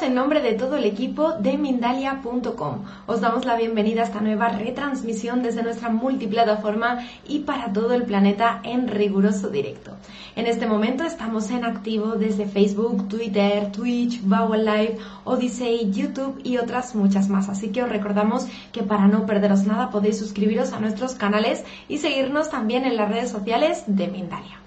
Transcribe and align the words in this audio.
En 0.00 0.14
nombre 0.14 0.40
de 0.40 0.54
todo 0.54 0.76
el 0.76 0.84
equipo 0.84 1.32
de 1.32 1.58
Mindalia.com. 1.58 2.84
Os 3.06 3.20
damos 3.20 3.44
la 3.44 3.56
bienvenida 3.56 4.02
a 4.02 4.04
esta 4.04 4.20
nueva 4.20 4.48
retransmisión 4.48 5.42
desde 5.42 5.62
nuestra 5.62 5.88
multiplataforma 5.88 7.00
y 7.26 7.40
para 7.40 7.72
todo 7.72 7.94
el 7.94 8.04
planeta 8.04 8.60
en 8.62 8.86
riguroso 8.86 9.48
directo. 9.48 9.96
En 10.36 10.46
este 10.46 10.66
momento 10.66 11.02
estamos 11.02 11.50
en 11.50 11.64
activo 11.64 12.12
desde 12.12 12.46
Facebook, 12.46 13.08
Twitter, 13.08 13.72
Twitch, 13.72 14.22
Vowel 14.22 14.64
Live, 14.64 14.98
Odyssey, 15.24 15.90
YouTube 15.90 16.40
y 16.44 16.58
otras 16.58 16.94
muchas 16.94 17.28
más. 17.28 17.48
Así 17.48 17.70
que 17.70 17.82
os 17.82 17.90
recordamos 17.90 18.46
que 18.70 18.84
para 18.84 19.08
no 19.08 19.26
perderos 19.26 19.66
nada 19.66 19.90
podéis 19.90 20.18
suscribiros 20.18 20.72
a 20.72 20.80
nuestros 20.80 21.16
canales 21.16 21.64
y 21.88 21.98
seguirnos 21.98 22.50
también 22.50 22.84
en 22.84 22.96
las 22.96 23.08
redes 23.08 23.30
sociales 23.30 23.82
de 23.88 24.06
Mindalia. 24.06 24.58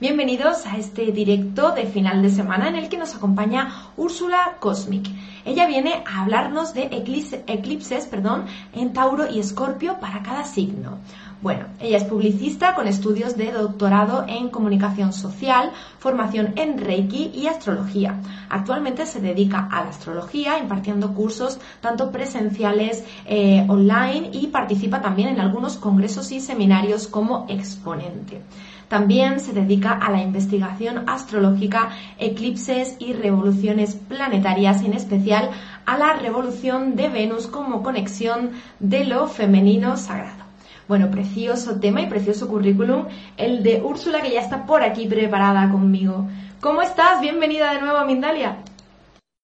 Bienvenidos 0.00 0.64
a 0.64 0.76
este 0.76 1.10
directo 1.10 1.72
de 1.72 1.84
final 1.84 2.22
de 2.22 2.30
semana 2.30 2.68
en 2.68 2.76
el 2.76 2.88
que 2.88 2.98
nos 2.98 3.16
acompaña 3.16 3.90
Úrsula 3.96 4.56
Cosmic. 4.60 5.10
Ella 5.44 5.66
viene 5.66 6.04
a 6.06 6.22
hablarnos 6.22 6.72
de 6.72 6.84
eclipses, 6.92 8.06
perdón, 8.06 8.46
en 8.74 8.92
Tauro 8.92 9.28
y 9.28 9.40
Escorpio 9.40 9.98
para 9.98 10.22
cada 10.22 10.44
signo. 10.44 10.98
Bueno, 11.40 11.66
ella 11.78 11.98
es 11.98 12.04
publicista 12.04 12.74
con 12.74 12.88
estudios 12.88 13.36
de 13.36 13.52
doctorado 13.52 14.24
en 14.26 14.48
comunicación 14.48 15.12
social, 15.12 15.70
formación 16.00 16.54
en 16.56 16.78
Reiki 16.78 17.30
y 17.32 17.46
astrología. 17.46 18.20
Actualmente 18.48 19.06
se 19.06 19.20
dedica 19.20 19.68
a 19.70 19.84
la 19.84 19.90
astrología, 19.90 20.58
impartiendo 20.58 21.14
cursos 21.14 21.60
tanto 21.80 22.10
presenciales, 22.10 23.04
eh, 23.24 23.64
online 23.68 24.30
y 24.32 24.48
participa 24.48 25.00
también 25.00 25.28
en 25.28 25.38
algunos 25.38 25.76
congresos 25.76 26.32
y 26.32 26.40
seminarios 26.40 27.06
como 27.06 27.46
exponente. 27.48 28.42
También 28.88 29.38
se 29.38 29.52
dedica 29.52 29.92
a 29.92 30.10
la 30.10 30.20
investigación 30.20 31.08
astrológica, 31.08 31.90
eclipses 32.18 32.96
y 32.98 33.12
revoluciones 33.12 33.94
planetarias, 33.94 34.82
en 34.82 34.94
especial 34.94 35.50
a 35.86 35.98
la 35.98 36.14
revolución 36.14 36.96
de 36.96 37.08
Venus 37.08 37.46
como 37.46 37.84
conexión 37.84 38.52
de 38.80 39.04
lo 39.04 39.28
femenino 39.28 39.96
sagrado. 39.96 40.47
Bueno, 40.88 41.10
precioso 41.10 41.78
tema 41.78 42.00
y 42.00 42.06
precioso 42.06 42.48
currículum, 42.48 43.08
el 43.36 43.62
de 43.62 43.82
Úrsula 43.82 44.22
que 44.22 44.30
ya 44.30 44.40
está 44.40 44.64
por 44.64 44.82
aquí 44.82 45.06
preparada 45.06 45.70
conmigo. 45.70 46.26
¿Cómo 46.62 46.80
estás? 46.80 47.20
Bienvenida 47.20 47.74
de 47.74 47.82
nuevo 47.82 47.98
a 47.98 48.06
Mindalia. 48.06 48.64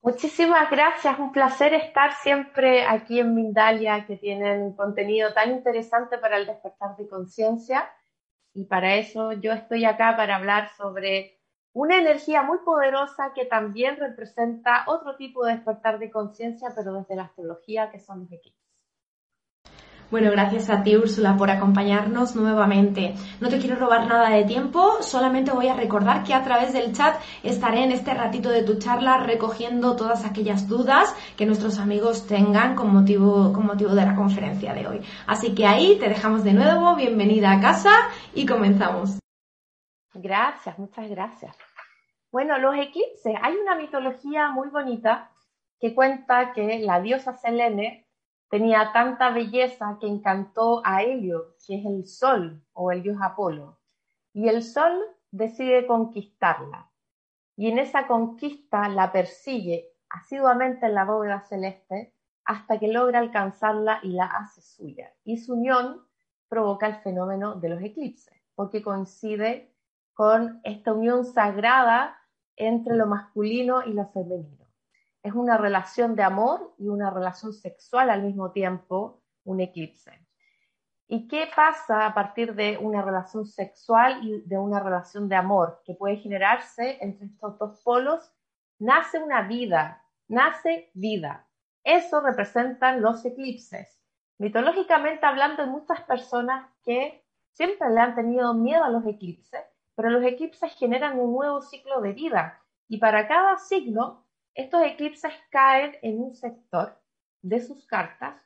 Muchísimas 0.01 0.71
gracias, 0.71 1.19
un 1.19 1.33
placer 1.33 1.75
estar 1.75 2.15
siempre 2.15 2.87
aquí 2.87 3.21
en 3.21 3.35
Mindalia, 3.35 4.07
que 4.07 4.17
tienen 4.17 4.73
contenido 4.73 5.35
tan 5.35 5.51
interesante 5.51 6.17
para 6.17 6.39
el 6.39 6.47
despertar 6.47 6.97
de 6.97 7.09
conciencia 7.09 7.91
y 8.55 8.65
para 8.65 8.95
eso 8.95 9.33
yo 9.33 9.53
estoy 9.53 9.85
acá 9.85 10.17
para 10.17 10.37
hablar 10.37 10.71
sobre 10.79 11.39
una 11.75 11.99
energía 11.99 12.43
muy 12.43 12.57
poderosa 12.65 13.33
que 13.35 13.45
también 13.45 13.99
representa 13.99 14.85
otro 14.87 15.17
tipo 15.17 15.45
de 15.45 15.57
despertar 15.57 15.99
de 15.99 16.11
conciencia, 16.11 16.73
pero 16.75 16.95
desde 16.95 17.17
la 17.17 17.25
astrología, 17.25 17.91
que 17.91 18.01
son 18.01 18.21
los 18.21 18.33
eclipses. 18.33 18.64
Bueno, 20.11 20.31
gracias 20.31 20.71
a 20.71 20.83
ti, 20.83 20.97
Úrsula, 20.97 21.37
por 21.37 21.51
acompañarnos 21.51 22.37
nuevamente. 22.37 23.15
No 23.41 23.49
te 23.49 23.59
quiero 23.59 23.77
robar 23.77 24.07
nada 24.07 24.31
de 24.31 24.45
tiempo, 24.45 25.03
solamente 25.03 25.51
voy 25.51 25.69
a 25.69 25.75
recordar 25.75 26.23
que 26.23 26.35
a 26.35 26.45
través 26.45 26.73
del 26.73 26.93
chat 26.93 27.17
estaré 27.43 27.85
en 27.85 27.93
este 27.93 28.15
ratito 28.15 28.51
de 28.51 28.63
tu 28.63 28.79
charla 28.79 29.19
recogiendo 29.19 29.97
todas 29.97 30.25
aquellas 30.25 30.69
dudas 30.69 31.15
que 31.37 31.47
nuestros 31.47 31.79
amigos 31.79 32.27
tengan 32.27 32.75
con 32.75 32.93
motivo, 32.93 33.53
con 33.53 33.67
motivo 33.67 33.95
de 33.95 34.07
la 34.07 34.15
conferencia 34.15 34.75
de 34.75 34.87
hoy. 34.87 35.01
Así 35.27 35.55
que 35.55 35.67
ahí 35.67 35.99
te 35.99 36.09
dejamos 36.09 36.45
de 36.45 36.53
nuevo, 36.53 36.95
bienvenida 36.95 37.53
a 37.53 37.61
casa 37.61 37.91
y 38.35 38.47
comenzamos. 38.47 39.19
Gracias, 40.13 40.79
muchas 40.79 41.09
gracias. 41.11 41.57
Bueno, 42.31 42.59
los 42.59 42.75
eclipses, 42.77 43.35
hay 43.43 43.55
una 43.57 43.75
mitología 43.75 44.51
muy 44.51 44.69
bonita 44.69 45.31
que 45.81 45.95
cuenta 45.95 46.53
que 46.53 46.79
la 46.81 47.01
diosa 47.01 47.33
Selene 47.33 48.04
tenía 48.55 48.93
tanta 48.93 49.31
belleza 49.31 49.99
que 50.01 50.07
encantó 50.07 50.81
a 50.85 51.03
Helio, 51.03 51.57
que 51.67 51.75
es 51.75 51.85
el 51.85 52.07
sol 52.07 52.63
o 52.73 52.93
el 52.93 53.03
dios 53.03 53.17
Apolo. 53.21 53.81
Y 54.33 54.47
el 54.47 54.63
sol 54.63 54.97
decide 55.33 55.89
conquistarla. 55.89 56.89
Y 57.57 57.69
en 57.69 57.81
esa 57.81 58.07
conquista 58.07 58.89
la 58.89 59.11
persigue 59.11 59.89
asiduamente 60.09 60.87
en 60.87 60.95
la 60.95 61.05
bóveda 61.05 61.41
celeste 61.41 62.15
hasta 62.45 62.79
que 62.79 62.87
logra 62.87 63.19
alcanzarla 63.19 63.99
y 64.05 64.11
la 64.11 64.27
hace 64.27 64.63
suya. 64.63 65.13
Y 65.25 65.39
su 65.39 65.55
unión 65.55 66.07
provoca 66.49 66.87
el 66.87 66.95
fenómeno 67.03 67.57
de 67.57 67.71
los 67.71 67.83
eclipses, 67.83 68.41
porque 68.55 68.83
coincide 68.83 69.75
con 70.13 70.61
esta 70.63 70.93
unión 70.93 71.25
sagrada 71.25 72.17
entre 72.55 72.95
lo 72.95 73.09
masculino 73.09 73.83
y 73.85 73.95
lo 73.95 74.07
femenino 74.11 74.64
es 75.25 75.33
una 75.33 75.57
relación 75.57 76.15
de 76.15 76.23
amor 76.23 76.75
y 76.79 76.89
una 76.89 77.11
relación 77.11 77.55
sexual 77.55 78.11
al 78.11 78.23
mismo 78.23 78.53
tiempo, 78.53 79.23
un 79.45 79.59
eclipse. 79.59 80.13
¿Y 81.09 81.27
qué 81.29 81.49
pasa 81.57 82.05
a 82.05 82.15
partir 82.15 82.55
de 82.55 82.77
una 82.77 83.01
relación 83.01 83.47
sexual 83.47 84.21
y 84.23 84.43
de 84.43 84.59
una 84.59 84.81
relación 84.81 85.27
de 85.29 85.37
amor 85.37 85.81
que 85.85 85.95
puede 85.95 86.17
generarse 86.17 86.99
entre 87.01 87.27
estos 87.27 87.59
dos 87.59 87.81
polos? 87.83 88.33
Nace 88.79 89.19
una 89.19 89.49
vida, 89.49 90.05
nace 90.29 90.91
vida. 90.93 91.49
Eso 91.83 92.21
representan 92.21 93.01
los 93.01 93.25
eclipses. 93.25 93.99
Mitológicamente 94.37 95.25
hablando, 95.25 95.63
hay 95.63 95.71
muchas 95.71 96.03
personas 96.03 96.71
que 96.85 97.25
siempre 97.53 97.89
le 97.89 98.01
han 98.01 98.15
tenido 98.15 98.53
miedo 98.53 98.85
a 98.85 98.91
los 98.91 99.07
eclipses, 99.07 99.63
pero 99.95 100.11
los 100.11 100.23
eclipses 100.23 100.75
generan 100.75 101.19
un 101.19 101.33
nuevo 101.33 101.63
ciclo 101.63 102.03
de 102.03 102.13
vida. 102.13 102.61
Y 102.89 102.99
para 102.99 103.27
cada 103.27 103.57
signo 103.57 104.24
estos 104.55 104.83
eclipses 104.83 105.33
caen 105.51 105.97
en 106.03 106.21
un 106.21 106.35
sector 106.35 107.01
de 107.43 107.61
sus 107.61 107.87
cartas 107.87 108.41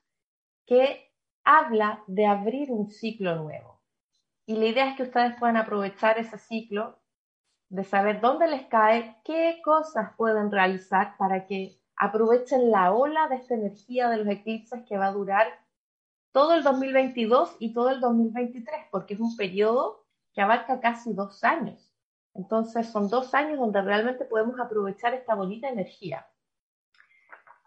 que 0.67 1.13
habla 1.45 2.03
de 2.07 2.27
abrir 2.27 2.71
un 2.71 2.91
ciclo 2.91 3.37
nuevo. 3.37 3.81
Y 4.47 4.57
la 4.57 4.67
idea 4.67 4.91
es 4.91 4.97
que 4.97 5.03
ustedes 5.05 5.37
puedan 5.39 5.57
aprovechar 5.57 6.19
ese 6.19 6.39
ciclo, 6.39 6.99
de 7.71 7.85
saber 7.85 8.21
dónde 8.21 8.49
les 8.49 8.67
cae, 8.67 9.17
qué 9.25 9.61
cosas 9.63 10.15
pueden 10.17 10.51
realizar 10.51 11.17
para 11.19 11.47
que 11.47 11.79
aprovechen 11.97 12.71
la 12.71 12.93
ola 12.93 13.29
de 13.29 13.37
esta 13.37 13.55
energía 13.55 14.09
de 14.09 14.17
los 14.19 14.29
eclipses 14.29 14.85
que 14.89 14.97
va 14.97 15.09
a 15.09 15.13
durar 15.13 15.47
todo 16.33 16.55
el 16.55 16.63
2022 16.63 17.57
y 17.59 17.75
todo 17.75 17.91
el 17.91 18.01
2023, 18.01 18.87
porque 18.91 19.15
es 19.15 19.21
un 19.21 19.37
periodo 19.37 20.07
que 20.33 20.41
abarca 20.41 20.81
casi 20.81 21.13
dos 21.13 21.45
años. 21.45 21.88
Entonces 22.39 22.89
son 22.93 23.09
dos 23.09 23.35
años 23.35 23.59
donde 23.59 23.83
realmente 23.83 24.25
podemos 24.25 24.61
aprovechar 24.61 25.13
esta 25.13 25.35
bonita 25.35 25.69
energía. 25.69 26.25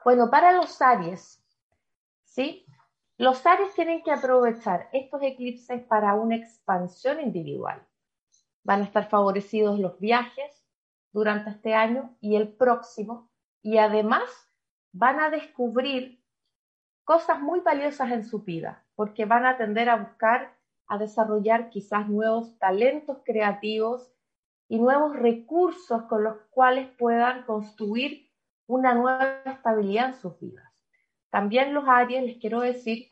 Bueno, 0.06 0.32
para 0.32 0.54
los 0.54 0.82
Aries, 0.82 1.44
¿sí? 2.24 2.66
Los 3.18 3.46
Aries 3.46 3.74
tienen 3.74 4.02
que 4.02 4.12
aprovechar 4.12 4.88
estos 4.94 5.22
eclipses 5.24 5.84
para 5.84 6.14
una 6.14 6.38
expansión 6.38 7.20
individual. 7.20 7.86
Van 8.64 8.80
a 8.80 8.86
estar 8.86 9.10
favorecidos 9.10 9.78
los 9.78 10.00
viajes 10.00 10.66
durante 11.12 11.50
este 11.50 11.74
año 11.74 12.16
y 12.22 12.38
el 12.38 12.48
próximo 12.54 13.30
y 13.62 13.78
además 13.78 14.24
van 14.94 15.20
a 15.20 15.30
descubrir 15.30 16.24
cosas 17.04 17.42
muy 17.42 17.60
valiosas 17.60 18.10
en 18.12 18.24
su 18.24 18.44
vida 18.44 18.86
porque 18.96 19.26
van 19.26 19.46
a 19.46 19.58
tender 19.58 19.90
a 19.90 19.98
buscar 19.98 20.56
a 20.88 20.98
desarrollar 20.98 21.70
quizás 21.70 22.08
nuevos 22.08 22.58
talentos 22.58 23.18
creativos 23.26 24.14
y 24.72 24.80
nuevos 24.80 25.18
recursos 25.18 26.04
con 26.04 26.24
los 26.24 26.38
cuales 26.50 26.88
puedan 26.98 27.44
construir 27.44 28.32
una 28.68 28.94
nueva 28.94 29.42
estabilidad 29.46 30.12
en 30.12 30.14
sus 30.14 30.40
vidas. 30.40 30.64
También 31.30 31.74
los 31.74 31.84
Aries 31.90 32.24
les 32.24 32.38
quiero 32.38 32.62
decir 32.62 33.10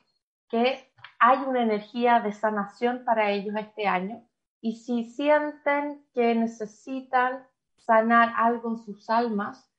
que 0.47 0.89
hay 1.19 1.39
una 1.39 1.61
energía 1.61 2.21
de 2.21 2.31
sanación 2.31 3.03
para 3.03 3.31
ellos 3.31 3.53
este 3.59 3.87
año 3.87 4.25
y 4.61 4.77
si 4.77 5.03
sienten 5.03 6.01
que 6.13 6.33
necesitan 6.33 7.45
sanar 7.75 8.31
algo 8.37 8.69
en 8.69 8.77
sus 8.77 9.09
almas, 9.09 9.69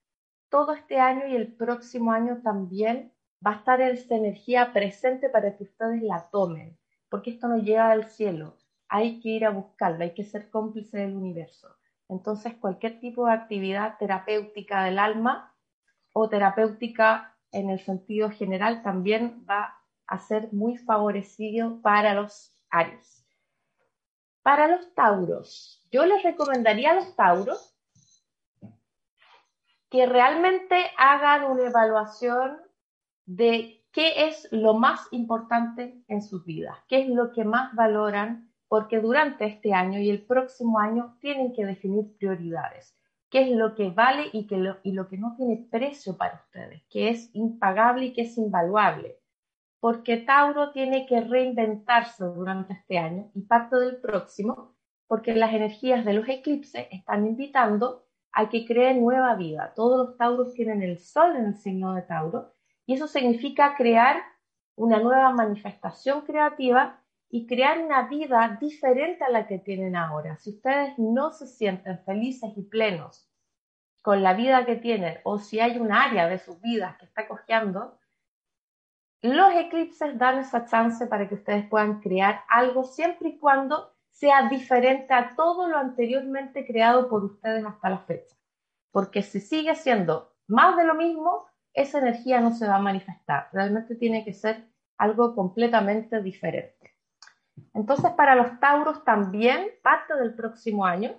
todo 0.51 0.75
este 0.75 1.01
año 1.01 1.29
y 1.29 1.35
el 1.35 1.57
próximo 1.57 2.13
año 2.13 2.43
también 2.43 3.15
va 3.45 3.53
a 3.53 3.57
estar 3.57 3.81
esta 3.81 4.17
energía 4.17 4.75
presente 4.75 5.31
para 5.31 5.57
que 5.57 5.65
ustedes 5.65 6.03
la 6.03 6.29
tomen, 6.31 6.79
porque 7.09 7.31
esto 7.31 7.49
no 7.49 7.57
llega 7.57 7.89
del 7.89 8.05
cielo, 8.05 8.59
hay 8.91 9.21
que 9.21 9.29
ir 9.31 9.47
a 9.47 9.51
buscarlo, 9.51 10.03
hay 10.03 10.13
que 10.13 10.25
ser 10.25 10.51
cómplice 10.51 10.99
del 10.99 11.17
universo. 11.17 11.69
Entonces, 12.09 12.55
cualquier 12.57 12.99
tipo 12.99 13.27
de 13.27 13.33
actividad 13.33 13.97
terapéutica 13.99 14.83
del 14.85 14.99
alma 14.99 15.55
o 16.13 16.29
terapéutica 16.29 17.37
en 17.53 17.71
el 17.71 17.79
sentido 17.81 18.31
general 18.31 18.83
también 18.83 19.47
va 19.49 19.77
a 20.09 20.19
ser 20.19 20.53
muy 20.53 20.77
favorecido 20.77 21.81
para 21.83 22.15
los 22.15 22.53
Aries. 22.69 23.25
Para 24.43 24.67
los 24.67 24.93
Tauros, 24.95 25.87
yo 25.93 26.05
les 26.05 26.23
recomendaría 26.25 26.91
a 26.91 26.95
los 26.95 27.15
Tauros 27.15 27.77
que 29.89 30.07
realmente 30.07 30.91
hagan 30.97 31.45
una 31.45 31.67
evaluación 31.67 32.59
de 33.27 33.85
qué 33.93 34.27
es 34.29 34.49
lo 34.51 34.75
más 34.75 35.07
importante 35.13 36.03
en 36.09 36.23
sus 36.23 36.45
vidas, 36.45 36.77
qué 36.89 37.03
es 37.03 37.09
lo 37.09 37.33
que 37.33 37.45
más 37.45 37.75
valoran, 37.75 38.50
porque 38.71 39.01
durante 39.01 39.47
este 39.47 39.75
año 39.75 39.99
y 39.99 40.11
el 40.11 40.23
próximo 40.23 40.79
año 40.79 41.17
tienen 41.21 41.53
que 41.53 41.67
definir 41.67 42.17
prioridades. 42.17 42.97
qué 43.29 43.43
es 43.43 43.51
lo 43.51 43.75
que 43.75 43.91
vale 43.91 44.31
y, 44.33 44.47
lo, 44.55 44.77
y 44.85 44.93
lo 44.93 45.09
que 45.09 45.19
no 45.19 45.35
tiene 45.37 45.67
precio 45.69 46.17
para 46.17 46.37
ustedes, 46.45 46.83
que 46.89 47.09
es 47.09 47.31
impagable 47.35 48.07
y 48.07 48.13
que 48.13 48.23
es 48.23 48.39
invaluable. 48.39 49.19
Porque 49.81 50.19
Tauro 50.19 50.71
tiene 50.71 51.05
que 51.07 51.21
reinventarse 51.21 52.25
durante 52.25 52.75
este 52.75 52.99
año 52.99 53.31
y 53.35 53.43
parte 53.43 53.75
del 53.75 53.97
próximo, 53.97 54.77
porque 55.09 55.35
las 55.35 55.53
energías 55.53 56.05
de 56.05 56.13
los 56.13 56.29
eclipses 56.29 56.87
están 56.93 57.27
invitando 57.27 58.05
a 58.31 58.49
que 58.49 58.67
creen 58.67 59.01
nueva 59.01 59.35
vida. 59.35 59.73
Todos 59.75 60.07
los 60.07 60.17
Tauros 60.17 60.55
tienen 60.55 60.83
el 60.83 60.99
Sol 60.99 61.35
en 61.35 61.47
el 61.47 61.57
signo 61.57 61.95
de 61.95 62.03
Tauro 62.03 62.53
y 62.87 62.95
eso 62.95 63.09
significa 63.09 63.75
crear 63.77 64.23
una 64.77 65.01
nueva 65.01 65.33
manifestación 65.33 66.21
creativa 66.21 67.00
y 67.31 67.47
crear 67.47 67.79
una 67.79 68.09
vida 68.09 68.59
diferente 68.61 69.23
a 69.23 69.31
la 69.31 69.47
que 69.47 69.59
tienen 69.59 69.95
ahora. 69.95 70.37
Si 70.37 70.51
ustedes 70.51 70.99
no 70.99 71.33
se 71.33 71.47
sienten 71.47 72.03
felices 72.05 72.51
y 72.57 72.63
plenos 72.63 73.31
con 74.03 74.23
la 74.23 74.35
vida 74.35 74.67
que 74.67 74.77
tienen 74.77 75.19
o 75.23 75.39
si 75.39 75.61
hay 75.61 75.79
un 75.79 75.93
área 75.93 76.27
de 76.29 76.39
sus 76.39 76.61
vidas 76.61 76.97
que 76.99 77.05
está 77.05 77.29
cojeando, 77.29 77.99
los 79.23 79.55
eclipses 79.55 80.19
dan 80.19 80.39
esa 80.39 80.65
chance 80.65 81.07
para 81.07 81.29
que 81.29 81.37
ustedes 81.37 81.69
puedan 81.69 82.01
crear 82.01 82.43
algo 82.49 82.85
siempre 82.85 83.29
y 83.29 83.39
cuando 83.39 83.95
sea 84.11 84.49
diferente 84.49 85.15
a 85.15 85.37
todo 85.37 85.69
lo 85.69 85.77
anteriormente 85.77 86.67
creado 86.67 87.09
por 87.09 87.25
ustedes 87.25 87.65
hasta 87.65 87.91
la 87.91 87.99
fecha. 87.99 88.35
Porque 88.91 89.23
si 89.23 89.41
sigue 89.41 89.75
siendo 89.77 90.35
más 90.49 90.77
de 90.77 90.85
lo 90.85 90.95
mismo, 90.95 91.47
esa 91.75 91.99
energía 91.99 92.41
no 92.41 92.51
se 92.53 92.67
va 92.67 92.77
a 92.77 92.83
manifestar. 92.83 93.49
Realmente 93.53 93.95
tiene 93.95 94.25
que 94.25 94.33
ser 94.33 94.69
algo 94.97 95.35
completamente 95.35 96.21
diferente. 96.23 96.80
Entonces, 97.75 98.11
para 98.13 98.35
los 98.35 98.59
Tauros 98.61 99.05
también, 99.05 99.71
parte 99.83 100.15
del 100.17 100.35
próximo 100.35 100.85
año, 100.85 101.15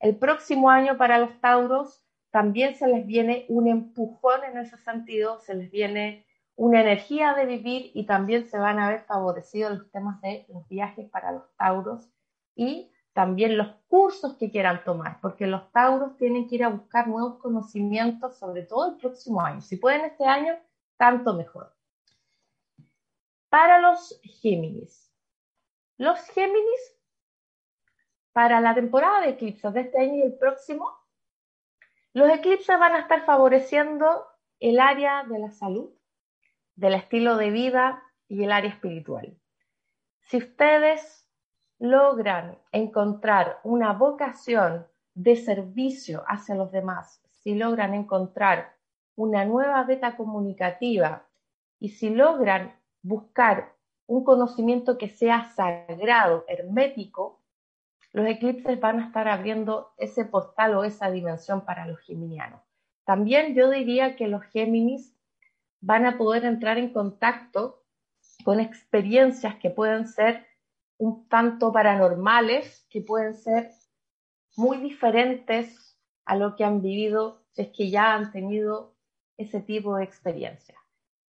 el 0.00 0.16
próximo 0.16 0.70
año 0.70 0.96
para 0.96 1.18
los 1.18 1.40
Tauros 1.40 2.04
también 2.30 2.74
se 2.74 2.88
les 2.88 3.06
viene 3.06 3.46
un 3.48 3.68
empujón 3.68 4.42
en 4.44 4.58
ese 4.58 4.76
sentido, 4.78 5.38
se 5.40 5.54
les 5.54 5.70
viene 5.70 6.26
una 6.56 6.80
energía 6.80 7.34
de 7.34 7.46
vivir 7.46 7.90
y 7.94 8.06
también 8.06 8.46
se 8.46 8.58
van 8.58 8.78
a 8.78 8.88
ver 8.88 9.04
favorecidos 9.04 9.78
los 9.78 9.90
temas 9.90 10.20
de 10.20 10.44
los 10.48 10.68
viajes 10.68 11.08
para 11.10 11.32
los 11.32 11.44
Tauros 11.56 12.10
y 12.54 12.90
también 13.12 13.56
los 13.56 13.68
cursos 13.88 14.36
que 14.36 14.50
quieran 14.50 14.82
tomar, 14.84 15.20
porque 15.20 15.46
los 15.46 15.70
Tauros 15.70 16.16
tienen 16.16 16.48
que 16.48 16.56
ir 16.56 16.64
a 16.64 16.68
buscar 16.68 17.06
nuevos 17.06 17.38
conocimientos, 17.38 18.36
sobre 18.36 18.62
todo 18.62 18.90
el 18.90 18.96
próximo 18.98 19.40
año. 19.40 19.60
Si 19.60 19.76
pueden 19.76 20.04
este 20.04 20.26
año, 20.26 20.54
tanto 20.96 21.34
mejor. 21.34 21.72
Para 23.48 23.80
los 23.80 24.20
Géminis. 24.22 25.13
Los 25.96 26.20
Géminis, 26.30 26.98
para 28.32 28.60
la 28.60 28.74
temporada 28.74 29.20
de 29.20 29.30
eclipses 29.30 29.72
de 29.72 29.82
este 29.82 30.00
año 30.00 30.16
y 30.16 30.22
el 30.22 30.36
próximo, 30.36 30.90
los 32.12 32.28
eclipses 32.30 32.78
van 32.78 32.94
a 32.94 33.00
estar 33.00 33.24
favoreciendo 33.24 34.26
el 34.58 34.80
área 34.80 35.24
de 35.24 35.38
la 35.38 35.50
salud, 35.50 35.92
del 36.74 36.94
estilo 36.94 37.36
de 37.36 37.50
vida 37.50 38.02
y 38.26 38.42
el 38.42 38.50
área 38.50 38.70
espiritual. 38.70 39.38
Si 40.22 40.38
ustedes 40.38 41.28
logran 41.78 42.58
encontrar 42.72 43.60
una 43.62 43.92
vocación 43.92 44.88
de 45.14 45.36
servicio 45.36 46.24
hacia 46.26 46.56
los 46.56 46.72
demás, 46.72 47.22
si 47.30 47.54
logran 47.54 47.94
encontrar 47.94 48.74
una 49.14 49.44
nueva 49.44 49.84
beta 49.84 50.16
comunicativa 50.16 51.28
y 51.78 51.90
si 51.90 52.10
logran 52.10 52.76
buscar 53.02 53.73
un 54.06 54.24
conocimiento 54.24 54.98
que 54.98 55.08
sea 55.08 55.52
sagrado, 55.54 56.44
hermético, 56.48 57.40
los 58.12 58.26
eclipses 58.26 58.78
van 58.78 59.00
a 59.00 59.06
estar 59.06 59.26
abriendo 59.28 59.92
ese 59.96 60.24
portal 60.24 60.76
o 60.76 60.84
esa 60.84 61.10
dimensión 61.10 61.64
para 61.64 61.86
los 61.86 61.98
geminianos. 62.00 62.60
También 63.04 63.54
yo 63.54 63.70
diría 63.70 64.16
que 64.16 64.28
los 64.28 64.42
Géminis 64.44 65.14
van 65.80 66.06
a 66.06 66.16
poder 66.16 66.44
entrar 66.44 66.78
en 66.78 66.92
contacto 66.92 67.82
con 68.44 68.60
experiencias 68.60 69.56
que 69.56 69.70
pueden 69.70 70.06
ser 70.06 70.46
un 70.96 71.28
tanto 71.28 71.72
paranormales 71.72 72.86
que 72.88 73.00
pueden 73.00 73.34
ser 73.34 73.70
muy 74.56 74.78
diferentes 74.78 75.98
a 76.24 76.36
lo 76.36 76.56
que 76.56 76.64
han 76.64 76.80
vivido 76.80 77.42
si 77.50 77.62
es 77.62 77.68
que 77.68 77.90
ya 77.90 78.14
han 78.14 78.32
tenido 78.32 78.94
ese 79.36 79.60
tipo 79.60 79.96
de 79.96 80.04
experiencia. 80.04 80.76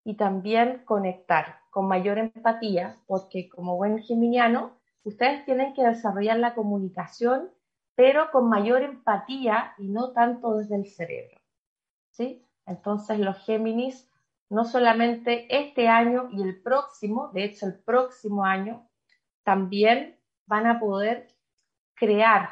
Y 0.05 0.15
también 0.17 0.83
conectar 0.85 1.64
con 1.75 1.89
mayor 1.89 2.19
empatía, 2.19 2.97
porque 3.09 3.49
como 3.49 3.77
buen 3.77 4.01
geminiano, 4.01 4.79
ustedes 5.03 5.45
tienen 5.45 5.75
que 5.75 5.83
desarrollar 5.83 6.39
la 6.39 6.55
comunicación, 6.55 7.51
pero 7.97 8.31
con 8.31 8.49
mayor 8.49 8.83
empatía 8.83 9.75
y 9.77 9.89
no 9.89 10.13
tanto 10.13 10.57
desde 10.57 10.77
el 10.77 10.87
cerebro. 10.87 11.37
¿sí? 12.13 12.47
Entonces 12.65 13.19
los 13.19 13.45
Géminis, 13.45 14.09
no 14.49 14.65
solamente 14.65 15.49
este 15.51 15.89
año 15.89 16.29
y 16.31 16.43
el 16.43 16.63
próximo, 16.63 17.31
de 17.35 17.43
hecho 17.43 17.67
el 17.67 17.81
próximo 17.81 18.45
año, 18.45 18.89
también 19.43 20.17
van 20.47 20.69
a 20.69 20.79
poder 20.79 21.27
crear 21.95 22.51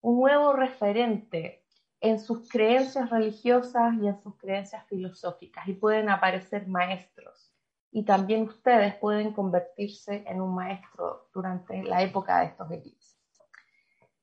un 0.00 0.18
nuevo 0.18 0.54
referente 0.54 1.64
en 2.00 2.18
sus 2.18 2.48
creencias 2.48 3.10
religiosas 3.10 3.94
y 4.02 4.08
en 4.08 4.20
sus 4.20 4.36
creencias 4.36 4.84
filosóficas 4.88 5.68
y 5.68 5.74
pueden 5.74 6.10
aparecer 6.10 6.66
maestros. 6.66 7.45
Y 7.90 8.04
también 8.04 8.42
ustedes 8.42 8.94
pueden 8.96 9.32
convertirse 9.32 10.24
en 10.26 10.40
un 10.40 10.54
maestro 10.54 11.28
durante 11.32 11.82
la 11.82 12.02
época 12.02 12.40
de 12.40 12.46
estos 12.46 12.70
eclipses. 12.70 13.16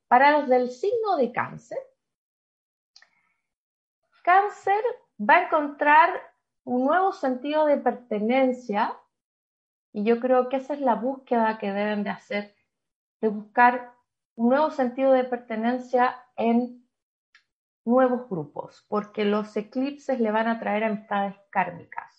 Para 0.07 0.31
los 0.31 0.47
del 0.47 0.69
signo 0.69 1.17
de 1.17 1.31
cáncer, 1.31 1.79
cáncer 4.23 4.83
va 5.19 5.35
a 5.37 5.45
encontrar 5.45 6.09
un 6.65 6.85
nuevo 6.85 7.11
sentido 7.11 7.65
de 7.65 7.77
pertenencia 7.77 8.97
y 9.91 10.03
yo 10.03 10.19
creo 10.19 10.49
que 10.49 10.57
esa 10.57 10.73
es 10.73 10.81
la 10.81 10.95
búsqueda 10.95 11.57
que 11.57 11.71
deben 11.71 12.03
de 12.03 12.09
hacer, 12.09 12.55
de 13.21 13.27
buscar 13.27 13.93
un 14.35 14.49
nuevo 14.49 14.71
sentido 14.71 15.11
de 15.11 15.23
pertenencia 15.23 16.15
en 16.35 16.87
nuevos 17.85 18.29
grupos, 18.29 18.85
porque 18.87 19.25
los 19.25 19.55
eclipses 19.57 20.19
le 20.19 20.31
van 20.31 20.47
a 20.47 20.59
traer 20.59 20.83
amistades 20.83 21.35
kármicas 21.49 22.12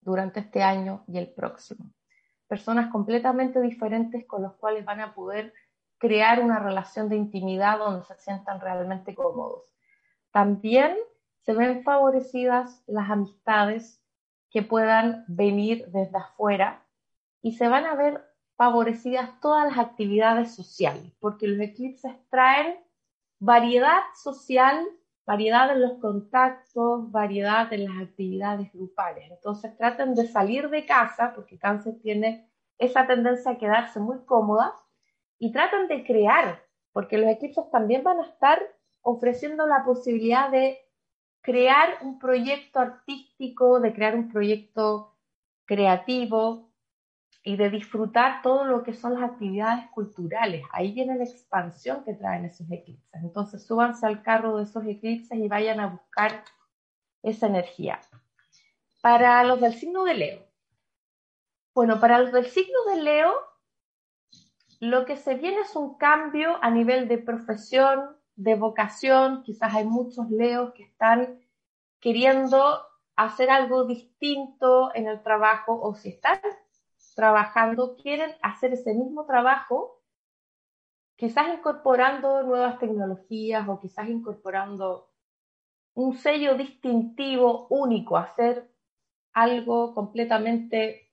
durante 0.00 0.40
este 0.40 0.62
año 0.62 1.04
y 1.06 1.18
el 1.18 1.28
próximo. 1.28 1.92
Personas 2.46 2.90
completamente 2.90 3.60
diferentes 3.60 4.26
con 4.26 4.42
los 4.42 4.54
cuales 4.54 4.84
van 4.84 5.00
a 5.00 5.14
poder 5.14 5.52
crear 5.98 6.40
una 6.42 6.58
relación 6.58 7.08
de 7.08 7.16
intimidad 7.16 7.78
donde 7.78 8.04
se 8.04 8.14
sientan 8.16 8.60
realmente 8.60 9.14
cómodos. 9.14 9.74
También 10.32 10.96
se 11.42 11.52
ven 11.52 11.82
favorecidas 11.82 12.82
las 12.86 13.10
amistades 13.10 14.02
que 14.50 14.62
puedan 14.62 15.24
venir 15.28 15.86
desde 15.90 16.18
afuera 16.18 16.84
y 17.42 17.52
se 17.52 17.68
van 17.68 17.84
a 17.84 17.94
ver 17.94 18.24
favorecidas 18.56 19.40
todas 19.40 19.68
las 19.68 19.78
actividades 19.78 20.54
sociales, 20.54 21.12
porque 21.18 21.46
los 21.46 21.60
eclipses 21.60 22.12
traen 22.28 22.76
variedad 23.38 24.00
social, 24.14 24.86
variedad 25.30 25.70
en 25.70 25.80
los 25.80 25.92
contactos, 26.00 27.08
variedad 27.12 27.72
en 27.72 27.84
las 27.84 28.08
actividades 28.08 28.72
grupales. 28.72 29.30
Entonces 29.30 29.76
traten 29.76 30.16
de 30.16 30.26
salir 30.26 30.68
de 30.70 30.84
casa, 30.84 31.32
porque 31.36 31.56
cáncer 31.56 32.00
tiene 32.02 32.50
esa 32.78 33.06
tendencia 33.06 33.52
a 33.52 33.58
quedarse 33.58 34.00
muy 34.00 34.24
cómoda, 34.24 34.74
y 35.38 35.52
traten 35.52 35.86
de 35.86 36.02
crear, 36.04 36.60
porque 36.92 37.16
los 37.16 37.30
eclipses 37.30 37.70
también 37.70 38.02
van 38.02 38.18
a 38.18 38.24
estar 38.26 38.58
ofreciendo 39.02 39.68
la 39.68 39.84
posibilidad 39.84 40.50
de 40.50 40.78
crear 41.42 41.98
un 42.02 42.18
proyecto 42.18 42.80
artístico, 42.80 43.78
de 43.78 43.94
crear 43.94 44.16
un 44.16 44.32
proyecto 44.32 45.14
creativo 45.64 46.69
y 47.42 47.56
de 47.56 47.70
disfrutar 47.70 48.42
todo 48.42 48.64
lo 48.64 48.82
que 48.82 48.92
son 48.92 49.14
las 49.14 49.30
actividades 49.30 49.88
culturales. 49.90 50.62
Ahí 50.72 50.92
viene 50.92 51.16
la 51.16 51.24
expansión 51.24 52.04
que 52.04 52.14
traen 52.14 52.44
esos 52.44 52.70
eclipses. 52.70 53.22
Entonces 53.22 53.66
súbanse 53.66 54.06
al 54.06 54.22
carro 54.22 54.58
de 54.58 54.64
esos 54.64 54.84
eclipses 54.84 55.38
y 55.38 55.48
vayan 55.48 55.80
a 55.80 55.86
buscar 55.86 56.44
esa 57.22 57.46
energía. 57.46 58.00
Para 59.00 59.42
los 59.44 59.60
del 59.60 59.74
signo 59.74 60.04
de 60.04 60.14
Leo. 60.14 60.46
Bueno, 61.74 61.98
para 61.98 62.18
los 62.18 62.32
del 62.32 62.46
signo 62.46 62.84
de 62.90 63.02
Leo, 63.02 63.34
lo 64.80 65.06
que 65.06 65.16
se 65.16 65.34
viene 65.34 65.60
es 65.60 65.74
un 65.76 65.96
cambio 65.96 66.58
a 66.62 66.70
nivel 66.70 67.08
de 67.08 67.18
profesión, 67.18 68.16
de 68.36 68.54
vocación, 68.54 69.42
quizás 69.42 69.74
hay 69.74 69.84
muchos 69.84 70.30
leos 70.30 70.72
que 70.74 70.82
están 70.82 71.40
queriendo 72.00 72.82
hacer 73.16 73.50
algo 73.50 73.84
distinto 73.84 74.94
en 74.94 75.06
el 75.06 75.22
trabajo 75.22 75.78
o 75.80 75.94
si 75.94 76.10
están 76.10 76.40
trabajando, 77.20 77.96
quieren 77.96 78.34
hacer 78.40 78.72
ese 78.72 78.94
mismo 78.94 79.26
trabajo, 79.26 80.02
quizás 81.16 81.52
incorporando 81.52 82.42
nuevas 82.44 82.78
tecnologías 82.78 83.68
o 83.68 83.78
quizás 83.78 84.08
incorporando 84.08 85.12
un 85.92 86.16
sello 86.16 86.54
distintivo 86.54 87.66
único, 87.68 88.16
hacer 88.16 88.74
algo 89.34 89.94
completamente 89.94 91.12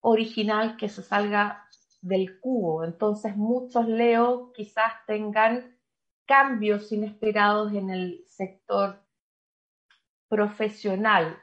original 0.00 0.76
que 0.76 0.90
se 0.90 1.02
salga 1.02 1.66
del 2.02 2.38
cubo. 2.38 2.84
Entonces 2.84 3.34
muchos 3.34 3.88
leos 3.88 4.50
quizás 4.52 4.92
tengan 5.06 5.74
cambios 6.26 6.92
inesperados 6.92 7.72
en 7.72 7.88
el 7.88 8.24
sector 8.26 9.02
profesional. 10.28 11.38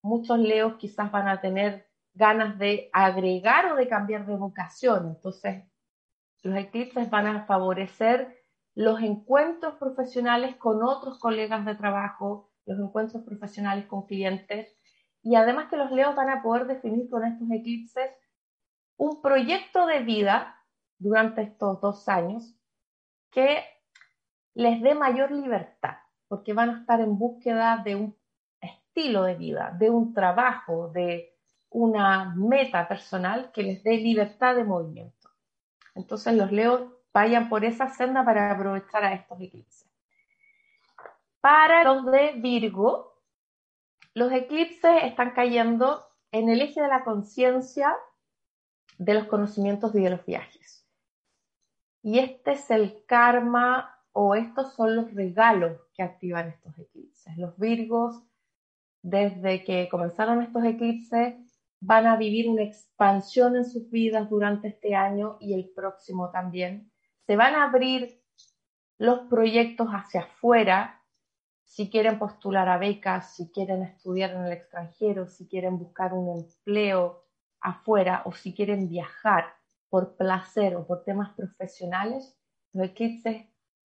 Muchos 0.00 0.38
leos 0.38 0.76
quizás 0.78 1.12
van 1.12 1.28
a 1.28 1.42
tener 1.42 1.89
ganas 2.20 2.58
de 2.58 2.90
agregar 2.92 3.72
o 3.72 3.76
de 3.76 3.88
cambiar 3.88 4.26
de 4.26 4.36
vocación. 4.36 5.08
Entonces, 5.08 5.64
los 6.42 6.54
eclipses 6.56 7.10
van 7.10 7.26
a 7.26 7.46
favorecer 7.46 8.36
los 8.74 9.00
encuentros 9.00 9.74
profesionales 9.76 10.54
con 10.56 10.82
otros 10.82 11.18
colegas 11.18 11.64
de 11.64 11.74
trabajo, 11.74 12.52
los 12.66 12.78
encuentros 12.78 13.24
profesionales 13.24 13.86
con 13.86 14.06
clientes 14.06 14.76
y 15.22 15.34
además 15.34 15.68
que 15.68 15.76
los 15.76 15.90
leos 15.90 16.14
van 16.14 16.30
a 16.30 16.42
poder 16.42 16.66
definir 16.66 17.08
con 17.10 17.24
estos 17.24 17.50
eclipses 17.50 18.10
un 18.96 19.22
proyecto 19.22 19.86
de 19.86 20.00
vida 20.00 20.56
durante 20.98 21.42
estos 21.42 21.80
dos 21.80 22.06
años 22.08 22.54
que 23.30 23.64
les 24.54 24.82
dé 24.82 24.94
mayor 24.94 25.30
libertad, 25.32 25.96
porque 26.28 26.52
van 26.52 26.70
a 26.70 26.80
estar 26.80 27.00
en 27.00 27.18
búsqueda 27.18 27.80
de 27.82 27.96
un 27.96 28.16
estilo 28.60 29.22
de 29.22 29.36
vida, 29.36 29.74
de 29.78 29.88
un 29.88 30.12
trabajo, 30.12 30.88
de 30.88 31.29
una 31.70 32.34
meta 32.36 32.86
personal 32.88 33.50
que 33.52 33.62
les 33.62 33.82
dé 33.82 33.96
libertad 33.96 34.56
de 34.56 34.64
movimiento. 34.64 35.30
Entonces 35.94 36.34
los 36.34 36.52
leos 36.52 36.82
vayan 37.12 37.48
por 37.48 37.64
esa 37.64 37.88
senda 37.88 38.24
para 38.24 38.50
aprovechar 38.50 39.04
a 39.04 39.14
estos 39.14 39.40
eclipses. 39.40 39.88
Para 41.40 41.84
los 41.84 42.04
de 42.06 42.32
Virgo, 42.36 43.22
los 44.14 44.32
eclipses 44.32 45.04
están 45.04 45.30
cayendo 45.30 46.04
en 46.32 46.48
el 46.48 46.60
eje 46.60 46.82
de 46.82 46.88
la 46.88 47.04
conciencia 47.04 47.96
de 48.98 49.14
los 49.14 49.24
conocimientos 49.26 49.94
y 49.94 50.02
de 50.02 50.10
los 50.10 50.24
viajes. 50.26 50.86
Y 52.02 52.18
este 52.18 52.52
es 52.52 52.70
el 52.70 53.04
karma 53.06 53.98
o 54.12 54.34
estos 54.34 54.74
son 54.74 54.96
los 54.96 55.14
regalos 55.14 55.80
que 55.94 56.02
activan 56.02 56.48
estos 56.48 56.78
eclipses. 56.78 57.36
Los 57.36 57.56
Virgos, 57.58 58.22
desde 59.02 59.64
que 59.64 59.88
comenzaron 59.88 60.42
estos 60.42 60.64
eclipses, 60.64 61.49
van 61.80 62.06
a 62.06 62.16
vivir 62.16 62.48
una 62.48 62.62
expansión 62.62 63.56
en 63.56 63.64
sus 63.64 63.90
vidas 63.90 64.28
durante 64.28 64.68
este 64.68 64.94
año 64.94 65.38
y 65.40 65.54
el 65.54 65.70
próximo 65.70 66.30
también. 66.30 66.92
Se 67.26 67.36
van 67.36 67.54
a 67.54 67.64
abrir 67.64 68.22
los 68.98 69.20
proyectos 69.30 69.88
hacia 69.88 70.22
afuera, 70.22 71.02
si 71.64 71.88
quieren 71.88 72.18
postular 72.18 72.68
a 72.68 72.78
becas, 72.78 73.34
si 73.34 73.50
quieren 73.50 73.82
estudiar 73.82 74.32
en 74.32 74.44
el 74.44 74.52
extranjero, 74.52 75.26
si 75.26 75.48
quieren 75.48 75.78
buscar 75.78 76.12
un 76.12 76.40
empleo 76.40 77.24
afuera 77.60 78.22
o 78.26 78.32
si 78.32 78.54
quieren 78.54 78.88
viajar 78.88 79.44
por 79.88 80.16
placer 80.16 80.76
o 80.76 80.86
por 80.86 81.04
temas 81.04 81.30
profesionales, 81.34 82.36
los 82.72 82.88
eclipses 82.88 83.46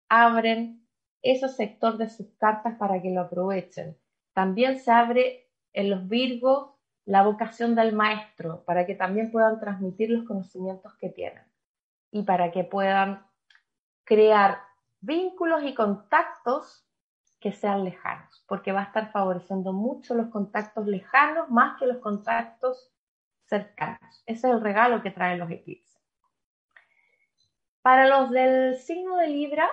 abren 0.09 0.87
ese 1.23 1.49
sector 1.49 1.99
de 1.99 2.09
sus 2.09 2.29
cartas 2.39 2.77
para 2.79 3.01
que 3.01 3.11
lo 3.11 3.23
aprovechen. 3.23 3.97
También 4.33 4.79
se 4.79 4.91
abre 4.91 5.51
en 5.73 5.91
los 5.91 6.09
Virgos 6.09 6.76
la 7.07 7.23
vocación 7.23 7.75
del 7.75 7.95
maestro 7.95 8.65
para 8.65 8.85
que 8.85 8.95
también 8.95 9.31
puedan 9.31 9.59
transmitir 9.61 10.11
los 10.11 10.27
conocimientos 10.27 10.93
que 10.97 11.09
tienen 11.09 11.45
y 12.11 12.25
para 12.25 12.51
que 12.51 12.65
puedan 12.65 13.25
crear 14.05 14.61
vínculos 15.01 15.63
y 15.63 15.73
contactos 15.73 16.85
que 17.41 17.53
sean 17.53 17.85
lejanos, 17.85 18.45
porque 18.49 18.73
va 18.73 18.81
a 18.81 18.85
estar 18.85 19.13
favoreciendo 19.13 19.73
mucho 19.73 20.15
los 20.15 20.29
contactos 20.31 20.87
lejanos 20.87 21.49
más 21.49 21.79
que 21.79 21.87
los 21.87 21.99
contactos 21.99 22.93
cercanos. 23.45 24.23
Ese 24.27 24.49
es 24.49 24.55
el 24.55 24.61
regalo 24.61 25.03
que 25.03 25.13
traen 25.13 25.39
los 25.39 25.51
eclipses. 25.51 26.03
Para 27.83 28.09
los 28.09 28.31
del 28.31 28.77
signo 28.79 29.17
de 29.17 29.29
Libra, 29.29 29.71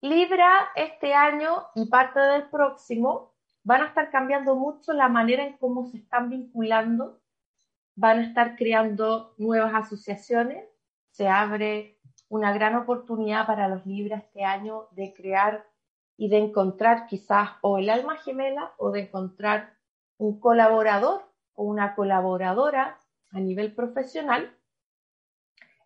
Libra 0.00 0.70
este 0.74 1.14
año 1.14 1.68
y 1.76 1.86
parte 1.86 2.18
del 2.18 2.50
próximo 2.50 3.35
van 3.66 3.82
a 3.82 3.86
estar 3.86 4.12
cambiando 4.12 4.54
mucho 4.54 4.92
la 4.92 5.08
manera 5.08 5.44
en 5.44 5.56
cómo 5.56 5.86
se 5.86 5.96
están 5.96 6.30
vinculando, 6.30 7.20
van 7.96 8.20
a 8.20 8.22
estar 8.22 8.54
creando 8.54 9.34
nuevas 9.38 9.74
asociaciones, 9.74 10.64
se 11.10 11.26
abre 11.26 11.98
una 12.28 12.52
gran 12.52 12.76
oportunidad 12.76 13.44
para 13.44 13.66
los 13.66 13.84
Libra 13.84 14.18
este 14.18 14.44
año 14.44 14.86
de 14.92 15.12
crear 15.12 15.66
y 16.16 16.28
de 16.28 16.38
encontrar 16.38 17.08
quizás 17.08 17.50
o 17.60 17.78
el 17.78 17.90
alma 17.90 18.16
gemela 18.18 18.72
o 18.78 18.92
de 18.92 19.00
encontrar 19.00 19.74
un 20.16 20.38
colaborador 20.38 21.28
o 21.54 21.64
una 21.64 21.96
colaboradora 21.96 23.00
a 23.32 23.40
nivel 23.40 23.74
profesional 23.74 24.56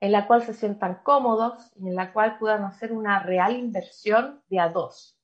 en 0.00 0.12
la 0.12 0.26
cual 0.26 0.42
se 0.42 0.52
sientan 0.52 1.00
cómodos 1.02 1.72
y 1.76 1.88
en 1.88 1.94
la 1.94 2.12
cual 2.12 2.37
puedan 2.38 2.64
hacer 2.64 2.92
una 2.92 3.20
real 3.20 3.56
inversión 3.56 4.42
de 4.50 4.60
a 4.60 4.68
dos. 4.68 5.19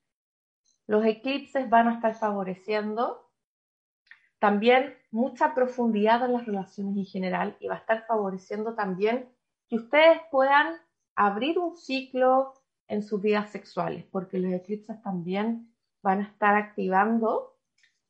Los 0.87 1.05
eclipses 1.05 1.69
van 1.69 1.88
a 1.88 1.95
estar 1.95 2.14
favoreciendo 2.14 3.26
también 4.38 4.95
mucha 5.11 5.55
profundidad 5.55 6.25
en 6.25 6.33
las 6.33 6.47
relaciones 6.47 6.97
en 6.97 7.07
general 7.07 7.57
y 7.59 7.69
va 7.69 7.75
a 7.75 7.78
estar 7.78 8.07
favoreciendo 8.07 8.75
también 8.75 9.28
que 9.69 9.76
ustedes 9.76 10.21
puedan 10.31 10.75
abrir 11.14 11.59
un 11.59 11.76
ciclo 11.76 12.52
en 12.88 13.02
sus 13.02 13.21
vidas 13.21 13.50
sexuales, 13.50 14.05
porque 14.12 14.38
los 14.38 14.52
eclipses 14.52 15.02
también 15.02 15.73
van 16.02 16.21
a 16.21 16.25
estar 16.25 16.55
activando 16.55 17.57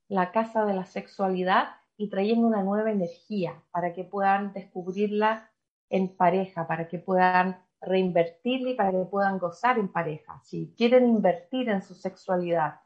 la 0.08 0.32
casa 0.32 0.64
de 0.66 0.74
la 0.74 0.84
sexualidad 0.84 1.76
y 1.96 2.10
trayendo 2.10 2.46
una 2.46 2.62
nueva 2.62 2.90
energía 2.90 3.62
para 3.70 3.94
que 3.94 4.04
puedan 4.04 4.52
descubrirla 4.52 5.50
en 5.88 6.14
pareja, 6.14 6.66
para 6.66 6.88
que 6.88 6.98
puedan 6.98 7.64
reinvertirla 7.86 8.70
y 8.70 8.74
para 8.74 8.90
que 8.90 9.04
puedan 9.10 9.38
gozar 9.38 9.78
en 9.78 9.88
pareja. 9.88 10.40
Si 10.44 10.74
quieren 10.76 11.08
invertir 11.08 11.68
en 11.68 11.82
su 11.82 11.94
sexualidad 11.94 12.80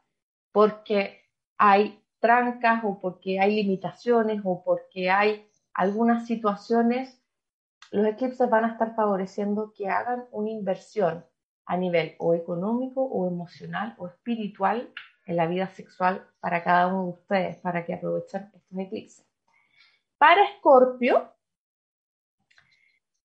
porque 0.51 1.21
hay 1.57 2.01
trancas 2.19 2.83
o 2.83 2.99
porque 2.99 3.39
hay 3.39 3.55
limitaciones 3.55 4.41
o 4.43 4.63
porque 4.63 5.09
hay 5.09 5.47
algunas 5.73 6.27
situaciones, 6.27 7.21
los 7.91 8.05
eclipses 8.05 8.49
van 8.49 8.65
a 8.65 8.73
estar 8.73 8.95
favoreciendo 8.95 9.73
que 9.75 9.89
hagan 9.89 10.25
una 10.31 10.49
inversión 10.49 11.25
a 11.65 11.77
nivel 11.77 12.15
o 12.19 12.33
económico 12.33 13.03
o 13.03 13.27
emocional 13.27 13.95
o 13.97 14.07
espiritual 14.07 14.93
en 15.25 15.35
la 15.35 15.47
vida 15.47 15.67
sexual 15.69 16.27
para 16.39 16.63
cada 16.63 16.87
uno 16.87 17.03
de 17.05 17.09
ustedes, 17.11 17.57
para 17.57 17.85
que 17.85 17.93
aprovechen 17.93 18.51
estos 18.53 18.77
eclipses. 18.77 19.25
Para 20.17 20.43
Escorpio, 20.45 21.33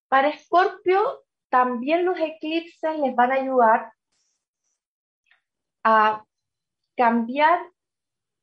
para 0.07 0.29
Escorpio 0.29 1.26
también 1.49 2.05
los 2.05 2.17
eclipses 2.19 2.99
les 2.99 3.15
van 3.15 3.31
a 3.31 3.35
ayudar 3.35 3.93
a 5.83 6.25
cambiar 6.95 7.59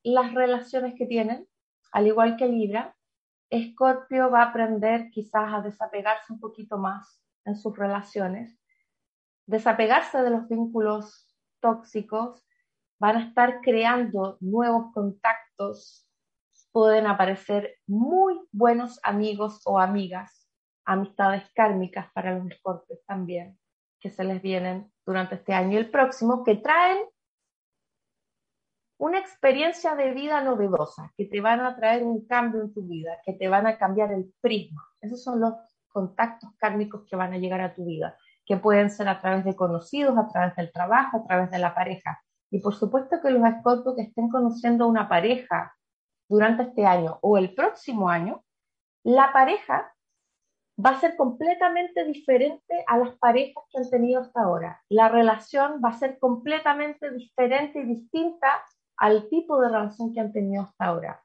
las 0.02 0.32
relaciones 0.32 0.94
que 0.96 1.06
tienen, 1.06 1.49
al 1.92 2.06
igual 2.06 2.37
que 2.37 2.46
Libra. 2.46 2.96
Escorpio 3.50 4.30
va 4.30 4.42
a 4.42 4.50
aprender 4.50 5.11
quizás 5.11 5.52
a 5.52 5.61
desapegarse 5.61 6.32
un 6.32 6.40
poquito 6.40 6.78
más 6.78 7.23
en 7.44 7.56
sus 7.56 7.76
relaciones, 7.76 8.58
desapegarse 9.46 10.23
de 10.23 10.30
los 10.30 10.49
vínculos 10.49 11.28
tóxicos, 11.61 12.46
van 12.99 13.16
a 13.16 13.25
estar 13.26 13.61
creando 13.61 14.38
nuevos 14.40 14.92
contactos, 14.92 16.08
pueden 16.73 17.06
aparecer 17.06 17.76
muy 17.87 18.40
buenos 18.50 18.99
amigos 19.02 19.61
o 19.64 19.78
amigas, 19.78 20.43
amistades 20.84 21.44
kármicas 21.54 22.10
para 22.12 22.36
los 22.36 22.50
escorpios 22.50 23.00
también, 23.06 23.58
que 24.00 24.10
se 24.10 24.24
les 24.24 24.42
vienen 24.42 24.92
durante 25.06 25.36
este 25.36 25.54
año 25.54 25.72
y 25.72 25.76
el 25.76 25.90
próximo, 25.90 26.44
que 26.44 26.56
traen 26.56 26.98
una 28.98 29.18
experiencia 29.18 29.94
de 29.96 30.12
vida 30.12 30.40
novedosa, 30.42 31.12
que 31.16 31.26
te 31.26 31.40
van 31.40 31.60
a 31.60 31.76
traer 31.76 32.04
un 32.04 32.26
cambio 32.26 32.62
en 32.62 32.72
tu 32.72 32.82
vida, 32.82 33.18
que 33.24 33.32
te 33.32 33.48
van 33.48 33.66
a 33.66 33.76
cambiar 33.76 34.12
el 34.12 34.32
prisma. 34.40 34.82
Esos 35.00 35.22
son 35.22 35.40
los 35.40 35.54
contactos 35.88 36.50
kármicos 36.58 37.04
que 37.08 37.16
van 37.16 37.32
a 37.32 37.38
llegar 37.38 37.60
a 37.60 37.74
tu 37.74 37.84
vida, 37.84 38.16
que 38.44 38.56
pueden 38.56 38.90
ser 38.90 39.08
a 39.08 39.20
través 39.20 39.44
de 39.44 39.56
conocidos, 39.56 40.16
a 40.16 40.28
través 40.28 40.54
del 40.56 40.72
trabajo, 40.72 41.18
a 41.18 41.24
través 41.26 41.50
de 41.50 41.58
la 41.58 41.74
pareja. 41.74 42.20
Y 42.50 42.60
por 42.60 42.74
supuesto 42.74 43.20
que 43.20 43.30
los 43.30 43.44
escorpios 43.44 43.96
que 43.96 44.02
estén 44.02 44.28
conociendo 44.28 44.86
una 44.86 45.08
pareja 45.08 45.74
durante 46.28 46.64
este 46.64 46.86
año 46.86 47.18
o 47.22 47.36
el 47.38 47.54
próximo 47.54 48.08
año, 48.08 48.44
la 49.02 49.32
pareja 49.32 49.93
va 50.83 50.90
a 50.90 51.00
ser 51.00 51.16
completamente 51.16 52.04
diferente 52.04 52.85
a 52.87 52.99
las 52.99 53.16
parejas 53.19 53.64
que 53.71 53.78
han 53.78 53.90
tenido 53.90 54.21
hasta 54.21 54.43
ahora. 54.43 54.83
La 54.88 55.09
relación 55.09 55.81
va 55.85 55.90
a 55.90 55.99
ser 55.99 56.19
completamente 56.19 57.11
diferente 57.12 57.81
y 57.81 57.85
distinta 57.85 58.49
al 58.97 59.28
tipo 59.28 59.61
de 59.61 59.69
relación 59.69 60.12
que 60.12 60.21
han 60.21 60.33
tenido 60.33 60.62
hasta 60.62 60.87
ahora. 60.87 61.23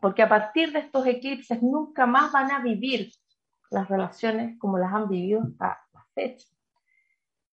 Porque 0.00 0.22
a 0.22 0.28
partir 0.28 0.72
de 0.72 0.80
estos 0.80 1.06
eclipses 1.06 1.62
nunca 1.62 2.06
más 2.06 2.30
van 2.32 2.50
a 2.50 2.60
vivir 2.60 3.10
las 3.70 3.88
relaciones 3.88 4.58
como 4.58 4.78
las 4.78 4.92
han 4.92 5.08
vivido 5.08 5.42
hasta 5.42 5.86
la 5.92 6.06
fecha. 6.14 6.46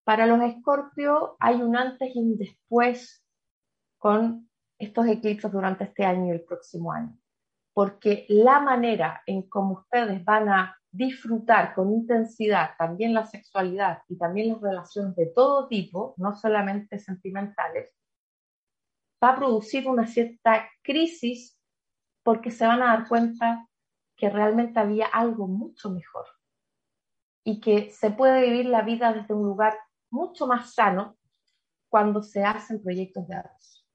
Para 0.04 0.28
los 0.28 0.42
escorpios 0.42 1.32
hay 1.40 1.62
un 1.62 1.76
antes 1.76 2.16
y 2.16 2.20
un 2.20 2.38
después 2.38 3.26
con 3.98 4.50
estos 4.78 5.08
eclipses 5.08 5.52
durante 5.52 5.86
este 5.86 6.06
año 6.06 6.28
y 6.28 6.32
el 6.32 6.44
próximo 6.44 6.92
año. 6.92 7.18
Porque 7.74 8.26
la 8.30 8.60
manera 8.60 9.24
en 9.26 9.50
cómo 9.50 9.80
ustedes 9.80 10.24
van 10.24 10.50
a 10.50 10.78
disfrutar 10.96 11.74
con 11.74 11.92
intensidad 11.92 12.72
también 12.78 13.14
la 13.14 13.26
sexualidad 13.26 14.00
y 14.08 14.18
también 14.18 14.54
las 14.54 14.62
relaciones 14.62 15.16
de 15.16 15.28
todo 15.28 15.68
tipo, 15.68 16.14
no 16.18 16.34
solamente 16.36 17.00
sentimentales, 17.00 17.94
va 19.24 19.32
a 19.32 19.36
producir 19.36 19.88
una 19.88 20.08
cierta 20.08 20.70
crisis 20.82 21.60
porque 22.24 22.50
se 22.50 22.66
van 22.66 22.82
a 22.82 22.98
dar 22.98 23.08
cuenta 23.08 23.68
que 24.16 24.30
realmente 24.30 24.80
había 24.80 25.08
algo 25.08 25.48
mucho 25.48 25.90
mejor 25.90 26.26
y 27.44 27.60
que 27.60 27.92
se 27.92 28.12
puede 28.12 28.42
vivir 28.42 28.66
la 28.68 28.82
vida 28.82 29.14
desde 29.14 29.34
un 29.34 29.44
lugar 29.44 29.78
mucho 30.10 30.48
más 30.48 30.74
sano 30.74 31.18
cuando 31.90 32.24
se 32.24 32.44
hacen 32.44 32.82
proyectos 32.82 33.28
de 33.28 33.36
arroz. 33.36 33.88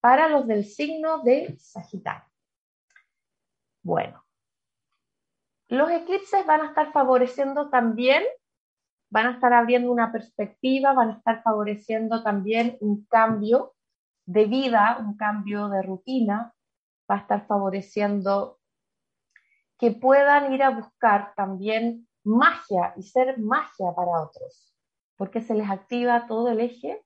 Para 0.00 0.28
los 0.28 0.46
del 0.46 0.64
signo 0.64 1.22
de 1.22 1.56
Sagitario. 1.58 2.28
Bueno, 3.82 4.25
los 5.68 5.90
eclipses 5.90 6.46
van 6.46 6.60
a 6.60 6.66
estar 6.66 6.92
favoreciendo 6.92 7.70
también, 7.70 8.22
van 9.10 9.26
a 9.26 9.30
estar 9.32 9.52
abriendo 9.52 9.90
una 9.90 10.12
perspectiva, 10.12 10.92
van 10.92 11.10
a 11.10 11.12
estar 11.14 11.42
favoreciendo 11.42 12.22
también 12.22 12.76
un 12.80 13.04
cambio 13.06 13.74
de 14.26 14.46
vida, 14.46 14.98
un 15.00 15.16
cambio 15.16 15.68
de 15.68 15.82
rutina, 15.82 16.54
va 17.10 17.16
a 17.16 17.18
estar 17.18 17.46
favoreciendo 17.46 18.58
que 19.78 19.92
puedan 19.92 20.52
ir 20.52 20.62
a 20.62 20.70
buscar 20.70 21.34
también 21.34 22.08
magia 22.24 22.94
y 22.96 23.02
ser 23.02 23.38
magia 23.38 23.92
para 23.94 24.22
otros, 24.22 24.74
porque 25.16 25.40
se 25.40 25.54
les 25.54 25.70
activa 25.70 26.26
todo 26.26 26.48
el 26.48 26.60
eje 26.60 27.04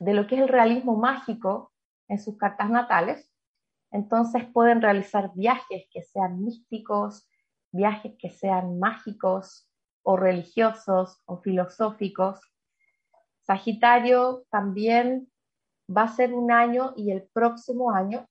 de 0.00 0.14
lo 0.14 0.26
que 0.26 0.36
es 0.36 0.42
el 0.42 0.48
realismo 0.48 0.96
mágico 0.96 1.72
en 2.08 2.18
sus 2.18 2.36
cartas 2.36 2.70
natales. 2.70 3.30
Entonces 3.92 4.44
pueden 4.46 4.82
realizar 4.82 5.30
viajes 5.34 5.86
que 5.92 6.02
sean 6.02 6.42
místicos, 6.42 7.28
viajes 7.74 8.14
que 8.18 8.30
sean 8.30 8.78
mágicos 8.78 9.68
o 10.02 10.16
religiosos 10.16 11.20
o 11.26 11.38
filosóficos. 11.38 12.40
Sagitario 13.40 14.44
también 14.50 15.30
va 15.94 16.02
a 16.02 16.08
ser 16.08 16.32
un 16.32 16.52
año 16.52 16.94
y 16.96 17.10
el 17.10 17.28
próximo 17.32 17.90
año 17.90 18.26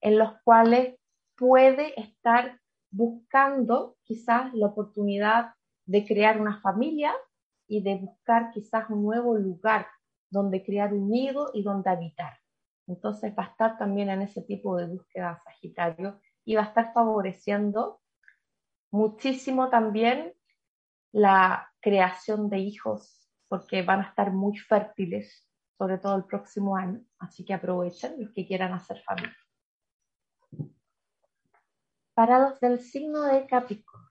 en 0.00 0.18
los 0.18 0.32
cuales 0.42 0.96
puede 1.36 1.98
estar 1.98 2.60
buscando 2.90 3.96
quizás 4.02 4.52
la 4.52 4.66
oportunidad 4.66 5.54
de 5.86 6.04
crear 6.04 6.40
una 6.40 6.60
familia 6.60 7.14
y 7.68 7.82
de 7.82 7.96
buscar 7.96 8.50
quizás 8.50 8.90
un 8.90 9.04
nuevo 9.04 9.36
lugar 9.36 9.86
donde 10.28 10.62
crear 10.62 10.92
un 10.92 11.08
nido 11.08 11.50
y 11.54 11.62
donde 11.62 11.90
habitar. 11.90 12.34
Entonces 12.86 13.32
va 13.38 13.44
a 13.44 13.50
estar 13.50 13.78
también 13.78 14.10
en 14.10 14.22
ese 14.22 14.42
tipo 14.42 14.76
de 14.76 14.86
búsqueda 14.86 15.40
Sagitario 15.44 16.20
y 16.44 16.56
va 16.56 16.62
a 16.62 16.66
estar 16.66 16.92
favoreciendo 16.92 18.01
muchísimo 18.92 19.68
también 19.68 20.32
la 21.10 21.72
creación 21.80 22.48
de 22.48 22.58
hijos 22.58 23.28
porque 23.48 23.82
van 23.82 24.00
a 24.00 24.08
estar 24.08 24.32
muy 24.32 24.56
fértiles, 24.56 25.46
sobre 25.76 25.98
todo 25.98 26.16
el 26.16 26.24
próximo 26.24 26.76
año, 26.76 27.04
así 27.18 27.44
que 27.44 27.54
aprovechen 27.54 28.14
los 28.22 28.32
que 28.32 28.46
quieran 28.46 28.72
hacer 28.72 29.02
familia 29.02 29.36
para 32.14 32.38
los 32.38 32.60
del 32.60 32.80
signo 32.80 33.22
de 33.22 33.46
Capricornio. 33.46 34.10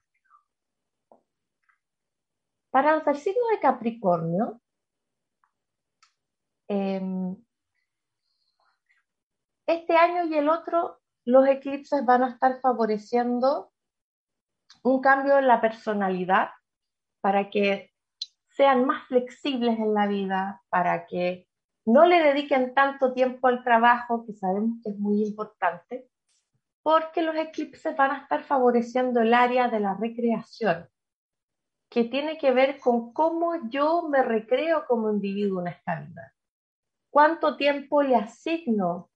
Para 2.70 2.96
los 2.96 3.04
del 3.04 3.16
signo 3.16 3.46
de 3.48 3.60
Capricornio, 3.60 4.60
em, 6.68 7.36
este 9.66 9.96
año 9.96 10.24
y 10.24 10.34
el 10.34 10.48
otro, 10.48 11.00
los 11.24 11.46
eclipses 11.46 12.04
van 12.04 12.24
a 12.24 12.30
estar 12.30 12.60
favoreciendo 12.60 13.71
un 14.82 15.00
cambio 15.00 15.38
en 15.38 15.46
la 15.46 15.60
personalidad 15.60 16.50
para 17.20 17.50
que 17.50 17.92
sean 18.48 18.84
más 18.84 19.06
flexibles 19.06 19.78
en 19.78 19.94
la 19.94 20.06
vida, 20.06 20.62
para 20.68 21.06
que 21.06 21.46
no 21.86 22.04
le 22.04 22.22
dediquen 22.22 22.74
tanto 22.74 23.12
tiempo 23.12 23.48
al 23.48 23.64
trabajo, 23.64 24.24
que 24.26 24.34
sabemos 24.34 24.78
que 24.82 24.90
es 24.90 24.98
muy 24.98 25.22
importante, 25.22 26.08
porque 26.82 27.22
los 27.22 27.36
eclipses 27.36 27.96
van 27.96 28.10
a 28.10 28.18
estar 28.18 28.42
favoreciendo 28.44 29.20
el 29.20 29.34
área 29.34 29.68
de 29.68 29.80
la 29.80 29.94
recreación, 29.94 30.88
que 31.88 32.04
tiene 32.04 32.38
que 32.38 32.52
ver 32.52 32.78
con 32.78 33.12
cómo 33.12 33.68
yo 33.68 34.08
me 34.08 34.22
recreo 34.22 34.84
como 34.86 35.10
individuo 35.10 35.60
en 35.60 35.68
esta 35.68 36.00
vida. 36.00 36.34
¿Cuánto 37.10 37.56
tiempo 37.56 38.02
le 38.02 38.16
asigno 38.16 39.10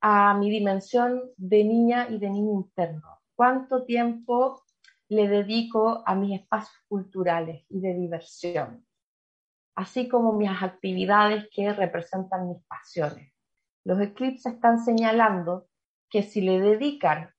a 0.00 0.34
mi 0.34 0.50
dimensión 0.50 1.22
de 1.36 1.64
niña 1.64 2.08
y 2.08 2.18
de 2.18 2.30
niño 2.30 2.52
interno? 2.52 3.19
¿Cuánto 3.40 3.86
tiempo 3.86 4.64
le 5.08 5.26
dedico 5.26 6.02
a 6.04 6.14
mis 6.14 6.38
espacios 6.38 6.76
culturales 6.86 7.64
y 7.70 7.80
de 7.80 7.94
diversión? 7.94 8.86
Así 9.74 10.10
como 10.10 10.34
mis 10.34 10.50
actividades 10.50 11.48
que 11.50 11.72
representan 11.72 12.50
mis 12.50 12.62
pasiones. 12.66 13.32
Los 13.82 13.98
eclipses 13.98 14.52
están 14.52 14.84
señalando 14.84 15.68
que 16.10 16.22
si 16.22 16.42
le 16.42 16.60
dedican 16.60 17.30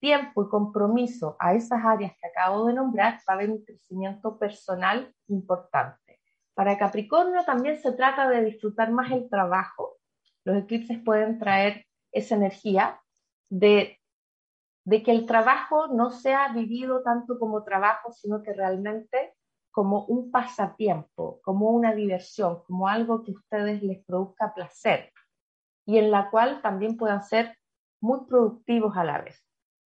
tiempo 0.00 0.42
y 0.42 0.48
compromiso 0.48 1.36
a 1.38 1.52
esas 1.52 1.84
áreas 1.84 2.12
que 2.18 2.28
acabo 2.28 2.68
de 2.68 2.72
nombrar, 2.72 3.16
va 3.16 3.20
a 3.26 3.32
haber 3.34 3.50
un 3.50 3.62
crecimiento 3.62 4.38
personal 4.38 5.14
importante. 5.28 6.22
Para 6.54 6.78
Capricornio 6.78 7.44
también 7.44 7.78
se 7.78 7.92
trata 7.92 8.26
de 8.26 8.42
disfrutar 8.42 8.90
más 8.90 9.10
el 9.12 9.28
trabajo. 9.28 9.98
Los 10.44 10.56
eclipses 10.56 10.98
pueden 11.04 11.38
traer 11.38 11.84
esa 12.10 12.36
energía 12.36 13.02
de, 13.50 13.98
de 14.84 15.02
que 15.02 15.12
el 15.12 15.26
trabajo 15.26 15.88
no 15.88 16.10
sea 16.10 16.52
vivido 16.52 17.02
tanto 17.02 17.38
como 17.38 17.62
trabajo, 17.62 18.12
sino 18.12 18.42
que 18.42 18.52
realmente 18.52 19.34
como 19.70 20.04
un 20.04 20.30
pasatiempo, 20.30 21.40
como 21.42 21.70
una 21.70 21.94
diversión, 21.94 22.62
como 22.66 22.88
algo 22.88 23.22
que 23.24 23.32
a 23.32 23.34
ustedes 23.34 23.82
les 23.82 24.04
produzca 24.04 24.52
placer 24.54 25.10
y 25.86 25.98
en 25.98 26.10
la 26.10 26.30
cual 26.30 26.60
también 26.62 26.96
puedan 26.96 27.22
ser 27.22 27.56
muy 28.00 28.26
productivos 28.26 28.96
a 28.96 29.04
la 29.04 29.22
vez. 29.22 29.42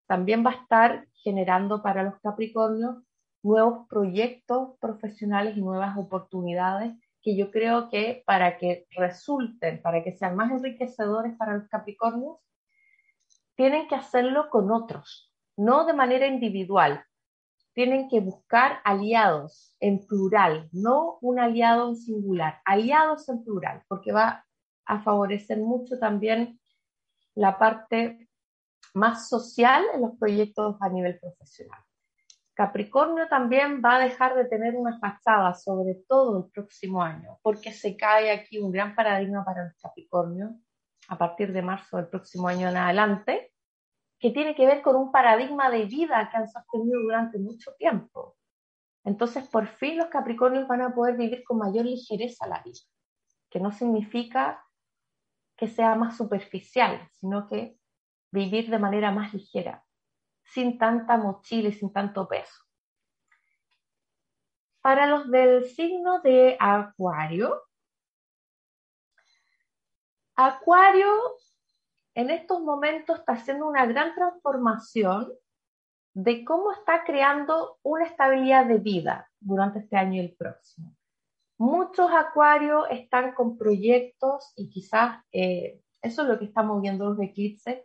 También 0.06 0.44
va 0.44 0.50
a 0.50 0.62
estar 0.62 1.06
generando 1.12 1.82
para 1.82 2.02
los 2.02 2.18
Capricornios 2.20 2.96
nuevos 3.42 3.86
proyectos 3.88 4.78
profesionales 4.80 5.56
y 5.56 5.60
nuevas 5.60 5.96
oportunidades 5.98 6.94
que 7.20 7.36
yo 7.36 7.50
creo 7.50 7.90
que 7.90 8.22
para 8.26 8.58
que 8.58 8.86
resulten, 8.96 9.80
para 9.82 10.02
que 10.02 10.12
sean 10.12 10.36
más 10.36 10.50
enriquecedores 10.50 11.36
para 11.36 11.56
los 11.56 11.68
Capricornios, 11.68 12.36
tienen 13.56 13.88
que 13.88 13.94
hacerlo 13.94 14.48
con 14.50 14.70
otros, 14.70 15.32
no 15.56 15.84
de 15.84 15.92
manera 15.92 16.26
individual. 16.26 17.04
Tienen 17.72 18.08
que 18.08 18.20
buscar 18.20 18.78
aliados 18.84 19.76
en 19.80 20.06
plural, 20.06 20.68
no 20.72 21.18
un 21.20 21.40
aliado 21.40 21.88
en 21.88 21.96
singular, 21.96 22.60
aliados 22.64 23.28
en 23.28 23.42
plural, 23.42 23.82
porque 23.88 24.12
va 24.12 24.44
a 24.86 25.02
favorecer 25.02 25.58
mucho 25.58 25.98
también 25.98 26.60
la 27.34 27.58
parte 27.58 28.28
más 28.94 29.28
social 29.28 29.84
en 29.92 30.02
los 30.02 30.16
proyectos 30.18 30.76
a 30.80 30.88
nivel 30.88 31.18
profesional. 31.18 31.80
Capricornio 32.54 33.26
también 33.28 33.82
va 33.84 33.96
a 33.96 33.98
dejar 33.98 34.36
de 34.36 34.44
tener 34.44 34.76
una 34.76 34.96
fachada, 35.00 35.54
sobre 35.54 35.96
todo 36.06 36.38
el 36.38 36.52
próximo 36.52 37.02
año, 37.02 37.40
porque 37.42 37.72
se 37.72 37.96
cae 37.96 38.30
aquí 38.30 38.58
un 38.58 38.70
gran 38.70 38.94
paradigma 38.94 39.44
para 39.44 39.64
el 39.64 39.72
Capricornio 39.82 40.54
a 41.08 41.18
partir 41.18 41.52
de 41.52 41.62
marzo 41.62 41.96
del 41.96 42.08
próximo 42.08 42.48
año 42.48 42.68
en 42.68 42.76
adelante, 42.76 43.52
que 44.18 44.30
tiene 44.30 44.54
que 44.54 44.66
ver 44.66 44.82
con 44.82 44.96
un 44.96 45.12
paradigma 45.12 45.70
de 45.70 45.84
vida 45.84 46.28
que 46.30 46.36
han 46.36 46.48
sostenido 46.48 47.00
durante 47.02 47.38
mucho 47.38 47.74
tiempo. 47.74 48.36
Entonces, 49.04 49.46
por 49.48 49.66
fin 49.66 49.98
los 49.98 50.06
Capricornios 50.06 50.66
van 50.66 50.82
a 50.82 50.94
poder 50.94 51.16
vivir 51.16 51.44
con 51.44 51.58
mayor 51.58 51.84
ligereza 51.84 52.46
la 52.46 52.62
vida, 52.62 52.80
que 53.50 53.60
no 53.60 53.70
significa 53.70 54.64
que 55.56 55.68
sea 55.68 55.94
más 55.94 56.16
superficial, 56.16 57.06
sino 57.12 57.48
que 57.48 57.78
vivir 58.30 58.70
de 58.70 58.78
manera 58.78 59.12
más 59.12 59.32
ligera, 59.34 59.84
sin 60.42 60.78
tanta 60.78 61.16
mochila 61.16 61.68
y 61.68 61.72
sin 61.72 61.92
tanto 61.92 62.26
peso. 62.26 62.64
Para 64.80 65.06
los 65.06 65.30
del 65.30 65.64
signo 65.64 66.20
de 66.20 66.56
Acuario, 66.58 67.62
Acuario 70.36 71.08
en 72.14 72.30
estos 72.30 72.60
momentos 72.60 73.18
está 73.18 73.34
haciendo 73.34 73.66
una 73.66 73.86
gran 73.86 74.14
transformación 74.14 75.32
de 76.14 76.44
cómo 76.44 76.72
está 76.72 77.04
creando 77.04 77.78
una 77.82 78.06
estabilidad 78.06 78.66
de 78.66 78.78
vida 78.78 79.30
durante 79.40 79.80
este 79.80 79.96
año 79.96 80.14
y 80.14 80.26
el 80.26 80.36
próximo. 80.36 80.94
Muchos 81.58 82.10
acuarios 82.12 82.86
están 82.90 83.34
con 83.34 83.56
proyectos 83.56 84.52
y 84.56 84.68
quizás 84.70 85.22
eh, 85.32 85.80
eso 86.02 86.22
es 86.22 86.28
lo 86.28 86.38
que 86.38 86.46
estamos 86.46 86.82
viendo 86.82 87.10
los 87.10 87.20
eclipses, 87.20 87.84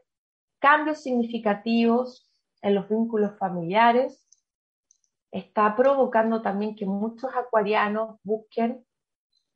cambios 0.59 1.01
significativos 1.01 2.29
en 2.61 2.75
los 2.75 2.89
vínculos 2.89 3.37
familiares, 3.37 4.27
está 5.31 5.75
provocando 5.75 6.41
también 6.41 6.75
que 6.75 6.85
muchos 6.85 7.31
acuarianos 7.35 8.19
busquen 8.23 8.85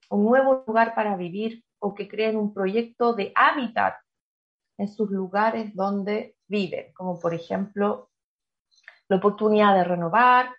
un 0.10 0.26
nuevo 0.26 0.64
lugar 0.68 0.94
para 0.96 1.18
vivir 1.18 1.64
o 1.84 1.94
que 1.94 2.08
creen 2.08 2.38
un 2.38 2.54
proyecto 2.54 3.14
de 3.14 3.34
hábitat 3.36 3.96
en 4.78 4.88
sus 4.88 5.12
lugares 5.12 5.76
donde 5.76 6.38
viven, 6.48 6.94
como 6.94 7.20
por 7.20 7.34
ejemplo 7.34 8.10
la 9.10 9.18
oportunidad 9.18 9.76
de 9.76 9.84
renovar, 9.84 10.56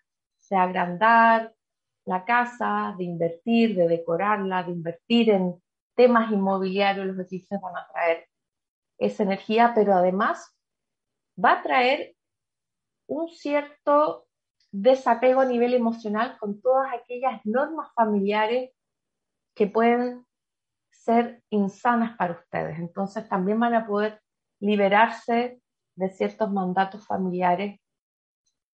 de 0.51 0.57
agrandar 0.57 1.55
la 2.05 2.27
casa, 2.27 2.95
de 2.99 3.05
invertir, 3.05 3.75
de 3.75 3.89
decorarla, 3.89 4.65
de 4.65 4.73
invertir 4.73 5.31
en 5.31 5.63
temas 5.97 6.31
inmobiliarios, 6.31 7.07
los 7.07 7.19
eclipses 7.19 7.59
van 7.59 7.77
a 7.79 7.87
traer 7.91 8.29
esa 8.99 9.23
energía, 9.23 9.73
pero 9.75 9.95
además 9.95 10.55
va 11.43 11.53
a 11.53 11.63
traer 11.63 12.15
un 13.07 13.31
cierto 13.31 14.27
desapego 14.71 15.41
a 15.41 15.47
nivel 15.47 15.73
emocional 15.73 16.37
con 16.39 16.61
todas 16.61 16.93
aquellas 16.93 17.41
normas 17.45 17.91
familiares 17.95 18.73
que 19.55 19.67
pueden 19.67 20.27
ser 21.05 21.43
insanas 21.51 22.17
para 22.17 22.35
ustedes. 22.35 22.79
Entonces 22.79 23.29
también 23.29 23.61
van 23.61 23.75
a 23.75 23.87
poder 23.87 24.23
liberarse 24.61 25.61
de 25.97 26.11
ciertos 26.11 26.51
mandatos 26.51 27.07
familiares 27.07 27.81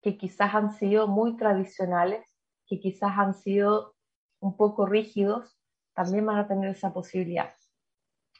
que 0.01 0.17
quizás 0.17 0.55
han 0.55 0.71
sido 0.71 1.07
muy 1.07 1.35
tradicionales, 1.35 2.25
que 2.65 2.79
quizás 2.79 3.11
han 3.17 3.33
sido 3.33 3.95
un 4.39 4.55
poco 4.55 4.85
rígidos, 4.85 5.59
también 5.93 6.25
van 6.25 6.37
a 6.37 6.47
tener 6.47 6.69
esa 6.69 6.93
posibilidad. 6.93 7.53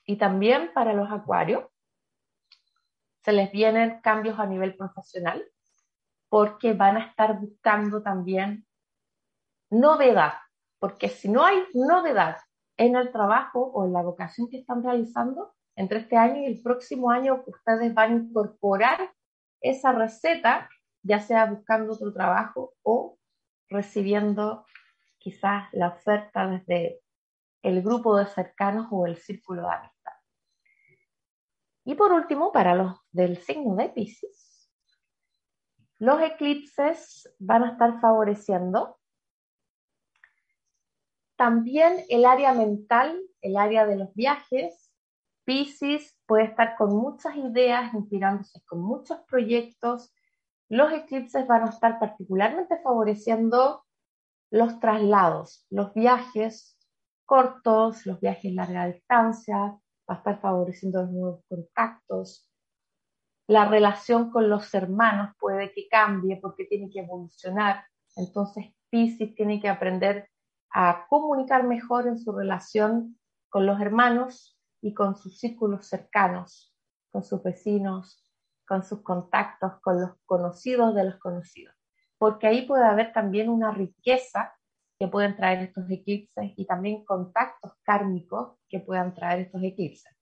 Y 0.05 0.15
también 0.15 0.71
para 0.73 0.93
los 0.93 1.11
acuarios, 1.11 1.65
se 3.23 3.33
les 3.33 3.51
vienen 3.51 4.01
cambios 4.01 4.39
a 4.39 4.47
nivel 4.47 4.75
profesional, 4.75 5.45
porque 6.29 6.73
van 6.73 6.97
a 6.97 7.05
estar 7.05 7.39
buscando 7.39 8.01
también 8.01 8.65
novedad, 9.69 10.33
porque 10.79 11.09
si 11.09 11.29
no 11.29 11.45
hay 11.45 11.63
novedad 11.73 12.37
en 12.77 12.95
el 12.95 13.11
trabajo 13.11 13.71
o 13.73 13.85
en 13.85 13.93
la 13.93 14.01
vocación 14.01 14.49
que 14.49 14.59
están 14.59 14.83
realizando, 14.83 15.53
entre 15.75 15.99
este 15.99 16.17
año 16.17 16.41
y 16.41 16.45
el 16.45 16.61
próximo 16.61 17.11
año 17.11 17.43
ustedes 17.45 17.93
van 17.93 18.11
a 18.11 18.15
incorporar 18.15 19.11
esa 19.61 19.91
receta, 19.91 20.69
ya 21.03 21.19
sea 21.19 21.45
buscando 21.45 21.93
otro 21.93 22.11
trabajo 22.13 22.73
o 22.83 23.17
recibiendo 23.69 24.65
quizás 25.17 25.69
la 25.71 25.89
oferta 25.89 26.47
desde 26.47 27.01
el 27.61 27.81
grupo 27.81 28.17
de 28.17 28.25
cercanos 28.25 28.87
o 28.91 29.05
el 29.05 29.17
círculo 29.17 29.61
de 29.61 29.73
amistad. 29.73 30.13
Y 31.85 31.95
por 31.95 32.11
último, 32.11 32.51
para 32.51 32.75
los 32.75 32.99
del 33.11 33.37
signo 33.37 33.75
de 33.75 33.89
Pisces, 33.89 34.71
los 35.99 36.21
eclipses 36.21 37.31
van 37.39 37.63
a 37.63 37.71
estar 37.73 37.99
favoreciendo 38.01 38.99
también 41.41 42.05
el 42.09 42.25
área 42.25 42.53
mental, 42.53 43.19
el 43.41 43.57
área 43.57 43.87
de 43.87 43.95
los 43.95 44.13
viajes. 44.13 44.91
Pisces 45.43 46.15
puede 46.27 46.43
estar 46.43 46.75
con 46.77 46.95
muchas 46.95 47.35
ideas, 47.35 47.91
inspirándose 47.95 48.61
con 48.67 48.79
muchos 48.79 49.21
proyectos. 49.21 50.13
Los 50.69 50.93
eclipses 50.93 51.47
van 51.47 51.63
a 51.63 51.71
estar 51.71 51.97
particularmente 51.97 52.77
favoreciendo 52.83 53.83
los 54.51 54.79
traslados, 54.79 55.65
los 55.71 55.95
viajes 55.95 56.77
cortos, 57.25 58.05
los 58.05 58.19
viajes 58.19 58.53
larga 58.53 58.85
distancia, 58.85 59.57
va 59.57 60.13
a 60.13 60.17
estar 60.17 60.39
favoreciendo 60.41 61.01
los 61.01 61.11
nuevos 61.11 61.43
contactos. 61.49 62.47
La 63.47 63.65
relación 63.65 64.29
con 64.29 64.47
los 64.47 64.71
hermanos 64.75 65.33
puede 65.39 65.73
que 65.73 65.87
cambie 65.89 66.37
porque 66.39 66.65
tiene 66.65 66.91
que 66.91 66.99
evolucionar. 66.99 67.83
Entonces, 68.15 68.67
Pisces 68.91 69.33
tiene 69.33 69.59
que 69.59 69.69
aprender 69.69 70.29
a 70.73 71.05
comunicar 71.07 71.63
mejor 71.63 72.07
en 72.07 72.17
su 72.17 72.31
relación 72.31 73.19
con 73.49 73.65
los 73.65 73.79
hermanos 73.81 74.57
y 74.81 74.93
con 74.93 75.15
sus 75.15 75.39
círculos 75.39 75.87
cercanos, 75.87 76.73
con 77.11 77.23
sus 77.23 77.43
vecinos, 77.43 78.23
con 78.67 78.83
sus 78.83 79.01
contactos, 79.01 79.79
con 79.81 80.01
los 80.01 80.11
conocidos 80.25 80.95
de 80.95 81.03
los 81.03 81.19
conocidos. 81.19 81.75
Porque 82.17 82.47
ahí 82.47 82.65
puede 82.65 82.85
haber 82.85 83.11
también 83.11 83.49
una 83.49 83.71
riqueza 83.71 84.53
que 84.97 85.07
pueden 85.07 85.35
traer 85.35 85.63
estos 85.63 85.89
eclipses 85.89 86.53
y 86.55 86.65
también 86.65 87.03
contactos 87.03 87.73
kármicos 87.83 88.57
que 88.69 88.79
puedan 88.79 89.13
traer 89.13 89.41
estos 89.41 89.61
eclipses. 89.63 90.15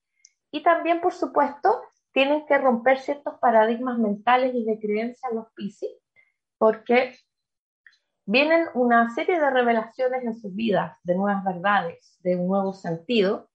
Y 0.50 0.62
también, 0.62 1.00
por 1.00 1.12
supuesto, 1.12 1.82
tienen 2.12 2.46
que 2.46 2.58
romper 2.58 2.98
ciertos 2.98 3.34
paradigmas 3.40 3.98
mentales 3.98 4.54
y 4.54 4.64
de 4.64 4.80
creencias 4.80 5.32
los 5.32 5.46
Piscis, 5.54 5.90
porque 6.58 7.14
vienen 8.26 8.66
una 8.74 9.14
serie 9.14 9.40
de 9.40 9.50
revelaciones 9.50 10.24
en 10.24 10.34
sus 10.34 10.54
vidas, 10.54 10.96
de 11.02 11.14
nuevas 11.14 11.44
verdades, 11.44 12.18
de 12.22 12.36
un 12.36 12.48
nuevo 12.48 12.72
sentido, 12.72 13.50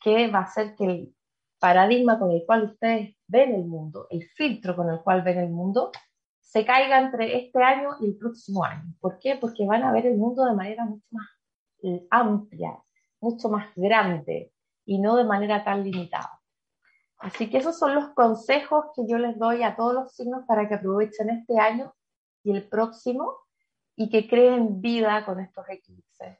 que 0.00 0.28
va 0.28 0.40
a 0.40 0.42
hacer 0.42 0.74
que 0.74 0.84
el 0.84 1.14
paradigma 1.58 2.18
con 2.18 2.30
el 2.30 2.44
cual 2.46 2.64
ustedes 2.64 3.14
ven 3.26 3.54
el 3.54 3.66
mundo, 3.66 4.06
el 4.10 4.24
filtro 4.30 4.74
con 4.74 4.90
el 4.90 5.00
cual 5.00 5.22
ven 5.22 5.38
el 5.38 5.50
mundo, 5.50 5.92
se 6.40 6.64
caiga 6.64 6.98
entre 6.98 7.36
este 7.36 7.62
año 7.62 7.90
y 8.00 8.06
el 8.06 8.16
próximo 8.16 8.64
año. 8.64 8.94
¿Por 9.00 9.18
qué? 9.18 9.36
Porque 9.36 9.66
van 9.66 9.84
a 9.84 9.92
ver 9.92 10.06
el 10.06 10.16
mundo 10.16 10.44
de 10.44 10.54
manera 10.54 10.84
mucho 10.84 11.06
más 11.10 11.28
eh, 11.82 12.06
amplia, 12.10 12.82
mucho 13.20 13.48
más 13.48 13.68
grande 13.76 14.52
y 14.84 14.98
no 14.98 15.16
de 15.16 15.24
manera 15.24 15.62
tan 15.62 15.84
limitada. 15.84 16.40
Así 17.18 17.50
que 17.50 17.58
esos 17.58 17.78
son 17.78 17.94
los 17.94 18.08
consejos 18.14 18.86
que 18.96 19.06
yo 19.06 19.18
les 19.18 19.38
doy 19.38 19.62
a 19.62 19.76
todos 19.76 19.94
los 19.94 20.12
signos 20.14 20.44
para 20.46 20.66
que 20.68 20.74
aprovechen 20.74 21.28
este 21.30 21.58
año 21.58 21.94
y 22.42 22.50
el 22.50 22.66
próximo 22.68 23.36
y 24.00 24.08
que 24.08 24.26
creen 24.26 24.80
vida 24.80 25.26
con 25.26 25.40
estos 25.40 25.68
eclipses. 25.68 26.38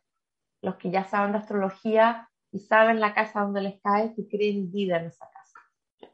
Los 0.62 0.76
que 0.76 0.90
ya 0.90 1.04
saben 1.04 1.32
de 1.32 1.38
astrología 1.38 2.30
y 2.50 2.60
saben 2.60 3.00
la 3.00 3.12
casa 3.12 3.42
donde 3.42 3.60
les 3.60 3.78
cae, 3.82 4.14
que 4.14 4.26
creen 4.26 4.72
vida 4.72 4.96
en 4.96 5.08
esa 5.08 5.28
casa. 5.30 6.10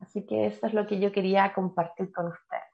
Así 0.00 0.26
que 0.26 0.44
eso 0.44 0.66
es 0.66 0.74
lo 0.74 0.86
que 0.86 1.00
yo 1.00 1.10
quería 1.10 1.54
compartir 1.54 2.12
con 2.12 2.26
ustedes. 2.26 2.64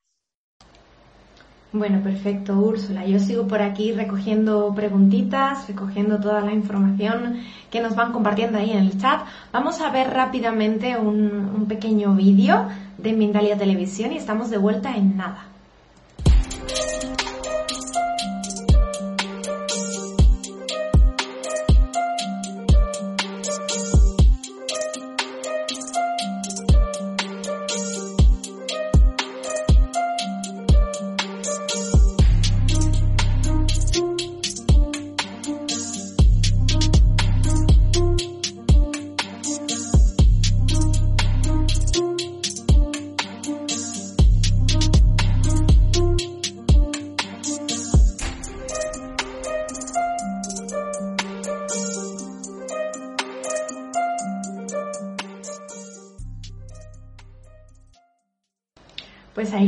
Bueno, 1.71 2.03
perfecto, 2.03 2.55
Úrsula. 2.55 3.07
Yo 3.07 3.21
sigo 3.21 3.47
por 3.47 3.63
aquí 3.63 3.93
recogiendo 3.93 4.75
preguntitas, 4.75 5.69
recogiendo 5.69 6.19
toda 6.19 6.41
la 6.41 6.53
información 6.53 7.39
que 7.71 7.81
nos 7.81 7.95
van 7.95 8.13
compartiendo 8.13 8.59
ahí 8.59 8.73
en 8.73 8.79
el 8.79 9.01
chat. 9.01 9.21
Vamos 9.53 9.81
a 9.81 9.93
ver 9.93 10.11
rápidamente 10.11 10.99
un, 10.99 11.33
un 11.33 11.69
pequeño 11.69 12.17
vídeo 12.17 12.67
de 12.99 13.13
Mindalia 13.13 13.57
Televisión 13.57 14.11
y 14.11 14.17
estamos 14.17 14.51
de 14.51 14.59
vuelta 14.59 14.97
en 14.97 15.17
nada. 15.17 15.47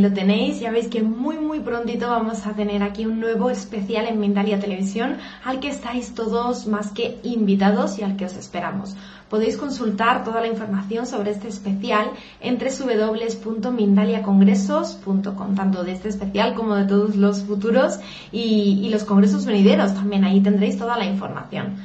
Lo 0.02 0.12
tenéis, 0.12 0.60
ya 0.60 0.70
veis 0.70 0.88
que 0.88 1.02
muy 1.02 1.38
muy 1.38 1.60
prontito 1.60 2.08
vamos 2.08 2.46
a 2.46 2.52
tener 2.52 2.82
aquí 2.82 3.06
un 3.06 3.20
nuevo 3.20 3.48
especial 3.48 4.04
en 4.06 4.20
Mindalia 4.20 4.60
Televisión 4.60 5.16
al 5.44 5.60
que 5.60 5.68
estáis 5.68 6.14
todos 6.14 6.66
más 6.66 6.90
que 6.90 7.18
invitados 7.22 7.98
y 7.98 8.02
al 8.02 8.16
que 8.16 8.26
os 8.26 8.36
esperamos. 8.36 8.94
Podéis 9.30 9.56
consultar 9.56 10.24
toda 10.24 10.42
la 10.42 10.48
información 10.48 11.06
sobre 11.06 11.30
este 11.30 11.48
especial 11.48 12.10
en 12.40 12.58
www.mindaliacongresos.com, 12.58 15.54
tanto 15.54 15.84
de 15.84 15.92
este 15.92 16.10
especial 16.10 16.52
como 16.54 16.74
de 16.74 16.84
todos 16.84 17.16
los 17.16 17.44
futuros 17.44 17.98
y, 18.30 18.78
y 18.82 18.90
los 18.90 19.04
congresos 19.04 19.46
venideros 19.46 19.94
también, 19.94 20.24
ahí 20.24 20.40
tendréis 20.40 20.76
toda 20.76 20.98
la 20.98 21.06
información. 21.06 21.76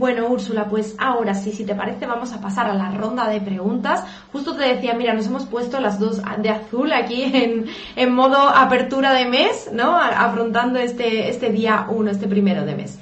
Bueno, 0.00 0.28
Úrsula, 0.28 0.66
pues 0.66 0.94
ahora 0.96 1.34
sí, 1.34 1.52
si 1.52 1.66
te 1.66 1.74
parece, 1.74 2.06
vamos 2.06 2.32
a 2.32 2.40
pasar 2.40 2.70
a 2.70 2.72
la 2.72 2.90
ronda 2.90 3.28
de 3.28 3.38
preguntas. 3.38 4.02
Justo 4.32 4.56
te 4.56 4.62
decía, 4.62 4.94
mira, 4.94 5.12
nos 5.12 5.26
hemos 5.26 5.44
puesto 5.44 5.78
las 5.78 6.00
dos 6.00 6.22
de 6.38 6.48
azul 6.48 6.90
aquí 6.94 7.24
en, 7.24 7.66
en 7.96 8.14
modo 8.14 8.38
apertura 8.38 9.12
de 9.12 9.26
mes, 9.26 9.68
¿no? 9.74 9.94
Afrontando 9.98 10.78
este, 10.78 11.28
este 11.28 11.50
día 11.50 11.86
uno, 11.90 12.10
este 12.10 12.28
primero 12.28 12.64
de 12.64 12.76
mes. 12.76 12.98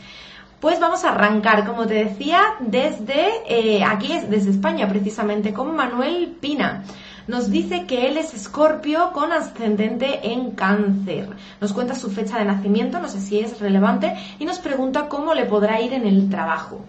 Pues 0.59 0.81
vamos 0.81 1.05
a 1.05 1.11
arrancar, 1.11 1.65
como 1.65 1.87
te 1.87 1.95
decía, 1.95 2.41
desde 2.59 3.29
eh, 3.47 3.85
aquí, 3.85 4.19
desde 4.29 4.51
España, 4.51 4.89
precisamente, 4.89 5.53
con 5.53 5.77
Manuel 5.77 6.37
Pina 6.41 6.83
nos 7.29 7.51
dice 7.51 7.87
que 7.87 8.09
él 8.09 8.17
es 8.17 8.33
escorpio 8.33 9.13
con 9.13 9.33
ascendente 9.33 10.33
en 10.33 10.53
cáncer. 10.53 11.29
Nos 11.61 11.75
cuenta 11.75 11.95
su 11.95 12.11
fecha 12.11 12.39
de 12.39 12.47
nacimiento, 12.47 12.99
no 12.99 13.09
sé 13.09 13.21
si 13.21 13.39
es 13.39 13.61
relevante, 13.61 14.15
y 14.39 14.47
nos 14.47 14.59
pregunta 14.59 15.09
cómo 15.09 15.35
le 15.35 15.45
podrá 15.45 15.81
ir 15.81 15.93
en 15.93 16.07
el 16.07 16.31
trabajo. 16.31 16.81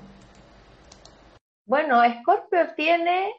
Bueno, 1.65 2.01
Escorpio 2.03 2.73
tiene 2.75 3.35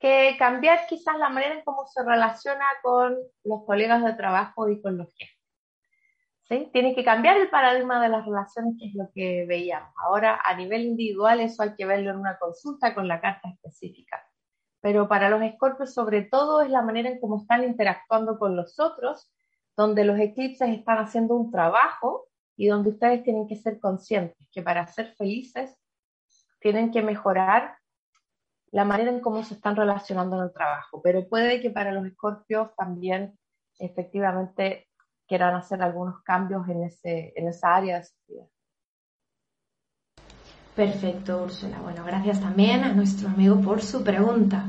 que 0.00 0.34
cambiar 0.36 0.80
quizás 0.88 1.16
la 1.16 1.28
manera 1.28 1.54
en 1.54 1.64
cómo 1.64 1.86
se 1.86 2.02
relaciona 2.02 2.66
con 2.82 3.16
los 3.44 3.64
colegas 3.64 4.04
de 4.04 4.12
trabajo 4.14 4.68
y 4.68 4.82
con 4.82 4.98
los 4.98 5.14
jefes. 5.14 5.36
¿Sí? 6.48 6.68
Tiene 6.72 6.96
que 6.96 7.04
cambiar 7.04 7.36
el 7.36 7.48
paradigma 7.48 8.02
de 8.02 8.08
las 8.08 8.26
relaciones, 8.26 8.74
que 8.80 8.88
es 8.88 8.94
lo 8.96 9.08
que 9.14 9.46
veíamos. 9.46 9.94
Ahora, 10.04 10.40
a 10.44 10.56
nivel 10.56 10.82
individual, 10.82 11.38
eso 11.38 11.62
hay 11.62 11.76
que 11.76 11.86
verlo 11.86 12.10
en 12.10 12.16
una 12.16 12.36
consulta 12.36 12.92
con 12.92 13.06
la 13.06 13.20
carta 13.20 13.48
específica. 13.48 14.26
Pero 14.80 15.08
para 15.08 15.28
los 15.28 15.42
escorpios, 15.42 15.92
sobre 15.92 16.22
todo, 16.22 16.62
es 16.62 16.70
la 16.70 16.82
manera 16.82 17.10
en 17.10 17.20
cómo 17.20 17.42
están 17.42 17.64
interactuando 17.64 18.38
con 18.38 18.56
los 18.56 18.78
otros, 18.80 19.30
donde 19.76 20.04
los 20.04 20.18
eclipses 20.18 20.68
están 20.70 20.98
haciendo 20.98 21.34
un 21.34 21.50
trabajo 21.50 22.28
y 22.56 22.66
donde 22.66 22.90
ustedes 22.90 23.22
tienen 23.22 23.46
que 23.46 23.56
ser 23.56 23.80
conscientes 23.80 24.48
que 24.52 24.62
para 24.62 24.86
ser 24.86 25.14
felices 25.14 25.76
tienen 26.60 26.90
que 26.90 27.02
mejorar 27.02 27.76
la 28.70 28.84
manera 28.84 29.10
en 29.10 29.20
cómo 29.20 29.42
se 29.42 29.54
están 29.54 29.76
relacionando 29.76 30.36
en 30.36 30.44
el 30.44 30.52
trabajo. 30.52 31.00
Pero 31.02 31.28
puede 31.28 31.60
que 31.60 31.70
para 31.70 31.92
los 31.92 32.06
escorpios 32.06 32.74
también 32.76 33.38
efectivamente 33.78 34.88
quieran 35.26 35.54
hacer 35.54 35.82
algunos 35.82 36.22
cambios 36.22 36.68
en, 36.68 36.84
ese, 36.84 37.32
en 37.36 37.48
esa 37.48 37.74
área 37.76 37.98
de 37.98 38.04
su 38.04 38.14
vida. 38.28 38.46
Perfecto, 40.80 41.42
Úrsula. 41.44 41.78
Bueno, 41.82 42.04
gracias 42.06 42.40
también 42.40 42.84
a 42.84 42.94
nuestro 42.94 43.28
amigo 43.28 43.60
por 43.60 43.82
su 43.82 44.02
pregunta. 44.02 44.64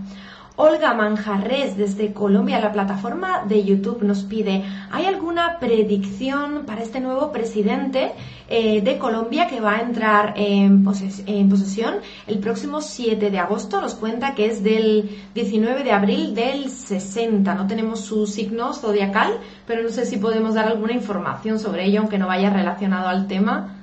Olga 0.58 0.93
Manjarres 0.93 1.78
desde 1.78 2.12
Colombia, 2.12 2.60
la 2.60 2.74
plataforma 2.74 3.45
de 3.47 3.63
YouTube 3.63 4.04
nos 4.04 4.24
pide, 4.24 4.65
¿hay 4.91 5.06
alguna 5.06 5.58
predicción 5.60 6.65
para 6.65 6.82
este 6.82 7.00
nuevo 7.00 7.32
presidente 7.32 8.12
eh, 8.50 8.82
de 8.82 8.97
Colombia 8.97 9.47
que 9.47 9.62
va 9.62 9.78
a 9.78 9.80
entrar 9.80 10.34
en, 10.36 10.86
en, 11.28 11.50
posesión 11.50 11.95
el 12.28 12.39
próximo 12.39 12.82
7 12.82 13.32
de 13.32 13.39
agosto? 13.39 13.80
Nos 13.80 13.95
cuenta 13.95 14.36
que 14.36 14.47
es 14.47 14.62
del 14.62 15.17
19 15.34 15.86
de 15.86 15.93
abril 15.93 16.36
del 16.36 16.69
60. 16.69 17.56
No 17.56 17.67
tenemos 17.67 18.02
su 18.02 18.28
signo 18.28 18.74
zodiacal, 18.74 19.38
pero 19.65 19.82
no 19.82 19.89
sé 19.89 20.06
si 20.06 20.17
podemos 20.17 20.56
dar 20.56 20.67
alguna 20.67 20.91
información 20.91 21.58
sobre 21.58 21.86
ello, 21.86 22.02
aunque 22.02 22.17
no 22.17 22.28
vaya 22.28 22.50
relacionado 22.50 23.08
al 23.08 23.28
tema. 23.28 23.78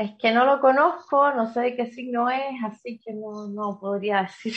Es 0.00 0.12
que 0.12 0.32
no 0.32 0.46
lo 0.46 0.62
conozco, 0.62 1.30
no 1.32 1.52
sé 1.52 1.60
de 1.60 1.76
qué 1.76 1.84
signo 1.90 2.30
es, 2.30 2.64
así 2.64 2.98
que 3.04 3.12
no, 3.12 3.48
no 3.48 3.78
podría 3.78 4.22
decir. 4.22 4.54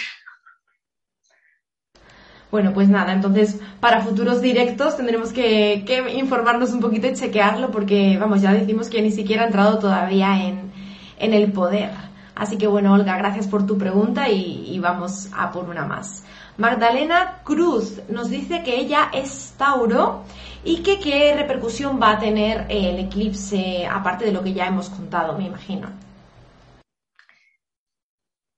Bueno, 2.49 2.71
pues 2.71 2.87
nada, 2.87 3.11
entonces 3.11 3.59
para 3.81 3.99
futuros 3.99 4.39
directos 4.41 4.95
tendremos 4.95 5.33
que, 5.33 5.83
informarnos 6.15 6.71
un 6.71 6.79
poquito 6.79 7.07
y 7.07 7.13
chequearlo 7.13 7.71
porque, 7.71 8.17
vamos, 8.17 8.41
ya 8.41 8.53
decimos 8.53 8.87
que 8.87 9.01
ni 9.01 9.11
siquiera 9.11 9.43
ha 9.43 9.47
entrado 9.47 9.79
todavía 9.79 10.47
en, 10.47 10.71
el 11.17 11.51
poder. 11.51 11.91
Así 12.35 12.57
que 12.57 12.67
bueno, 12.67 12.93
Olga, 12.93 13.17
gracias 13.17 13.45
por 13.47 13.67
tu 13.67 13.77
pregunta 13.77 14.29
y, 14.29 14.73
y 14.73 14.79
vamos 14.79 15.27
a 15.35 15.51
por 15.51 15.67
una 15.67 15.85
más. 15.85 16.23
Magdalena 16.57 17.41
Cruz 17.43 17.99
nos 18.07 18.29
dice 18.29 18.63
que 18.63 18.79
ella 18.79 19.09
es 19.11 19.55
Tauro 19.57 20.23
y 20.63 20.83
qué 20.83 21.35
repercusión 21.35 21.99
va 22.01 22.11
a 22.11 22.19
tener 22.19 22.65
el 22.69 22.99
eclipse, 22.99 23.85
aparte 23.85 24.25
de 24.25 24.31
lo 24.31 24.43
que 24.43 24.53
ya 24.53 24.67
hemos 24.67 24.89
contado, 24.89 25.37
me 25.37 25.45
imagino 25.45 25.89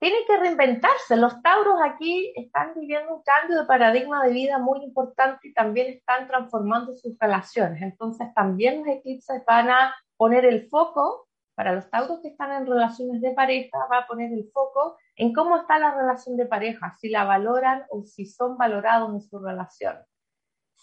tiene 0.06 0.24
que 0.28 0.38
reinventarse. 0.38 1.18
Los 1.18 1.42
tauros 1.42 1.80
aquí 1.84 2.32
están 2.36 2.76
viviendo 2.76 3.16
un 3.16 3.24
cambio 3.24 3.60
de 3.60 3.66
paradigma 3.66 4.24
de 4.24 4.34
vida 4.34 4.60
muy 4.60 4.84
importante 4.84 5.48
y 5.48 5.54
también 5.54 5.88
están 5.88 6.28
transformando 6.28 6.96
sus 6.96 7.18
relaciones. 7.18 7.82
Entonces 7.82 8.32
también 8.36 8.86
los 8.86 8.88
eclipses 8.88 9.44
van 9.48 9.72
a 9.72 9.96
poner 10.16 10.46
el 10.46 10.70
foco, 10.70 11.28
para 11.56 11.74
los 11.74 11.90
tauros 11.90 12.20
que 12.22 12.28
están 12.28 12.52
en 12.52 12.68
relaciones 12.68 13.20
de 13.20 13.32
pareja, 13.32 13.80
va 13.92 14.00
a 14.00 14.08
poner 14.08 14.32
el 14.32 14.48
foco 14.54 14.96
en 15.16 15.34
cómo 15.34 15.58
está 15.58 15.80
la 15.80 15.96
relación 15.96 16.38
de 16.38 16.46
pareja, 16.46 16.94
si 17.00 17.10
la 17.10 17.24
valoran 17.24 17.86
o 17.90 18.04
si 18.04 18.28
son 18.28 18.58
valorados 18.58 19.12
en 19.12 19.22
su 19.22 19.40
relación, 19.40 19.96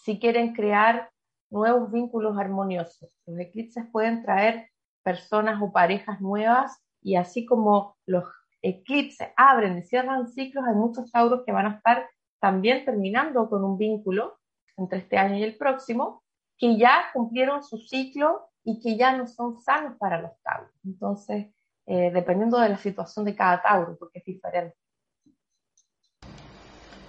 si 0.03 0.19
quieren 0.19 0.53
crear 0.53 1.09
nuevos 1.49 1.89
vínculos 1.91 2.37
armoniosos. 2.37 3.09
Los 3.25 3.39
eclipses 3.39 3.85
pueden 3.89 4.21
traer 4.21 4.67
personas 5.01 5.61
o 5.61 5.71
parejas 5.71 6.19
nuevas 6.19 6.77
y 7.01 7.15
así 7.15 7.45
como 7.45 7.95
los 8.05 8.25
eclipses 8.61 9.29
abren 9.37 9.77
y 9.77 9.83
cierran 9.83 10.27
ciclos, 10.27 10.65
hay 10.67 10.75
muchos 10.75 11.09
tauros 11.11 11.43
que 11.45 11.53
van 11.53 11.67
a 11.67 11.75
estar 11.77 12.09
también 12.41 12.83
terminando 12.83 13.49
con 13.49 13.63
un 13.63 13.77
vínculo 13.77 14.37
entre 14.75 14.99
este 14.99 15.17
año 15.17 15.37
y 15.37 15.43
el 15.43 15.55
próximo, 15.55 16.23
que 16.57 16.77
ya 16.77 17.05
cumplieron 17.13 17.63
su 17.63 17.77
ciclo 17.77 18.49
y 18.63 18.81
que 18.81 18.97
ya 18.97 19.15
no 19.15 19.27
son 19.27 19.57
sanos 19.61 19.97
para 19.97 20.21
los 20.21 20.31
tauros. 20.41 20.71
Entonces, 20.83 21.47
eh, 21.85 22.11
dependiendo 22.11 22.59
de 22.59 22.69
la 22.69 22.77
situación 22.77 23.23
de 23.23 23.35
cada 23.35 23.61
tauro, 23.61 23.97
porque 23.97 24.19
es 24.19 24.25
diferente. 24.25 24.75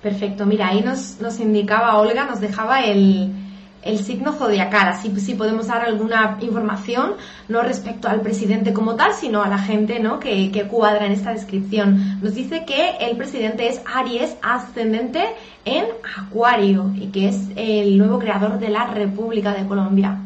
Perfecto, 0.04 0.44
mira, 0.44 0.68
ahí 0.68 0.82
nos, 0.82 1.18
nos 1.22 1.40
indicaba 1.40 1.96
Olga, 1.96 2.26
nos 2.26 2.38
dejaba 2.38 2.82
el, 2.82 3.32
el 3.82 3.98
signo 4.00 4.34
zodiacal. 4.34 4.88
Así 4.88 5.08
sí 5.18 5.34
podemos 5.34 5.68
dar 5.68 5.80
alguna 5.80 6.36
información, 6.42 7.14
no 7.48 7.62
respecto 7.62 8.06
al 8.06 8.20
presidente 8.20 8.74
como 8.74 8.96
tal, 8.96 9.14
sino 9.14 9.42
a 9.42 9.48
la 9.48 9.56
gente 9.56 10.00
¿no? 10.00 10.20
que, 10.20 10.52
que 10.52 10.68
cuadra 10.68 11.06
en 11.06 11.12
esta 11.12 11.32
descripción. 11.32 12.20
Nos 12.20 12.34
dice 12.34 12.66
que 12.66 12.98
el 13.00 13.16
presidente 13.16 13.66
es 13.66 13.80
Aries 13.86 14.36
ascendente 14.42 15.24
en 15.64 15.86
Acuario 16.18 16.92
y 16.96 17.10
que 17.10 17.28
es 17.28 17.48
el 17.56 17.96
nuevo 17.96 18.18
creador 18.18 18.58
de 18.58 18.68
la 18.68 18.84
República 18.84 19.54
de 19.54 19.66
Colombia. 19.66 20.18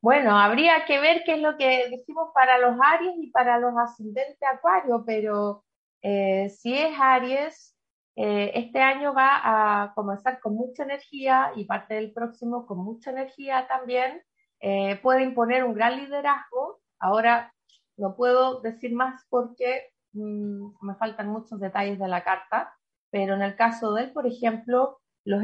Bueno, 0.00 0.38
habría 0.38 0.84
que 0.86 1.00
ver 1.00 1.22
qué 1.26 1.34
es 1.34 1.40
lo 1.40 1.56
que 1.56 1.88
decimos 1.90 2.28
para 2.32 2.56
los 2.58 2.76
Aries 2.80 3.16
y 3.20 3.32
para 3.32 3.58
los 3.58 3.72
ascendentes 3.76 4.38
Acuario, 4.48 5.02
pero 5.04 5.64
eh, 6.02 6.48
si 6.50 6.76
es 6.76 6.98
Aries, 6.98 7.76
eh, 8.16 8.52
este 8.54 8.80
año 8.80 9.12
va 9.12 9.82
a 9.82 9.94
comenzar 9.94 10.40
con 10.40 10.54
mucha 10.54 10.84
energía 10.84 11.52
y 11.54 11.64
parte 11.64 11.94
del 11.94 12.12
próximo 12.12 12.66
con 12.66 12.78
mucha 12.78 13.10
energía 13.10 13.66
también. 13.68 14.22
Eh, 14.60 14.98
puede 15.02 15.22
imponer 15.22 15.64
un 15.64 15.74
gran 15.74 15.96
liderazgo. 15.96 16.80
Ahora 16.98 17.52
no 17.96 18.16
puedo 18.16 18.60
decir 18.60 18.94
más 18.94 19.26
porque 19.28 19.90
mm, 20.12 20.76
me 20.80 20.94
faltan 20.94 21.28
muchos 21.28 21.60
detalles 21.60 21.98
de 21.98 22.08
la 22.08 22.24
carta, 22.24 22.72
pero 23.10 23.34
en 23.34 23.42
el 23.42 23.56
caso 23.56 23.92
de 23.94 24.04
él, 24.04 24.12
por 24.12 24.26
ejemplo, 24.26 25.00
los, 25.24 25.42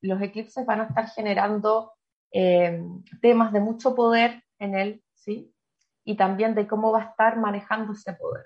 los 0.00 0.22
eclipses 0.22 0.66
van 0.66 0.80
a 0.80 0.84
estar 0.84 1.08
generando 1.08 1.92
temas 3.20 3.52
de 3.52 3.60
mucho 3.60 3.94
poder 3.94 4.42
en 4.58 4.74
él, 4.74 5.04
¿sí? 5.14 5.54
Y 6.04 6.16
también 6.16 6.56
de 6.56 6.66
cómo 6.66 6.90
va 6.90 7.02
a 7.02 7.04
estar 7.10 7.36
manejando 7.38 7.92
ese 7.92 8.12
poder. 8.14 8.44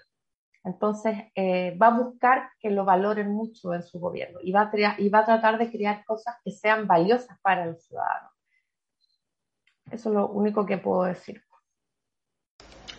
Entonces, 0.69 1.17
eh, 1.35 1.77
va 1.81 1.87
a 1.87 1.99
buscar 1.99 2.51
que 2.61 2.71
lo 2.71 2.85
valoren 2.85 3.33
mucho 3.33 3.73
en 3.73 3.83
su 3.83 3.99
gobierno 3.99 4.39
y 4.43 4.53
va, 4.53 4.71
a 4.71 4.95
y 4.99 5.09
va 5.09 5.21
a 5.21 5.25
tratar 5.25 5.57
de 5.57 5.71
crear 5.71 6.05
cosas 6.05 6.37
que 6.45 6.51
sean 6.51 6.87
valiosas 6.87 7.39
para 7.41 7.65
el 7.65 7.77
ciudadano. 7.79 8.29
Eso 9.91 10.11
es 10.11 10.15
lo 10.15 10.29
único 10.29 10.67
que 10.67 10.77
puedo 10.77 11.05
decir. 11.05 11.43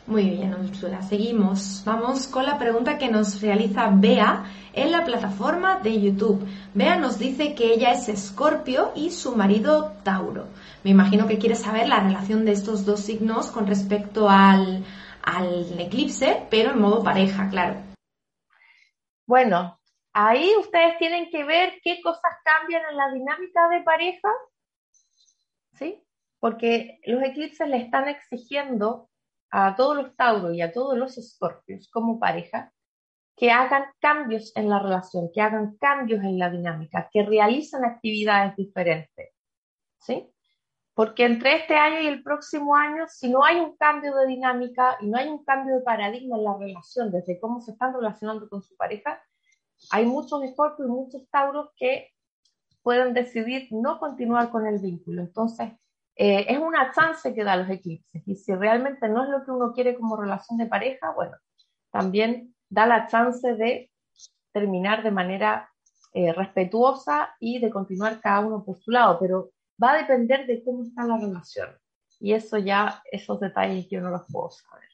Muy 0.08 0.27
bien, 0.32 0.55
Ursula. 0.55 1.03
Seguimos. 1.03 1.84
Vamos 1.86 2.25
con 2.25 2.43
la 2.43 2.58
pregunta 2.58 2.97
que 2.97 3.12
nos 3.12 3.39
realiza 3.41 3.91
Bea 3.93 4.45
en 4.73 4.91
la 4.91 5.05
plataforma 5.05 5.77
de 5.82 6.01
YouTube. 6.01 6.43
Bea 6.73 6.95
nos 6.95 7.19
dice 7.19 7.53
que 7.53 7.73
ella 7.73 7.91
es 7.91 8.10
Escorpio 8.10 8.91
y 8.95 9.12
su 9.12 9.36
marido 9.36 9.91
Tauro. 10.01 10.47
Me 10.84 10.89
imagino 10.89 11.27
que 11.27 11.38
quiere 11.38 11.53
saber 11.53 11.88
la 11.88 11.99
relación 11.99 12.43
de 12.43 12.53
estos 12.53 12.86
dos 12.86 13.01
signos 13.01 13.51
con 13.51 13.67
respecto 13.67 14.27
al, 14.27 14.84
al 15.23 15.79
eclipse, 15.79 16.47
pero 16.49 16.71
en 16.71 16.82
modo 16.82 17.03
pareja, 17.03 17.49
claro. 17.49 17.82
Bueno, 19.25 19.79
ahí 20.13 20.51
ustedes 20.60 20.97
tienen 20.97 21.29
que 21.29 21.43
ver 21.43 21.79
qué 21.84 22.01
cosas 22.01 22.34
cambian 22.43 22.84
en 22.89 22.97
la 22.97 23.12
dinámica 23.12 23.69
de 23.69 23.82
pareja, 23.82 24.29
¿sí? 25.73 26.03
Porque 26.39 26.99
los 27.05 27.21
eclipses 27.23 27.67
le 27.67 27.77
están 27.77 28.08
exigiendo 28.08 29.10
a 29.51 29.75
todos 29.75 29.95
los 29.95 30.15
tauros 30.15 30.55
y 30.55 30.62
a 30.62 30.71
todos 30.71 30.97
los 30.97 31.17
escorpios 31.17 31.89
como 31.91 32.19
pareja 32.19 32.71
que 33.36 33.51
hagan 33.51 33.86
cambios 33.99 34.51
en 34.55 34.69
la 34.69 34.79
relación, 34.79 35.29
que 35.34 35.41
hagan 35.41 35.77
cambios 35.77 36.23
en 36.23 36.38
la 36.38 36.49
dinámica, 36.49 37.10
que 37.12 37.23
realicen 37.23 37.86
actividades 37.86 38.55
diferentes, 38.58 39.29
¿sí? 39.97 40.29
Porque 40.99 41.23
entre 41.23 41.55
este 41.55 41.75
año 41.75 42.01
y 42.01 42.07
el 42.07 42.21
próximo 42.23 42.75
año, 42.75 43.05
si 43.07 43.29
no 43.29 43.45
hay 43.45 43.57
un 43.57 43.77
cambio 43.77 44.13
de 44.17 44.27
dinámica 44.27 44.97
y 44.99 45.07
no 45.07 45.17
hay 45.17 45.29
un 45.29 45.45
cambio 45.45 45.75
de 45.75 45.81
paradigma 45.81 46.35
en 46.35 46.43
la 46.43 46.57
relación, 46.57 47.09
desde 47.09 47.39
cómo 47.39 47.62
se 47.62 47.71
están 47.71 47.93
relacionando 47.93 48.49
con 48.49 48.62
su 48.62 48.75
pareja, 48.75 49.17
hay 49.91 50.05
muchos 50.05 50.43
escorpios 50.43 50.89
y 50.89 50.91
muchos 50.91 51.21
tauros 51.31 51.69
que 51.77 52.09
pueden 52.83 53.13
decidir 53.13 53.69
no 53.71 53.97
continuar 53.97 54.51
con 54.51 54.67
el 54.67 54.79
vínculo. 54.79 55.21
Entonces, 55.21 55.71
eh, 56.17 56.47
es 56.49 56.59
una 56.59 56.91
chance 56.91 57.33
que 57.33 57.45
da 57.45 57.55
los 57.55 57.69
eclipses. 57.69 58.21
Y 58.27 58.35
si 58.35 58.53
realmente 58.53 59.07
no 59.07 59.23
es 59.23 59.29
lo 59.29 59.45
que 59.45 59.51
uno 59.51 59.71
quiere 59.71 59.95
como 59.95 60.17
relación 60.17 60.57
de 60.57 60.65
pareja, 60.65 61.13
bueno, 61.13 61.38
también 61.91 62.53
da 62.67 62.85
la 62.85 63.07
chance 63.07 63.55
de 63.55 63.89
terminar 64.51 65.01
de 65.03 65.12
manera 65.12 65.71
eh, 66.12 66.33
respetuosa 66.33 67.38
y 67.39 67.59
de 67.59 67.69
continuar 67.69 68.19
cada 68.19 68.41
uno 68.41 68.65
por 68.65 68.77
su 68.77 68.91
lado. 68.91 69.17
Pero 69.17 69.51
va 69.81 69.93
a 69.93 69.97
depender 69.97 70.45
de 70.45 70.63
cómo 70.63 70.83
está 70.83 71.05
la 71.05 71.17
relación. 71.17 71.69
Y 72.19 72.33
eso 72.33 72.57
ya, 72.57 73.01
esos 73.11 73.39
detalles 73.39 73.87
yo 73.89 74.01
no 74.01 74.09
los 74.09 74.23
puedo 74.29 74.49
saber. 74.49 74.89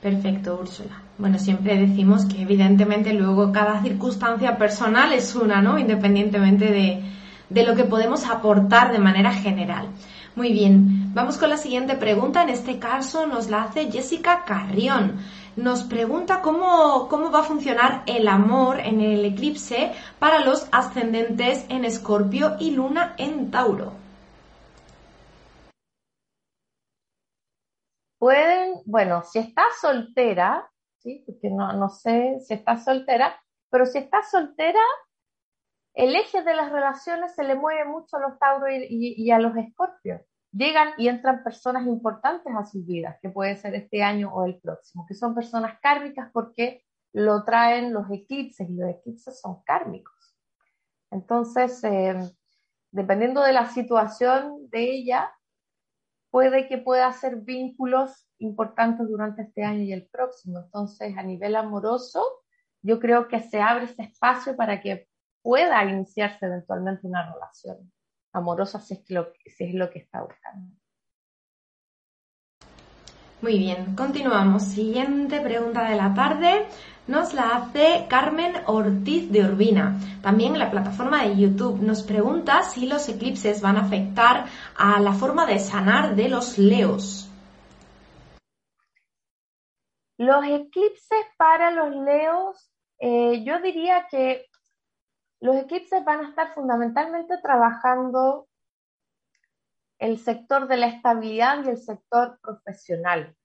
Perfecto, 0.00 0.58
Úrsula. 0.58 1.02
Bueno, 1.18 1.38
siempre 1.38 1.76
decimos 1.76 2.24
que 2.24 2.40
evidentemente 2.40 3.12
luego 3.12 3.52
cada 3.52 3.82
circunstancia 3.82 4.56
personal 4.56 5.12
es 5.12 5.34
una, 5.34 5.60
¿no? 5.60 5.78
Independientemente 5.78 6.70
de, 6.70 7.02
de 7.50 7.64
lo 7.64 7.74
que 7.74 7.84
podemos 7.84 8.26
aportar 8.26 8.92
de 8.92 8.98
manera 8.98 9.32
general. 9.32 9.88
Muy 10.36 10.52
bien, 10.52 11.12
vamos 11.12 11.36
con 11.36 11.50
la 11.50 11.58
siguiente 11.58 11.96
pregunta. 11.96 12.42
En 12.42 12.48
este 12.48 12.78
caso 12.78 13.26
nos 13.26 13.50
la 13.50 13.64
hace 13.64 13.90
Jessica 13.90 14.44
Carrión. 14.46 15.18
Nos 15.56 15.84
pregunta 15.84 16.40
cómo, 16.42 17.08
cómo 17.08 17.30
va 17.30 17.40
a 17.40 17.44
funcionar 17.44 18.02
el 18.06 18.28
amor 18.28 18.80
en 18.80 19.00
el 19.00 19.24
eclipse 19.24 19.92
para 20.18 20.44
los 20.44 20.68
ascendentes 20.72 21.66
en 21.68 21.84
Escorpio 21.84 22.56
y 22.58 22.70
Luna 22.70 23.14
en 23.18 23.50
Tauro. 23.50 24.00
pueden, 28.20 28.82
bueno, 28.84 29.24
si 29.24 29.38
estás 29.40 29.80
soltera, 29.80 30.70
porque 31.02 31.50
no, 31.50 31.72
no 31.72 31.88
sé 31.88 32.38
si 32.40 32.54
estás 32.54 32.84
soltera, 32.84 33.42
pero 33.70 33.86
si 33.86 33.98
estás 33.98 34.30
soltera, 34.30 34.80
el 35.94 36.14
eje 36.14 36.42
de 36.42 36.54
las 36.54 36.70
relaciones 36.70 37.34
se 37.34 37.44
le 37.44 37.56
mueve 37.56 37.86
mucho 37.86 38.18
a 38.18 38.20
los 38.20 38.38
Tauros 38.38 38.70
y, 38.70 39.30
a 39.30 39.38
los 39.38 39.56
Escorpios. 39.56 40.20
Llegan 40.52 40.94
y 40.98 41.08
entran 41.08 41.44
personas 41.44 41.86
importantes 41.86 42.52
a 42.56 42.64
sus 42.64 42.84
vidas, 42.84 43.16
que 43.22 43.30
puede 43.30 43.56
ser 43.56 43.74
este 43.74 44.02
año 44.02 44.32
o 44.34 44.44
el 44.44 44.58
próximo, 44.58 45.06
que 45.06 45.14
son 45.14 45.34
personas 45.34 45.78
kármicas 45.80 46.30
porque 46.32 46.84
lo 47.12 47.44
traen 47.44 47.92
los 47.92 48.10
eclipses 48.10 48.68
y 48.68 48.74
los 48.74 48.90
eclipses 48.90 49.40
son 49.40 49.62
kármicos. 49.62 50.36
Entonces, 51.10 51.82
eh, 51.84 52.18
dependiendo 52.90 53.42
de 53.42 53.52
la 53.52 53.66
situación 53.66 54.68
de 54.70 54.90
ella, 54.90 55.32
puede 56.30 56.68
que 56.68 56.78
pueda 56.78 57.08
hacer 57.08 57.36
vínculos 57.36 58.28
importantes 58.38 59.08
durante 59.08 59.42
este 59.42 59.64
año 59.64 59.82
y 59.82 59.92
el 59.92 60.06
próximo. 60.06 60.60
Entonces, 60.60 61.16
a 61.16 61.22
nivel 61.22 61.56
amoroso, 61.56 62.24
yo 62.82 62.98
creo 62.98 63.28
que 63.28 63.40
se 63.40 63.60
abre 63.60 63.84
ese 63.84 64.02
espacio 64.02 64.56
para 64.56 64.80
que 64.80 65.08
pueda 65.42 65.84
iniciarse 65.84 66.46
eventualmente 66.46 67.06
una 67.06 67.32
relación 67.32 67.92
amorosa 68.32 68.80
si 68.80 68.94
es, 68.94 69.10
lo, 69.10 69.32
si 69.44 69.64
es 69.64 69.74
lo 69.74 69.90
que 69.90 70.00
está 70.00 70.22
buscando. 70.22 70.74
Muy 73.42 73.58
bien, 73.58 73.96
continuamos. 73.96 74.64
Siguiente 74.64 75.40
pregunta 75.40 75.88
de 75.88 75.96
la 75.96 76.12
tarde 76.12 76.66
nos 77.06 77.32
la 77.32 77.56
hace 77.56 78.06
Carmen 78.06 78.52
Ortiz 78.66 79.32
de 79.32 79.42
Urbina. 79.42 79.98
También 80.22 80.52
en 80.52 80.58
la 80.58 80.70
plataforma 80.70 81.24
de 81.24 81.36
YouTube 81.36 81.80
nos 81.80 82.02
pregunta 82.02 82.62
si 82.64 82.86
los 82.86 83.08
eclipses 83.08 83.62
van 83.62 83.78
a 83.78 83.80
afectar 83.86 84.44
a 84.76 85.00
la 85.00 85.14
forma 85.14 85.46
de 85.46 85.58
sanar 85.58 86.16
de 86.16 86.28
los 86.28 86.58
leos. 86.58 87.30
Los 90.18 90.44
eclipses 90.44 91.24
para 91.38 91.70
los 91.70 91.96
leos, 91.96 92.70
eh, 92.98 93.42
yo 93.42 93.58
diría 93.60 94.06
que 94.10 94.49
los 95.40 95.56
eclipses 95.56 96.04
van 96.04 96.24
a 96.24 96.28
estar 96.28 96.54
fundamentalmente 96.54 97.38
trabajando 97.38 98.48
el 99.98 100.18
sector 100.18 100.68
de 100.68 100.76
la 100.76 100.86
estabilidad 100.86 101.64
y 101.64 101.68
el 101.68 101.78
sector 101.78 102.38
profesional. 102.40 103.36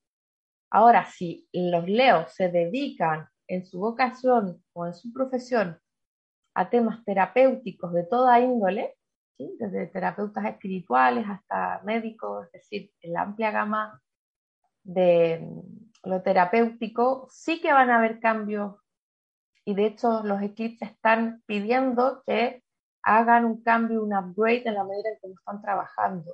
Ahora, 0.70 1.06
si 1.06 1.48
los 1.54 1.88
leos 1.88 2.34
se 2.34 2.50
dedican 2.50 3.28
en 3.48 3.66
su 3.66 3.80
vocación 3.80 4.64
o 4.74 4.86
en 4.86 4.94
su 4.94 5.12
profesión 5.14 5.80
a 6.54 6.70
temas 6.70 7.04
terapéuticos 7.04 7.94
de 7.94 8.04
toda 8.04 8.40
índole, 8.40 8.96
desde 9.38 9.88
terapeutas 9.88 10.46
espirituales 10.46 11.26
hasta 11.28 11.82
médicos, 11.84 12.46
es 12.46 12.52
decir, 12.54 12.92
en 13.02 13.14
la 13.14 13.24
amplia 13.24 13.52
gama 13.52 14.02
de 14.84 15.46
lo 16.04 16.22
terapéutico, 16.22 17.28
sí 17.30 17.60
que 17.60 17.74
van 17.74 17.90
a 17.90 17.98
haber 17.98 18.20
cambios 18.20 18.76
y 19.66 19.74
de 19.74 19.88
hecho 19.88 20.24
los 20.24 20.42
eclipses 20.42 20.92
están 20.92 21.42
pidiendo 21.46 22.24
que 22.26 22.64
hagan 23.02 23.46
un 23.46 23.64
cambio, 23.64 24.04
un 24.04 24.16
upgrade 24.16 24.64
en 24.66 24.76
la 24.76 24.84
manera 24.84 25.10
en 25.10 25.20
que 25.22 25.34
están 25.34 25.62
trabajando 25.62 26.32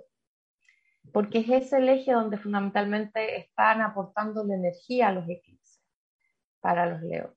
porque 1.11 1.39
es 1.39 1.49
ese 1.49 1.77
el 1.77 1.89
eje 1.89 2.13
donde 2.13 2.37
fundamentalmente 2.37 3.37
están 3.39 3.81
aportando 3.81 4.43
la 4.43 4.55
energía 4.55 5.09
a 5.09 5.11
los 5.11 5.27
eclipses 5.27 5.81
para 6.59 6.85
los 6.85 7.01
leos. 7.01 7.31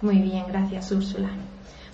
Muy 0.00 0.18
bien, 0.18 0.46
gracias 0.48 0.90
Úrsula. 0.92 1.28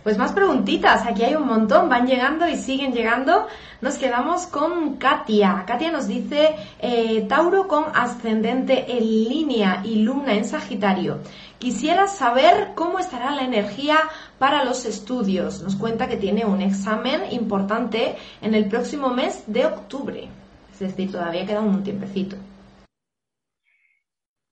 Pues 0.04 0.18
más 0.18 0.32
preguntitas, 0.32 1.06
aquí 1.06 1.24
hay 1.24 1.34
un 1.34 1.46
montón, 1.46 1.88
van 1.88 2.06
llegando 2.06 2.46
y 2.46 2.56
siguen 2.56 2.92
llegando. 2.92 3.48
Nos 3.80 3.94
quedamos 3.94 4.46
con 4.46 4.96
Katia. 4.98 5.64
Katia 5.66 5.90
nos 5.90 6.06
dice, 6.06 6.54
eh, 6.78 7.22
Tauro 7.26 7.66
con 7.66 7.84
ascendente 7.94 8.84
en 8.86 9.00
línea 9.02 9.80
y 9.82 10.02
luna 10.02 10.34
en 10.34 10.44
Sagitario. 10.44 11.20
Quisiera 11.58 12.06
saber 12.06 12.72
cómo 12.74 12.98
estará 12.98 13.30
la 13.30 13.44
energía 13.44 13.96
para 14.38 14.62
los 14.62 14.84
estudios. 14.84 15.62
Nos 15.62 15.74
cuenta 15.74 16.06
que 16.06 16.18
tiene 16.18 16.44
un 16.44 16.60
examen 16.60 17.32
importante 17.32 18.16
en 18.42 18.54
el 18.54 18.68
próximo 18.68 19.08
mes 19.08 19.44
de 19.46 19.64
octubre. 19.64 20.28
Es 20.70 20.80
decir, 20.80 21.10
todavía 21.10 21.46
queda 21.46 21.60
un 21.60 21.82
tiempecito. 21.82 22.36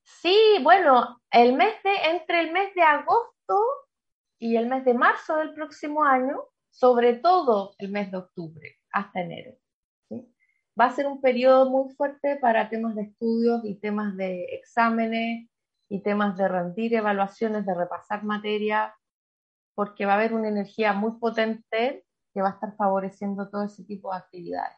Sí, 0.01 0.35
bueno, 0.63 1.21
el 1.29 1.53
mes 1.53 1.75
de, 1.83 1.95
entre 2.09 2.39
el 2.39 2.51
mes 2.51 2.73
de 2.73 2.81
agosto 2.81 3.82
y 4.43 4.57
el 4.57 4.67
mes 4.67 4.83
de 4.83 4.93
marzo 4.93 5.37
del 5.37 5.53
próximo 5.53 6.03
año, 6.03 6.43
sobre 6.69 7.13
todo 7.13 7.75
el 7.77 7.89
mes 7.89 8.11
de 8.11 8.17
octubre 8.17 8.75
hasta 8.91 9.21
enero. 9.21 9.57
Va 10.77 10.87
a 10.87 10.91
ser 10.91 11.07
un 11.07 11.21
periodo 11.21 11.69
muy 11.69 11.93
fuerte 11.93 12.35
para 12.35 12.67
temas 12.67 12.93
de 12.95 13.03
estudios 13.03 13.61
y 13.63 13.75
temas 13.75 14.17
de 14.17 14.43
exámenes 14.51 15.49
y 15.87 16.03
temas 16.03 16.35
de 16.35 16.49
rendir 16.49 16.93
evaluaciones, 16.93 17.65
de 17.65 17.73
repasar 17.73 18.25
materia, 18.25 18.93
porque 19.75 20.05
va 20.05 20.11
a 20.11 20.15
haber 20.15 20.33
una 20.33 20.49
energía 20.49 20.91
muy 20.91 21.13
potente 21.19 22.05
que 22.33 22.41
va 22.41 22.49
a 22.49 22.53
estar 22.55 22.75
favoreciendo 22.75 23.49
todo 23.49 23.63
ese 23.63 23.85
tipo 23.85 24.11
de 24.11 24.17
actividades. 24.17 24.77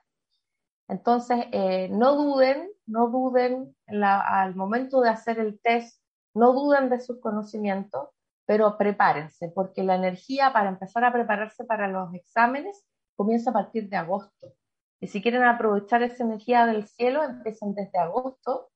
Entonces, 0.88 1.48
eh, 1.52 1.90
no 1.90 2.16
duden, 2.16 2.70
no 2.86 3.08
duden 3.08 3.76
al 3.88 4.54
momento 4.54 5.02
de 5.02 5.10
hacer 5.10 5.40
el 5.40 5.60
test, 5.60 6.00
no 6.36 6.54
duden 6.54 6.90
de 6.90 7.00
sus 7.00 7.20
conocimientos, 7.20 8.10
pero 8.46 8.78
prepárense, 8.78 9.52
porque 9.54 9.84
la 9.84 9.96
energía 9.96 10.54
para 10.54 10.70
empezar 10.70 11.04
a 11.04 11.12
prepararse 11.12 11.66
para 11.66 11.88
los 11.88 12.14
exámenes 12.14 12.86
comienza 13.16 13.50
a 13.50 13.54
partir 13.54 13.90
de 13.90 13.98
agosto. 13.98 14.54
Y 15.00 15.08
si 15.08 15.22
quieren 15.22 15.44
aprovechar 15.44 16.04
esa 16.04 16.24
energía 16.24 16.66
del 16.66 16.88
cielo, 16.88 17.24
empiecen 17.24 17.74
desde 17.74 18.00
agosto 18.00 18.70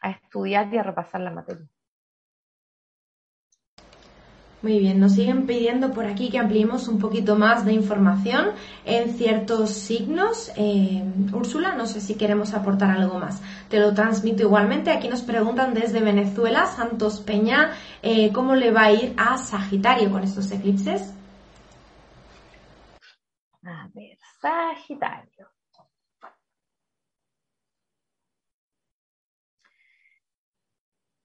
a 0.00 0.10
estudiar 0.10 0.72
y 0.72 0.78
a 0.78 0.82
repasar 0.82 1.20
la 1.20 1.30
materia. 1.30 1.66
Muy 4.60 4.80
bien, 4.80 4.98
nos 4.98 5.12
siguen 5.12 5.46
pidiendo 5.46 5.92
por 5.92 6.06
aquí 6.06 6.30
que 6.30 6.38
ampliemos 6.38 6.88
un 6.88 6.98
poquito 6.98 7.36
más 7.36 7.64
de 7.64 7.72
información 7.72 8.54
en 8.84 9.14
ciertos 9.14 9.70
signos. 9.70 10.50
Eh, 10.56 11.04
Úrsula, 11.32 11.76
no 11.76 11.86
sé 11.86 12.00
si 12.00 12.16
queremos 12.16 12.54
aportar 12.54 12.90
algo 12.90 13.20
más. 13.20 13.40
Te 13.68 13.78
lo 13.78 13.94
transmito 13.94 14.42
igualmente. 14.42 14.90
Aquí 14.90 15.06
nos 15.08 15.22
preguntan 15.22 15.74
desde 15.74 16.00
Venezuela, 16.00 16.66
Santos 16.66 17.20
Peña, 17.20 17.72
eh, 18.02 18.32
¿cómo 18.32 18.56
le 18.56 18.72
va 18.72 18.84
a 18.86 18.92
ir 18.92 19.14
a 19.16 19.38
Sagitario 19.38 20.10
con 20.10 20.24
estos 20.24 20.50
eclipses? 20.50 21.14
A 23.64 23.88
ver, 23.94 24.18
Sagitario. 24.40 25.48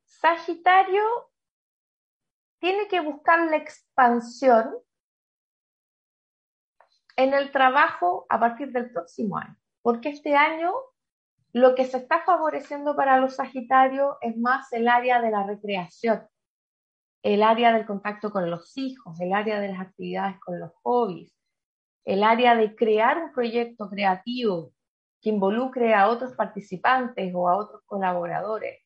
Sagitario 0.05 1.32
tiene 2.64 2.88
que 2.88 3.01
buscar 3.01 3.51
la 3.51 3.57
expansión 3.57 4.74
en 7.18 7.34
el 7.34 7.51
trabajo 7.51 8.26
a 8.30 8.39
partir 8.39 8.72
del 8.72 8.89
próximo 8.89 9.38
año, 9.38 9.57
porque 9.82 10.07
este 10.07 10.38
año 10.38 10.72
lo 11.51 11.76
que 11.76 11.84
se 11.84 11.97
está 11.97 12.24
favoreciendo 12.24 12.95
para 12.95 13.18
los 13.18 13.36
Sagitarios 13.36 14.16
es 14.22 14.38
más 14.38 14.72
el 14.72 14.88
área 14.88 15.20
de 15.20 15.32
la 15.32 15.45
recreación, 15.45 16.26
el 17.22 17.43
área 17.43 17.74
del 17.74 17.86
contacto 17.86 18.32
con 18.32 18.49
los 18.49 18.78
hijos, 18.78 19.20
el 19.20 19.34
área 19.34 19.59
de 19.59 19.68
las 19.68 19.82
actividades 19.82 20.39
con 20.39 20.57
los 20.57 20.72
hobbies, 20.84 21.36
el 22.05 22.24
área 22.24 22.55
de 22.55 22.74
crear 22.78 23.22
un 23.22 23.34
proyecto 23.34 23.89
creativo 23.89 24.72
que 25.22 25.32
involucre 25.32 25.93
a 25.93 26.07
otros 26.07 26.34
participantes 26.38 27.30
o 27.36 27.49
a 27.49 27.57
otros 27.57 27.82
colaboradores 27.86 28.82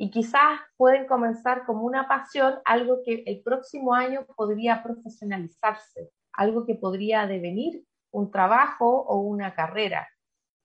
y 0.00 0.10
quizás 0.10 0.58
pueden 0.78 1.06
comenzar 1.06 1.66
como 1.66 1.82
una 1.82 2.08
pasión, 2.08 2.54
algo 2.64 3.02
que 3.04 3.22
el 3.26 3.42
próximo 3.42 3.92
año 3.92 4.24
podría 4.34 4.82
profesionalizarse, 4.82 6.10
algo 6.32 6.64
que 6.64 6.74
podría 6.74 7.26
devenir 7.26 7.84
un 8.10 8.30
trabajo 8.30 8.88
o 8.88 9.18
una 9.18 9.54
carrera. 9.54 10.08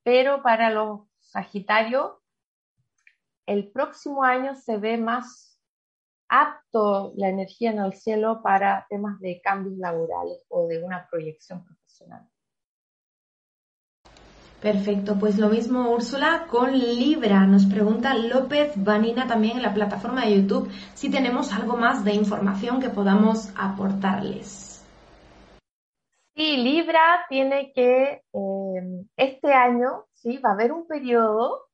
Pero 0.03 0.41
para 0.41 0.69
los 0.69 1.01
Sagitarios, 1.19 2.13
el 3.45 3.69
próximo 3.73 4.23
año 4.23 4.55
se 4.55 4.77
ve 4.77 4.97
más 4.97 5.59
apto 6.29 7.11
la 7.17 7.27
energía 7.27 7.71
en 7.71 7.79
el 7.79 7.93
cielo 7.93 8.41
para 8.41 8.87
temas 8.89 9.19
de 9.19 9.41
cambios 9.43 9.77
laborales 9.77 10.45
o 10.47 10.65
de 10.67 10.81
una 10.81 11.09
proyección 11.09 11.61
profesional. 11.65 12.25
Perfecto, 14.61 15.17
pues 15.19 15.37
lo 15.37 15.49
mismo 15.49 15.91
Úrsula 15.91 16.47
con 16.49 16.71
Libra. 16.71 17.45
Nos 17.45 17.65
pregunta 17.65 18.15
López 18.15 18.73
Vanina 18.75 19.27
también 19.27 19.57
en 19.57 19.63
la 19.63 19.73
plataforma 19.73 20.25
de 20.25 20.41
YouTube 20.41 20.71
si 20.93 21.11
tenemos 21.11 21.53
algo 21.53 21.77
más 21.77 22.03
de 22.03 22.13
información 22.13 22.81
que 22.81 22.89
podamos 22.89 23.53
aportarles. 23.55 24.83
Sí, 26.35 26.57
Libra 26.57 27.25
tiene 27.29 27.71
que, 27.73 28.23
eh, 28.33 29.05
este 29.15 29.53
año, 29.53 30.05
sí, 30.13 30.37
va 30.39 30.49
a 30.49 30.53
haber 30.53 30.73
un 30.73 30.85
periodo 30.85 31.69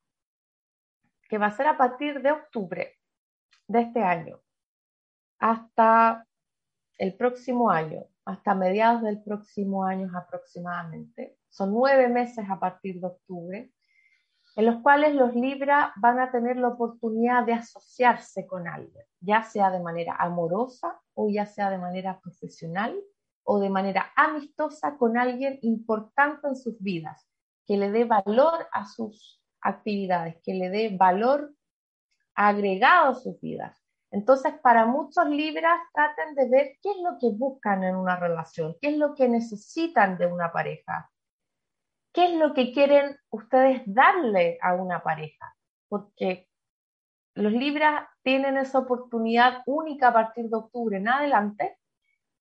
que 1.27 1.37
va 1.37 1.47
a 1.47 1.51
ser 1.51 1.67
a 1.67 1.77
partir 1.77 2.21
de 2.21 2.31
octubre 2.31 2.99
de 3.67 3.81
este 3.81 4.03
año 4.03 4.39
hasta 5.39 6.27
el 6.97 7.15
próximo 7.15 7.71
año, 7.71 8.05
hasta 8.25 8.55
mediados 8.55 9.01
del 9.01 9.21
próximo 9.23 9.83
año 9.83 10.09
aproximadamente 10.15 11.37
son 11.49 11.73
nueve 11.73 12.07
meses 12.07 12.45
a 12.49 12.59
partir 12.59 12.99
de 12.99 13.07
octubre, 13.07 13.73
en 14.55 14.65
los 14.65 14.81
cuales 14.81 15.15
los 15.15 15.33
Libra 15.33 15.93
van 15.97 16.19
a 16.19 16.31
tener 16.31 16.57
la 16.57 16.69
oportunidad 16.69 17.45
de 17.45 17.53
asociarse 17.53 18.45
con 18.45 18.67
alguien, 18.67 19.05
ya 19.19 19.43
sea 19.43 19.71
de 19.71 19.79
manera 19.79 20.15
amorosa 20.17 20.99
o 21.13 21.29
ya 21.29 21.45
sea 21.45 21.69
de 21.69 21.77
manera 21.77 22.19
profesional 22.19 22.95
o 23.43 23.59
de 23.59 23.69
manera 23.69 24.11
amistosa 24.15 24.97
con 24.97 25.17
alguien 25.17 25.57
importante 25.61 26.47
en 26.47 26.55
sus 26.55 26.79
vidas, 26.81 27.27
que 27.65 27.77
le 27.77 27.91
dé 27.91 28.05
valor 28.05 28.67
a 28.71 28.85
sus 28.85 29.41
actividades, 29.61 30.37
que 30.43 30.53
le 30.53 30.69
dé 30.69 30.95
valor 30.95 31.53
agregado 32.35 33.11
a 33.11 33.15
sus 33.15 33.39
vidas. 33.39 33.80
Entonces, 34.11 34.53
para 34.61 34.85
muchos 34.85 35.25
Libras, 35.27 35.79
traten 35.93 36.35
de 36.35 36.49
ver 36.49 36.77
qué 36.81 36.91
es 36.91 36.97
lo 36.97 37.17
que 37.17 37.29
buscan 37.31 37.83
en 37.83 37.95
una 37.95 38.17
relación, 38.17 38.75
qué 38.81 38.89
es 38.89 38.97
lo 38.97 39.15
que 39.15 39.29
necesitan 39.29 40.17
de 40.17 40.27
una 40.27 40.51
pareja, 40.51 41.09
qué 42.13 42.25
es 42.25 42.33
lo 42.37 42.53
que 42.53 42.73
quieren 42.73 43.17
ustedes 43.29 43.81
darle 43.85 44.57
a 44.61 44.73
una 44.73 45.01
pareja, 45.01 45.55
porque 45.87 46.49
los 47.35 47.53
Libras 47.53 48.05
tienen 48.21 48.57
esa 48.57 48.79
oportunidad 48.79 49.63
única 49.65 50.09
a 50.09 50.13
partir 50.13 50.49
de 50.49 50.57
octubre 50.57 50.97
en 50.97 51.07
adelante 51.07 51.77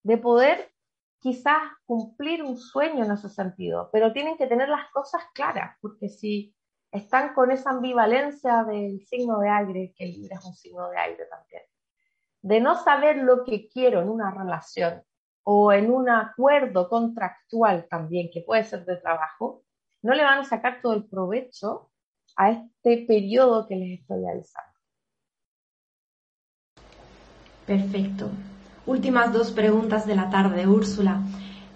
de 0.03 0.19
poder 0.19 0.73
quizás 1.21 1.63
cumplir 1.85 2.43
un 2.43 2.57
sueño 2.57 3.05
en 3.05 3.13
ese 3.13 3.29
sentido, 3.29 3.91
pero 3.93 4.13
tienen 4.13 4.37
que 4.37 4.49
tener 4.49 4.69
las 4.69 4.91
cosas 4.91 5.23
claras, 5.35 5.77
porque 5.81 6.09
si 6.09 6.53
están 6.93 7.35
con 7.35 7.51
esa 7.51 7.71
ambivalencia 7.71 8.65
del 8.65 9.05
signo 9.07 9.39
de 9.39 9.49
aire, 9.49 9.95
que 9.97 10.07
Libra 10.07 10.37
es 10.37 10.45
un 10.45 10.55
signo 10.55 10.89
de 10.91 10.99
aire 10.99 11.25
también, 11.27 11.63
de 12.43 12.61
no 12.61 12.75
saber 12.83 13.19
lo 13.19 13.45
que 13.45 13.69
quiero 13.69 14.01
en 14.01 14.09
una 14.09 14.31
relación 14.31 15.03
o 15.43 15.73
en 15.73 15.91
un 15.91 16.09
acuerdo 16.09 16.89
contractual 16.89 17.87
también, 17.89 18.31
que 18.33 18.43
puede 18.43 18.65
ser 18.65 18.85
de 18.85 18.97
trabajo, 18.97 19.63
no 20.03 20.15
le 20.15 20.25
van 20.25 20.41
a 20.41 20.45
sacar 20.45 20.81
todo 20.83 20.95
el 20.95 21.05
provecho 21.05 21.91
a 22.37 22.51
este 22.51 23.05
periodo 23.07 23.67
que 23.67 23.77
les 23.77 24.01
estoy 24.01 24.27
avisando. 24.27 24.71
Perfecto. 27.67 28.31
Últimas 28.87 29.33
dos 29.33 29.53
preguntas 29.53 30.07
de 30.07 30.17
la 30.17 30.31
tarde, 30.31 30.67
Úrsula. 30.67 31.21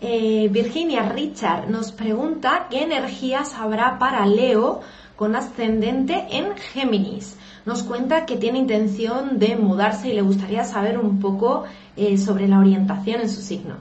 Eh, 0.00 0.48
Virginia 0.50 1.08
Richard 1.08 1.70
nos 1.70 1.92
pregunta 1.92 2.66
qué 2.70 2.82
energías 2.82 3.54
habrá 3.54 3.98
para 3.98 4.26
Leo 4.26 4.80
con 5.16 5.36
ascendente 5.36 6.26
en 6.30 6.56
Géminis. 6.56 7.38
Nos 7.66 7.82
cuenta 7.82 8.26
que 8.26 8.36
tiene 8.36 8.58
intención 8.58 9.38
de 9.38 9.56
mudarse 9.56 10.08
y 10.08 10.14
le 10.14 10.22
gustaría 10.22 10.64
saber 10.64 10.98
un 10.98 11.20
poco 11.20 11.64
eh, 11.96 12.18
sobre 12.18 12.48
la 12.48 12.58
orientación 12.58 13.20
en 13.20 13.28
su 13.28 13.40
signo. 13.40 13.76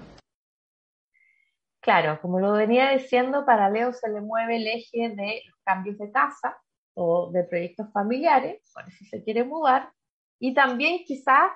Claro, 1.82 2.20
como 2.22 2.40
lo 2.40 2.54
venía 2.54 2.92
diciendo, 2.92 3.46
para 3.46 3.70
Leo 3.70 3.92
se 3.92 4.10
le 4.10 4.22
mueve 4.22 4.56
el 4.56 4.68
eje 4.68 5.10
de 5.16 5.42
cambios 5.66 5.98
de 5.98 6.12
casa 6.12 6.58
o 6.94 7.30
de 7.32 7.44
proyectos 7.44 7.92
familiares, 7.92 8.62
por 8.74 8.90
si 8.92 9.06
se 9.06 9.22
quiere 9.22 9.44
mudar, 9.44 9.92
y 10.40 10.54
también 10.54 11.04
quizás 11.06 11.52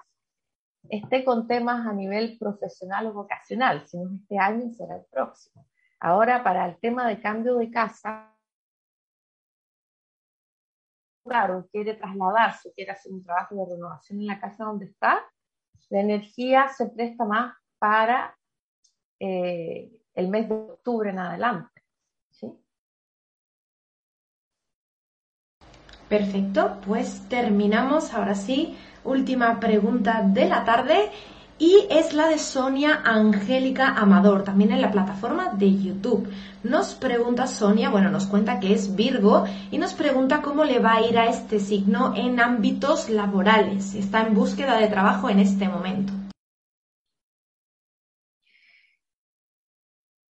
esté 0.90 1.24
con 1.24 1.48
temas 1.48 1.86
a 1.88 1.94
nivel 1.94 2.38
profesional 2.38 3.08
o 3.08 3.14
vocacional, 3.14 3.88
si 3.88 3.98
no 3.98 4.08
es 4.08 4.22
este 4.22 4.38
año, 4.38 4.70
será 4.72 4.98
el 4.98 5.06
próximo. 5.10 5.66
Ahora, 6.00 6.44
para 6.44 6.66
el 6.66 6.78
tema 6.80 7.08
de 7.08 7.22
cambio 7.22 7.56
de 7.56 7.72
casa, 7.72 8.37
claro, 11.28 11.68
quiere 11.72 11.96
trasladarse, 11.96 12.72
quiere 12.74 12.92
hacer 12.92 13.12
un 13.12 13.24
trabajo 13.24 13.56
de 13.56 13.66
renovación 13.74 14.20
en 14.20 14.28
la 14.28 14.40
casa 14.40 14.64
donde 14.64 14.86
está, 14.86 15.24
la 15.90 16.00
energía 16.00 16.68
se 16.70 16.88
presta 16.88 17.26
más 17.26 17.56
para 17.80 18.38
eh, 19.20 19.92
el 20.14 20.28
mes 20.30 20.50
de 20.50 20.56
octubre 20.56 21.10
en 21.10 21.20
adelante. 21.20 21.84
¿sí? 22.32 22.52
Perfecto, 26.10 26.80
pues 26.86 27.28
terminamos 27.30 28.14
ahora 28.14 28.36
sí. 28.36 28.78
Última 29.04 29.60
pregunta 29.60 30.22
de 30.24 30.50
la 30.50 30.66
tarde 30.66 31.12
y 31.60 31.88
es 31.90 32.14
la 32.14 32.28
de 32.28 32.38
Sonia 32.38 33.02
Angélica 33.04 33.88
Amador, 33.90 34.44
también 34.44 34.72
en 34.72 34.82
la 34.82 34.92
plataforma 34.92 35.54
de 35.54 35.76
YouTube. 35.76 36.32
Nos 36.64 36.94
pregunta 36.94 37.48
Sonia, 37.48 37.90
bueno, 37.90 38.10
nos 38.10 38.28
cuenta 38.28 38.60
que 38.60 38.74
es 38.74 38.96
Virgo 38.96 39.46
y 39.72 39.78
nos 39.78 39.94
pregunta 39.94 40.42
cómo 40.42 40.64
le 40.66 40.80
va 40.80 40.96
a 40.96 41.02
ir 41.02 41.18
a 41.18 41.28
este 41.28 41.60
signo 41.60 42.14
en 42.16 42.40
ámbitos 42.40 43.10
laborales. 43.10 43.96
Está 43.96 44.28
en 44.28 44.36
búsqueda 44.36 44.78
de 44.78 44.88
trabajo 44.88 45.30
en 45.30 45.40
este 45.40 45.68
momento. 45.68 46.14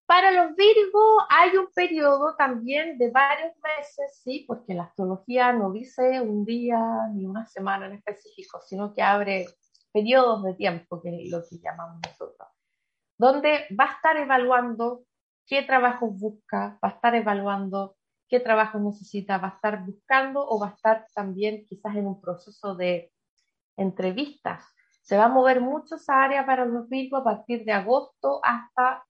Para 0.06 0.32
los 0.32 0.56
Virgo 0.56 1.18
hay 1.30 1.58
un 1.58 1.68
periodo 1.76 2.34
también 2.38 2.98
de 2.98 3.12
varios 3.12 3.52
meses, 3.62 4.22
sí, 4.24 4.46
porque 4.48 4.74
la 4.74 4.84
astrología 4.84 5.52
no 5.52 5.74
dice 5.74 6.22
un 6.22 6.46
día 6.46 6.80
ni 7.14 7.26
una 7.26 7.46
semana 7.46 7.88
en 7.88 7.94
específico, 7.96 8.62
sino 8.66 8.94
que 8.94 9.02
abre 9.02 9.48
periodos 9.98 10.44
de 10.44 10.54
tiempo, 10.54 11.02
que 11.02 11.10
es 11.10 11.32
lo 11.32 11.42
que 11.42 11.58
llamamos 11.58 12.00
nosotros, 12.06 12.48
donde 13.18 13.66
va 13.80 13.86
a 13.86 13.94
estar 13.94 14.16
evaluando 14.18 15.06
qué 15.48 15.64
trabajo 15.64 16.08
busca, 16.12 16.78
va 16.84 16.90
a 16.90 16.92
estar 16.92 17.16
evaluando 17.16 17.96
qué 18.30 18.40
trabajo 18.40 18.78
necesita, 18.78 19.40
va 19.40 19.48
a 19.48 19.56
estar 19.56 19.84
buscando 19.84 20.48
o 20.48 20.60
va 20.60 20.68
a 20.68 20.74
estar 20.76 21.08
también 21.16 21.66
quizás 21.66 21.96
en 21.96 22.06
un 22.06 22.22
proceso 22.22 22.76
de 22.76 23.12
entrevistas. 23.76 24.64
Se 25.02 25.18
va 25.18 25.26
a 25.26 25.30
mover 25.30 25.62
mucho 25.62 25.96
esa 25.96 26.24
área 26.24 26.46
para 26.46 26.66
los 26.66 26.88
Virgo 26.90 27.18
a 27.18 27.24
partir 27.24 27.66
de 27.66 27.72
agosto 27.72 28.40
hasta 28.44 29.04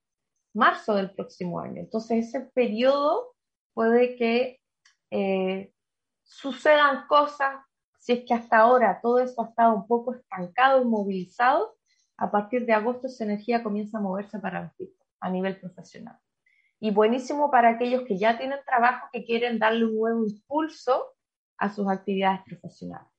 marzo 0.54 0.94
del 0.94 1.10
próximo 1.10 1.60
año. 1.60 1.80
Entonces, 1.80 2.28
ese 2.28 2.40
periodo 2.54 3.34
puede 3.74 4.16
que 4.16 4.58
eh, 5.10 5.70
sucedan 6.22 7.06
cosas, 7.08 7.62
si 8.08 8.14
es 8.14 8.24
que 8.24 8.32
hasta 8.32 8.56
ahora 8.56 9.00
todo 9.02 9.18
eso 9.18 9.42
ha 9.42 9.48
estado 9.50 9.74
un 9.74 9.86
poco 9.86 10.14
estancado, 10.14 10.80
inmovilizado, 10.80 11.76
a 12.16 12.30
partir 12.30 12.64
de 12.64 12.72
agosto 12.72 13.06
esa 13.06 13.24
energía 13.24 13.62
comienza 13.62 13.98
a 13.98 14.00
moverse 14.00 14.38
para 14.38 14.62
los 14.62 14.90
a 15.20 15.28
nivel 15.28 15.60
profesional. 15.60 16.18
Y 16.80 16.90
buenísimo 16.90 17.50
para 17.50 17.68
aquellos 17.68 18.04
que 18.04 18.16
ya 18.16 18.38
tienen 18.38 18.60
trabajo, 18.64 19.08
que 19.12 19.26
quieren 19.26 19.58
darle 19.58 19.84
un 19.84 19.98
nuevo 19.98 20.24
impulso 20.26 21.04
a 21.58 21.68
sus 21.68 21.86
actividades 21.86 22.40
profesionales. 22.46 23.12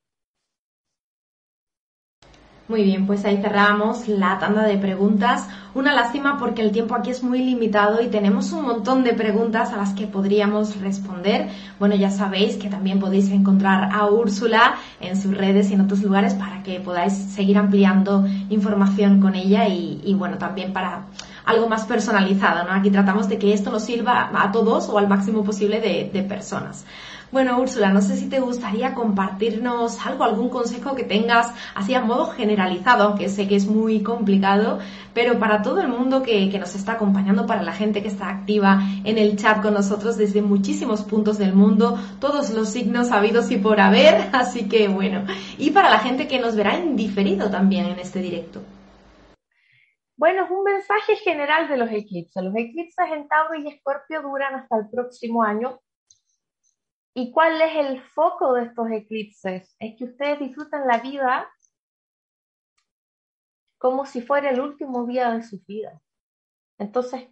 Muy 2.69 2.83
bien, 2.83 3.07
pues 3.07 3.25
ahí 3.25 3.41
cerramos 3.41 4.07
la 4.07 4.37
tanda 4.37 4.61
de 4.61 4.77
preguntas. 4.77 5.47
Una 5.73 5.91
lástima 5.91 6.37
porque 6.37 6.61
el 6.61 6.71
tiempo 6.71 6.93
aquí 6.93 7.09
es 7.09 7.23
muy 7.23 7.39
limitado 7.39 7.99
y 7.99 8.09
tenemos 8.09 8.51
un 8.51 8.63
montón 8.63 9.03
de 9.03 9.13
preguntas 9.13 9.73
a 9.73 9.77
las 9.77 9.93
que 9.95 10.05
podríamos 10.05 10.79
responder. 10.79 11.49
Bueno, 11.79 11.95
ya 11.95 12.11
sabéis 12.11 12.57
que 12.57 12.69
también 12.69 12.99
podéis 12.99 13.31
encontrar 13.31 13.89
a 13.91 14.05
Úrsula 14.05 14.75
en 15.01 15.19
sus 15.19 15.35
redes 15.35 15.71
y 15.71 15.73
en 15.73 15.81
otros 15.81 16.03
lugares 16.03 16.35
para 16.35 16.61
que 16.61 16.79
podáis 16.79 17.13
seguir 17.13 17.57
ampliando 17.57 18.27
información 18.51 19.19
con 19.19 19.33
ella 19.33 19.67
y, 19.67 20.13
bueno, 20.13 20.37
también 20.37 20.71
para 20.71 21.07
algo 21.45 21.67
más 21.67 21.85
personalizado, 21.85 22.65
¿no? 22.65 22.73
Aquí 22.73 22.91
tratamos 22.91 23.27
de 23.27 23.39
que 23.39 23.51
esto 23.51 23.71
nos 23.71 23.83
sirva 23.83 24.29
a 24.31 24.51
todos 24.51 24.89
o 24.89 24.99
al 24.99 25.07
máximo 25.07 25.43
posible 25.43 25.81
de, 25.81 26.11
de 26.13 26.21
personas. 26.21 26.85
Bueno, 27.31 27.59
Úrsula, 27.59 27.91
no 27.91 28.01
sé 28.01 28.15
si 28.15 28.27
te 28.27 28.39
gustaría 28.39 28.95
compartirnos 28.95 30.03
algo, 30.03 30.23
algún 30.23 30.49
consejo 30.49 30.95
que 30.95 31.03
tengas 31.03 31.53
así 31.75 31.93
a 31.93 32.01
modo 32.01 32.25
generalizado, 32.31 33.03
aunque 33.03 33.29
sé 33.29 33.47
que 33.47 33.55
es 33.55 33.67
muy 33.67 34.01
complicado, 34.01 34.79
pero 35.13 35.37
para 35.37 35.61
todo 35.61 35.79
el 35.79 35.89
mundo 35.89 36.23
que, 36.23 36.49
nos 36.57 36.73
está 36.73 36.93
acompañando, 36.93 37.45
para 37.45 37.61
la 37.61 37.73
gente 37.73 38.01
que 38.01 38.07
está 38.07 38.29
activa 38.29 38.81
en 39.03 39.19
el 39.19 39.37
chat 39.37 39.61
con 39.61 39.75
nosotros 39.75 40.17
desde 40.17 40.41
muchísimos 40.41 41.03
puntos 41.03 41.37
del 41.37 41.53
mundo, 41.53 41.99
todos 42.19 42.49
los 42.49 42.69
signos 42.69 43.11
habidos 43.11 43.51
y 43.51 43.57
por 43.57 43.79
haber, 43.79 44.29
así 44.33 44.67
que 44.67 44.87
bueno, 44.87 45.23
y 45.59 45.69
para 45.69 45.91
la 45.91 45.99
gente 45.99 46.27
que 46.27 46.39
nos 46.39 46.55
verá 46.55 46.77
en 46.77 46.95
diferido 46.95 47.51
también 47.51 47.85
en 47.85 47.99
este 47.99 48.21
directo. 48.21 48.61
Bueno, 50.17 50.45
es 50.45 50.51
un 50.51 50.63
mensaje 50.63 51.15
general 51.17 51.69
de 51.69 51.77
los 51.77 51.91
eclipses. 51.91 52.43
Los 52.43 52.55
eclipses 52.55 53.05
en 53.13 53.27
Tauro 53.27 53.55
y 53.55 53.67
Escorpio 53.67 54.21
duran 54.23 54.55
hasta 54.55 54.77
el 54.77 54.89
próximo 54.89 55.43
año 55.43 55.79
¿Y 57.13 57.31
cuál 57.31 57.61
es 57.61 57.75
el 57.75 58.01
foco 58.01 58.53
de 58.53 58.65
estos 58.65 58.89
eclipses? 58.91 59.75
Es 59.79 59.97
que 59.97 60.05
ustedes 60.05 60.39
disfruten 60.39 60.87
la 60.87 60.99
vida 60.99 61.49
como 63.77 64.05
si 64.05 64.21
fuera 64.21 64.51
el 64.51 64.59
último 64.59 65.05
día 65.05 65.31
de 65.31 65.41
su 65.41 65.59
vida. 65.65 66.01
Entonces, 66.77 67.29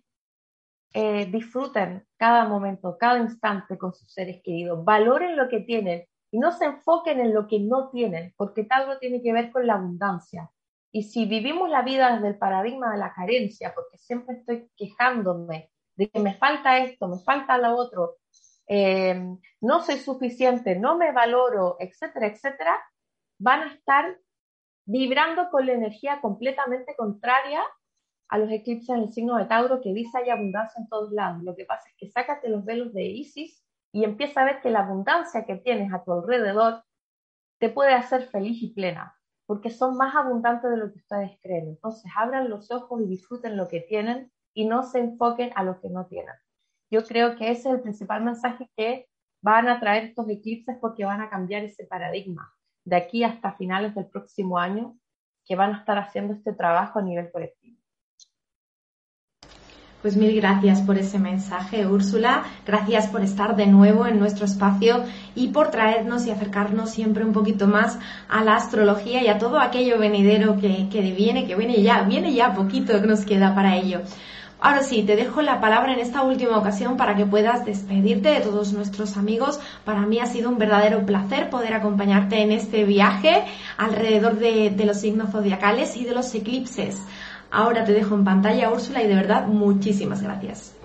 eh, 0.93 1.25
disfruten 1.25 2.07
cada 2.17 2.45
momento, 2.45 2.97
cada 2.97 3.19
instante 3.19 3.77
con 3.77 3.93
sus 3.93 4.11
seres 4.11 4.41
queridos, 4.43 4.83
valoren 4.83 5.35
lo 5.35 5.49
que 5.49 5.59
tienen 5.59 6.05
y 6.31 6.39
no 6.39 6.51
se 6.51 6.65
enfoquen 6.65 7.19
en 7.19 7.33
lo 7.33 7.47
que 7.47 7.59
no 7.59 7.89
tienen, 7.89 8.33
porque 8.37 8.63
tal 8.63 8.87
no 8.87 8.97
tiene 8.97 9.21
que 9.21 9.33
ver 9.33 9.51
con 9.51 9.67
la 9.67 9.75
abundancia. 9.75 10.49
Y 10.91 11.03
si 11.03 11.25
vivimos 11.25 11.69
la 11.69 11.81
vida 11.81 12.13
desde 12.13 12.29
el 12.29 12.37
paradigma 12.37 12.91
de 12.91 12.97
la 12.97 13.13
carencia, 13.13 13.73
porque 13.75 13.97
siempre 13.97 14.37
estoy 14.37 14.69
quejándome 14.75 15.69
de 15.95 16.09
que 16.09 16.19
me 16.19 16.33
falta 16.35 16.79
esto, 16.79 17.07
me 17.07 17.19
falta 17.19 17.57
lo 17.57 17.75
otro, 17.75 18.15
eh, 18.67 19.37
no 19.61 19.83
soy 19.83 19.97
suficiente, 19.97 20.77
no 20.77 20.97
me 20.97 21.11
valoro, 21.11 21.77
etcétera, 21.79 22.27
etcétera, 22.27 22.79
van 23.39 23.61
a 23.61 23.73
estar 23.73 24.17
vibrando 24.85 25.49
con 25.49 25.65
la 25.65 25.73
energía 25.73 26.21
completamente 26.21 26.95
contraria 26.95 27.61
a 28.29 28.37
los 28.37 28.51
eclipses 28.51 28.89
en 28.89 29.03
el 29.03 29.13
signo 29.13 29.37
de 29.37 29.45
Tauro 29.45 29.81
que 29.81 29.93
dice 29.93 30.17
hay 30.17 30.29
abundancia 30.29 30.81
en 30.81 30.89
todos 30.89 31.11
lados. 31.11 31.43
Lo 31.43 31.55
que 31.55 31.65
pasa 31.65 31.89
es 31.89 31.95
que 31.97 32.09
sácate 32.09 32.49
los 32.49 32.65
velos 32.65 32.93
de 32.93 33.03
Isis 33.03 33.63
y 33.91 34.03
empieza 34.03 34.41
a 34.41 34.45
ver 34.45 34.61
que 34.61 34.69
la 34.69 34.79
abundancia 34.79 35.45
que 35.45 35.55
tienes 35.55 35.93
a 35.93 36.03
tu 36.03 36.11
alrededor 36.11 36.83
te 37.59 37.69
puede 37.69 37.93
hacer 37.93 38.27
feliz 38.27 38.61
y 38.61 38.73
plena, 38.73 39.17
porque 39.45 39.69
son 39.69 39.97
más 39.97 40.15
abundantes 40.15 40.69
de 40.69 40.77
lo 40.77 40.91
que 40.91 40.99
ustedes 40.99 41.31
creen. 41.41 41.69
Entonces 41.69 42.11
abran 42.15 42.49
los 42.49 42.69
ojos 42.71 43.01
y 43.01 43.07
disfruten 43.07 43.57
lo 43.57 43.67
que 43.67 43.81
tienen 43.81 44.31
y 44.53 44.65
no 44.65 44.83
se 44.83 44.99
enfoquen 44.99 45.51
a 45.55 45.63
lo 45.63 45.79
que 45.79 45.89
no 45.89 46.05
tienen. 46.05 46.35
Yo 46.89 47.03
creo 47.03 47.35
que 47.35 47.51
ese 47.51 47.69
es 47.69 47.75
el 47.75 47.81
principal 47.81 48.23
mensaje 48.23 48.69
que 48.75 49.07
van 49.41 49.67
a 49.67 49.79
traer 49.79 50.05
estos 50.05 50.29
eclipses 50.29 50.77
porque 50.79 51.05
van 51.05 51.21
a 51.21 51.29
cambiar 51.29 51.63
ese 51.63 51.85
paradigma 51.85 52.53
de 52.85 52.95
aquí 52.95 53.23
hasta 53.23 53.51
finales 53.53 53.93
del 53.95 54.05
próximo 54.05 54.57
año 54.57 54.97
que 55.45 55.55
van 55.55 55.73
a 55.73 55.79
estar 55.79 55.97
haciendo 55.97 56.33
este 56.33 56.53
trabajo 56.53 56.99
a 56.99 57.01
nivel 57.01 57.29
colectivo. 57.31 57.77
Pues 60.01 60.15
mil 60.15 60.33
gracias 60.35 60.81
por 60.83 60.97
ese 60.97 61.17
mensaje, 61.17 61.87
Úrsula. 61.87 62.43
Gracias 62.65 63.07
por 63.07 63.21
estar 63.21 63.55
de 63.55 63.65
nuevo 63.65 64.05
en 64.05 64.19
nuestro 64.19 64.45
espacio 64.45 65.03
y 65.35 65.49
por 65.49 65.71
traernos 65.71 66.27
y 66.27 66.31
acercarnos 66.31 66.91
siempre 66.91 67.25
un 67.25 67.33
poquito 67.33 67.67
más 67.67 67.99
a 68.29 68.43
la 68.43 68.55
astrología 68.55 69.23
y 69.23 69.27
a 69.27 69.39
todo 69.39 69.59
aquello 69.59 69.97
venidero 69.97 70.57
que, 70.59 70.87
que 70.89 71.01
viene, 71.11 71.47
que 71.47 71.55
viene 71.55 71.81
ya, 71.81 72.03
viene 72.03 72.33
ya 72.33 72.53
poquito 72.53 73.01
que 73.01 73.07
nos 73.07 73.25
queda 73.25 73.55
para 73.55 73.75
ello. 73.75 74.01
Ahora 74.59 74.81
sí, 74.81 75.03
te 75.03 75.15
dejo 75.15 75.43
la 75.43 75.61
palabra 75.61 75.93
en 75.93 75.99
esta 75.99 76.23
última 76.23 76.57
ocasión 76.57 76.97
para 76.97 77.15
que 77.15 77.27
puedas 77.27 77.63
despedirte 77.63 78.29
de 78.29 78.41
todos 78.41 78.73
nuestros 78.73 79.15
amigos. 79.15 79.59
Para 79.85 80.01
mí 80.01 80.19
ha 80.19 80.25
sido 80.25 80.49
un 80.49 80.57
verdadero 80.57 81.05
placer 81.05 81.51
poder 81.51 81.75
acompañarte 81.75 82.41
en 82.41 82.51
este 82.51 82.83
viaje 82.83 83.45
alrededor 83.77 84.37
de, 84.37 84.73
los 84.83 84.99
signos 84.99 85.31
zodiacales 85.31 85.95
y 85.95 86.05
de 86.05 86.15
los 86.15 86.33
eclipses. 86.33 86.99
Ahora 87.51 87.85
te 87.85 87.93
dejo 87.93 88.15
en 88.15 88.23
pantalla, 88.23 88.71
Úrsula, 88.71 89.03
y 89.03 89.07
de 89.07 89.15
verdad 89.15 89.45
muchísimas 89.45 90.23
gracias. 90.23 90.75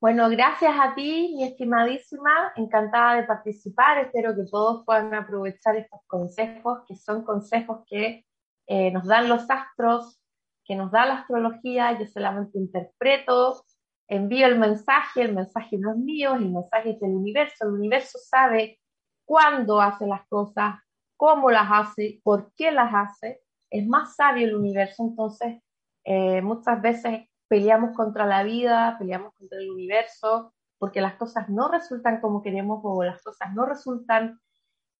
Bueno, 0.00 0.28
gracias 0.28 0.74
a 0.78 0.94
ti, 0.94 1.32
mi 1.36 1.44
estimadísima, 1.44 2.52
encantada 2.56 3.14
de 3.14 3.22
participar. 3.22 3.98
Espero 3.98 4.34
que 4.34 4.50
todos 4.50 4.84
puedan 4.84 5.14
aprovechar 5.14 5.76
estos 5.76 6.00
consejos, 6.08 6.80
que 6.88 6.96
son 6.96 7.24
consejos 7.24 7.84
que 7.86 8.26
eh, 8.66 8.90
nos 8.90 9.06
dan 9.06 9.28
los 9.28 9.48
astros, 9.48 10.20
que 10.64 10.76
nos 10.76 10.90
da 10.90 11.06
la 11.06 11.20
astrología, 11.20 11.98
yo 11.98 12.06
solamente 12.06 12.58
interpreto, 12.58 13.64
envío 14.08 14.46
el 14.46 14.58
mensaje, 14.58 15.22
el 15.22 15.34
mensaje 15.34 15.78
no 15.78 15.92
es 15.92 15.98
mío, 15.98 16.34
el 16.34 16.50
mensaje 16.50 16.90
es 16.90 17.00
del 17.00 17.14
universo, 17.14 17.64
el 17.66 17.72
universo 17.74 18.18
sabe 18.18 18.78
cuándo 19.24 19.80
hace 19.80 20.06
las 20.06 20.26
cosas, 20.28 20.76
cómo 21.16 21.50
las 21.50 21.68
hace, 21.70 22.20
por 22.22 22.52
qué 22.56 22.70
las 22.70 22.92
hace, 22.92 23.40
es 23.70 23.86
más 23.86 24.16
sabio 24.16 24.46
el 24.46 24.54
universo, 24.54 25.04
entonces 25.04 25.62
eh, 26.04 26.42
muchas 26.42 26.80
veces 26.80 27.28
peleamos 27.48 27.94
contra 27.94 28.26
la 28.26 28.42
vida, 28.42 28.96
peleamos 28.98 29.34
contra 29.34 29.58
el 29.58 29.70
universo, 29.70 30.52
porque 30.78 31.00
las 31.00 31.14
cosas 31.14 31.48
no 31.48 31.68
resultan 31.68 32.20
como 32.20 32.42
queremos 32.42 32.80
o 32.82 33.02
las 33.04 33.22
cosas 33.22 33.54
no 33.54 33.64
resultan 33.64 34.40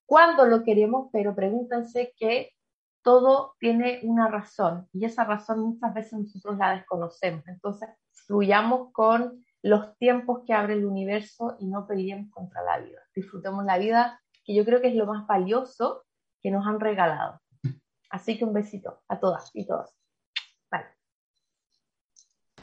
cuando 0.06 0.46
lo 0.46 0.62
queremos, 0.62 1.08
pero 1.12 1.34
pregúntense 1.34 2.14
que 2.16 2.50
todo 3.04 3.54
tiene 3.60 4.00
una 4.02 4.28
razón 4.28 4.88
y 4.92 5.04
esa 5.04 5.24
razón 5.24 5.60
muchas 5.60 5.92
veces 5.92 6.14
nosotros 6.14 6.56
la 6.56 6.74
desconocemos. 6.74 7.46
Entonces, 7.46 7.90
fluyamos 8.26 8.90
con 8.92 9.44
los 9.62 9.96
tiempos 9.98 10.40
que 10.46 10.54
abre 10.54 10.74
el 10.74 10.86
universo 10.86 11.56
y 11.60 11.66
no 11.66 11.86
peleemos 11.86 12.30
contra 12.32 12.62
la 12.62 12.78
vida. 12.78 13.00
Disfrutemos 13.14 13.64
la 13.64 13.78
vida, 13.78 14.20
que 14.44 14.54
yo 14.54 14.64
creo 14.64 14.80
que 14.80 14.88
es 14.88 14.94
lo 14.94 15.06
más 15.06 15.26
valioso 15.26 16.04
que 16.42 16.50
nos 16.50 16.66
han 16.66 16.80
regalado. 16.80 17.40
Así 18.10 18.38
que 18.38 18.44
un 18.44 18.54
besito 18.54 19.02
a 19.08 19.20
todas 19.20 19.50
y 19.54 19.66
todos. 19.66 19.94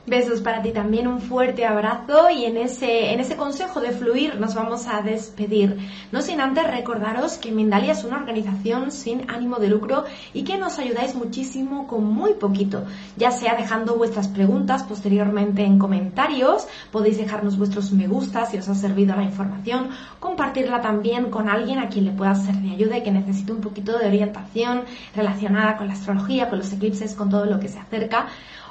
Besos 0.08 0.41
para 0.41 0.64
ti 0.64 0.72
también, 0.72 1.08
un 1.08 1.22
fuerte 1.22 1.64
abrazo 1.64 2.32
y 2.32 2.45
en 2.45 2.58
ese, 2.58 3.14
en 3.14 3.20
ese 3.20 3.36
consejo 3.36 3.80
de 3.82 3.91
fluir 3.91 4.39
nos 4.39 4.56
vamos 4.56 4.88
a 4.88 5.04
despedir. 5.04 5.78
No 6.12 6.24
sin 6.24 6.41
antes 6.41 6.66
recordaros 6.66 7.38
que 7.38 7.52
Mindalia 7.52 7.91
es 7.91 8.04
una 8.04 8.18
organización 8.18 8.91
sin 8.91 9.30
ánimo 9.30 9.58
de 9.58 9.68
lucro 9.68 10.06
y 10.34 10.43
que 10.43 10.58
nos 10.58 10.80
ayudáis 10.80 11.14
muchísimo 11.14 11.86
con 11.86 12.04
muy 12.04 12.34
poquito, 12.34 12.84
ya 13.16 13.30
sea 13.30 13.56
dejando 13.56 13.95
vuestras 13.95 14.28
preguntas 14.28 14.82
posteriormente 14.82 15.64
en 15.64 15.78
comentarios, 15.78 16.68
podéis 16.91 17.20
dejarnos 17.20 17.60
vuestros 17.60 17.91
me 17.91 18.08
gusta 18.08 18.47
si 18.47 18.58
os 18.58 18.68
ha 18.70 18.74
servido 18.74 19.16
la 19.16 19.24
información, 19.24 19.89
compartirla 20.20 20.82
también 20.82 21.30
con 21.30 21.47
alguien 21.47 21.78
a 21.78 21.89
quien 21.89 22.06
le 22.06 22.12
pueda 22.12 22.34
ser 22.34 22.56
de 22.56 22.72
ayuda 22.72 22.97
y 22.97 23.04
que 23.04 23.12
necesite 23.12 23.52
un 23.52 23.62
poquito 23.62 23.99
de 23.99 24.08
orientación 24.08 24.82
relacionada 25.16 25.78
con 25.78 25.86
la 25.86 25.93
astrología, 25.93 26.49
con 26.49 26.58
los 26.58 26.74
eclipses, 26.74 27.14
con 27.14 27.30
todo 27.30 27.45
lo 27.45 27.60
que 27.60 27.68
se 27.68 27.78
acerca 27.78 28.26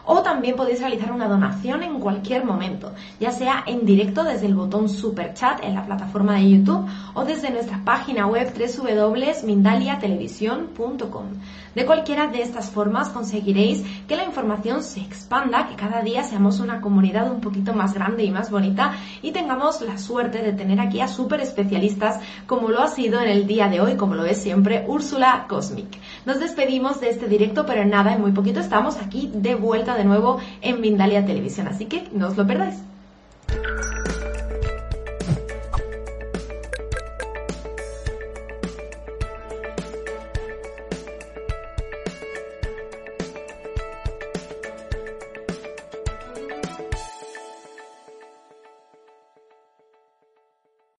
o 0.04 0.22
también 0.22 0.56
podéis 0.56 0.80
realizar 0.80 1.12
una 1.12 1.28
donación 1.28 1.82
en 1.82 2.00
cualquier 2.00 2.42
momento, 2.44 2.92
ya 3.18 3.32
sea 3.32 3.64
en 3.66 3.84
directo 3.84 4.24
desde 4.24 4.46
el 4.46 4.54
botón 4.54 4.88
Super 4.88 5.34
Chat 5.34 5.62
en 5.62 5.74
la 5.74 5.84
plataforma 5.84 6.36
de 6.36 6.48
YouTube 6.50 6.88
o 7.14 7.24
desde 7.24 7.50
nuestra 7.50 7.82
página 7.84 8.26
web 8.26 8.50
www.mindaliatelevisión.com. 8.52 11.26
De 11.74 11.86
cualquiera 11.86 12.26
de 12.26 12.42
estas 12.42 12.70
formas 12.70 13.08
conseguiréis 13.10 13.84
que 14.08 14.16
la 14.16 14.24
información 14.24 14.82
se 14.82 15.00
expanda, 15.00 15.68
que 15.68 15.76
cada 15.76 16.02
día 16.02 16.24
seamos 16.24 16.58
una 16.58 16.80
comunidad 16.80 17.30
un 17.30 17.40
poquito 17.40 17.72
más 17.72 17.94
grande 17.94 18.24
y 18.24 18.32
más 18.32 18.50
bonita 18.50 18.96
y 19.22 19.30
tengamos 19.30 19.80
la 19.80 19.96
suerte 19.96 20.42
de 20.42 20.52
tener 20.52 20.80
aquí 20.80 21.00
a 21.00 21.06
super 21.06 21.40
especialistas 21.40 22.20
como 22.46 22.70
lo 22.70 22.82
ha 22.82 22.88
sido 22.88 23.20
en 23.20 23.28
el 23.28 23.46
día 23.46 23.68
de 23.68 23.80
hoy, 23.80 23.96
como 23.96 24.16
lo 24.16 24.24
es 24.24 24.42
siempre 24.42 24.84
Úrsula 24.88 25.46
Cosmic. 25.48 25.86
Nos 26.26 26.40
despedimos 26.40 27.00
de 27.00 27.10
este 27.10 27.28
directo, 27.28 27.64
pero 27.64 27.84
nada, 27.84 28.14
en 28.14 28.20
muy 28.20 28.32
poquito 28.32 28.58
estamos 28.58 28.96
aquí 28.96 29.30
de 29.32 29.54
vuelta 29.54 29.89
de 29.96 30.04
nuevo 30.04 30.38
en 30.60 30.80
Mindalia 30.80 31.24
Televisión, 31.24 31.68
así 31.68 31.86
que 31.86 32.08
no 32.12 32.28
os 32.28 32.36
lo 32.36 32.46
perdáis. 32.46 32.76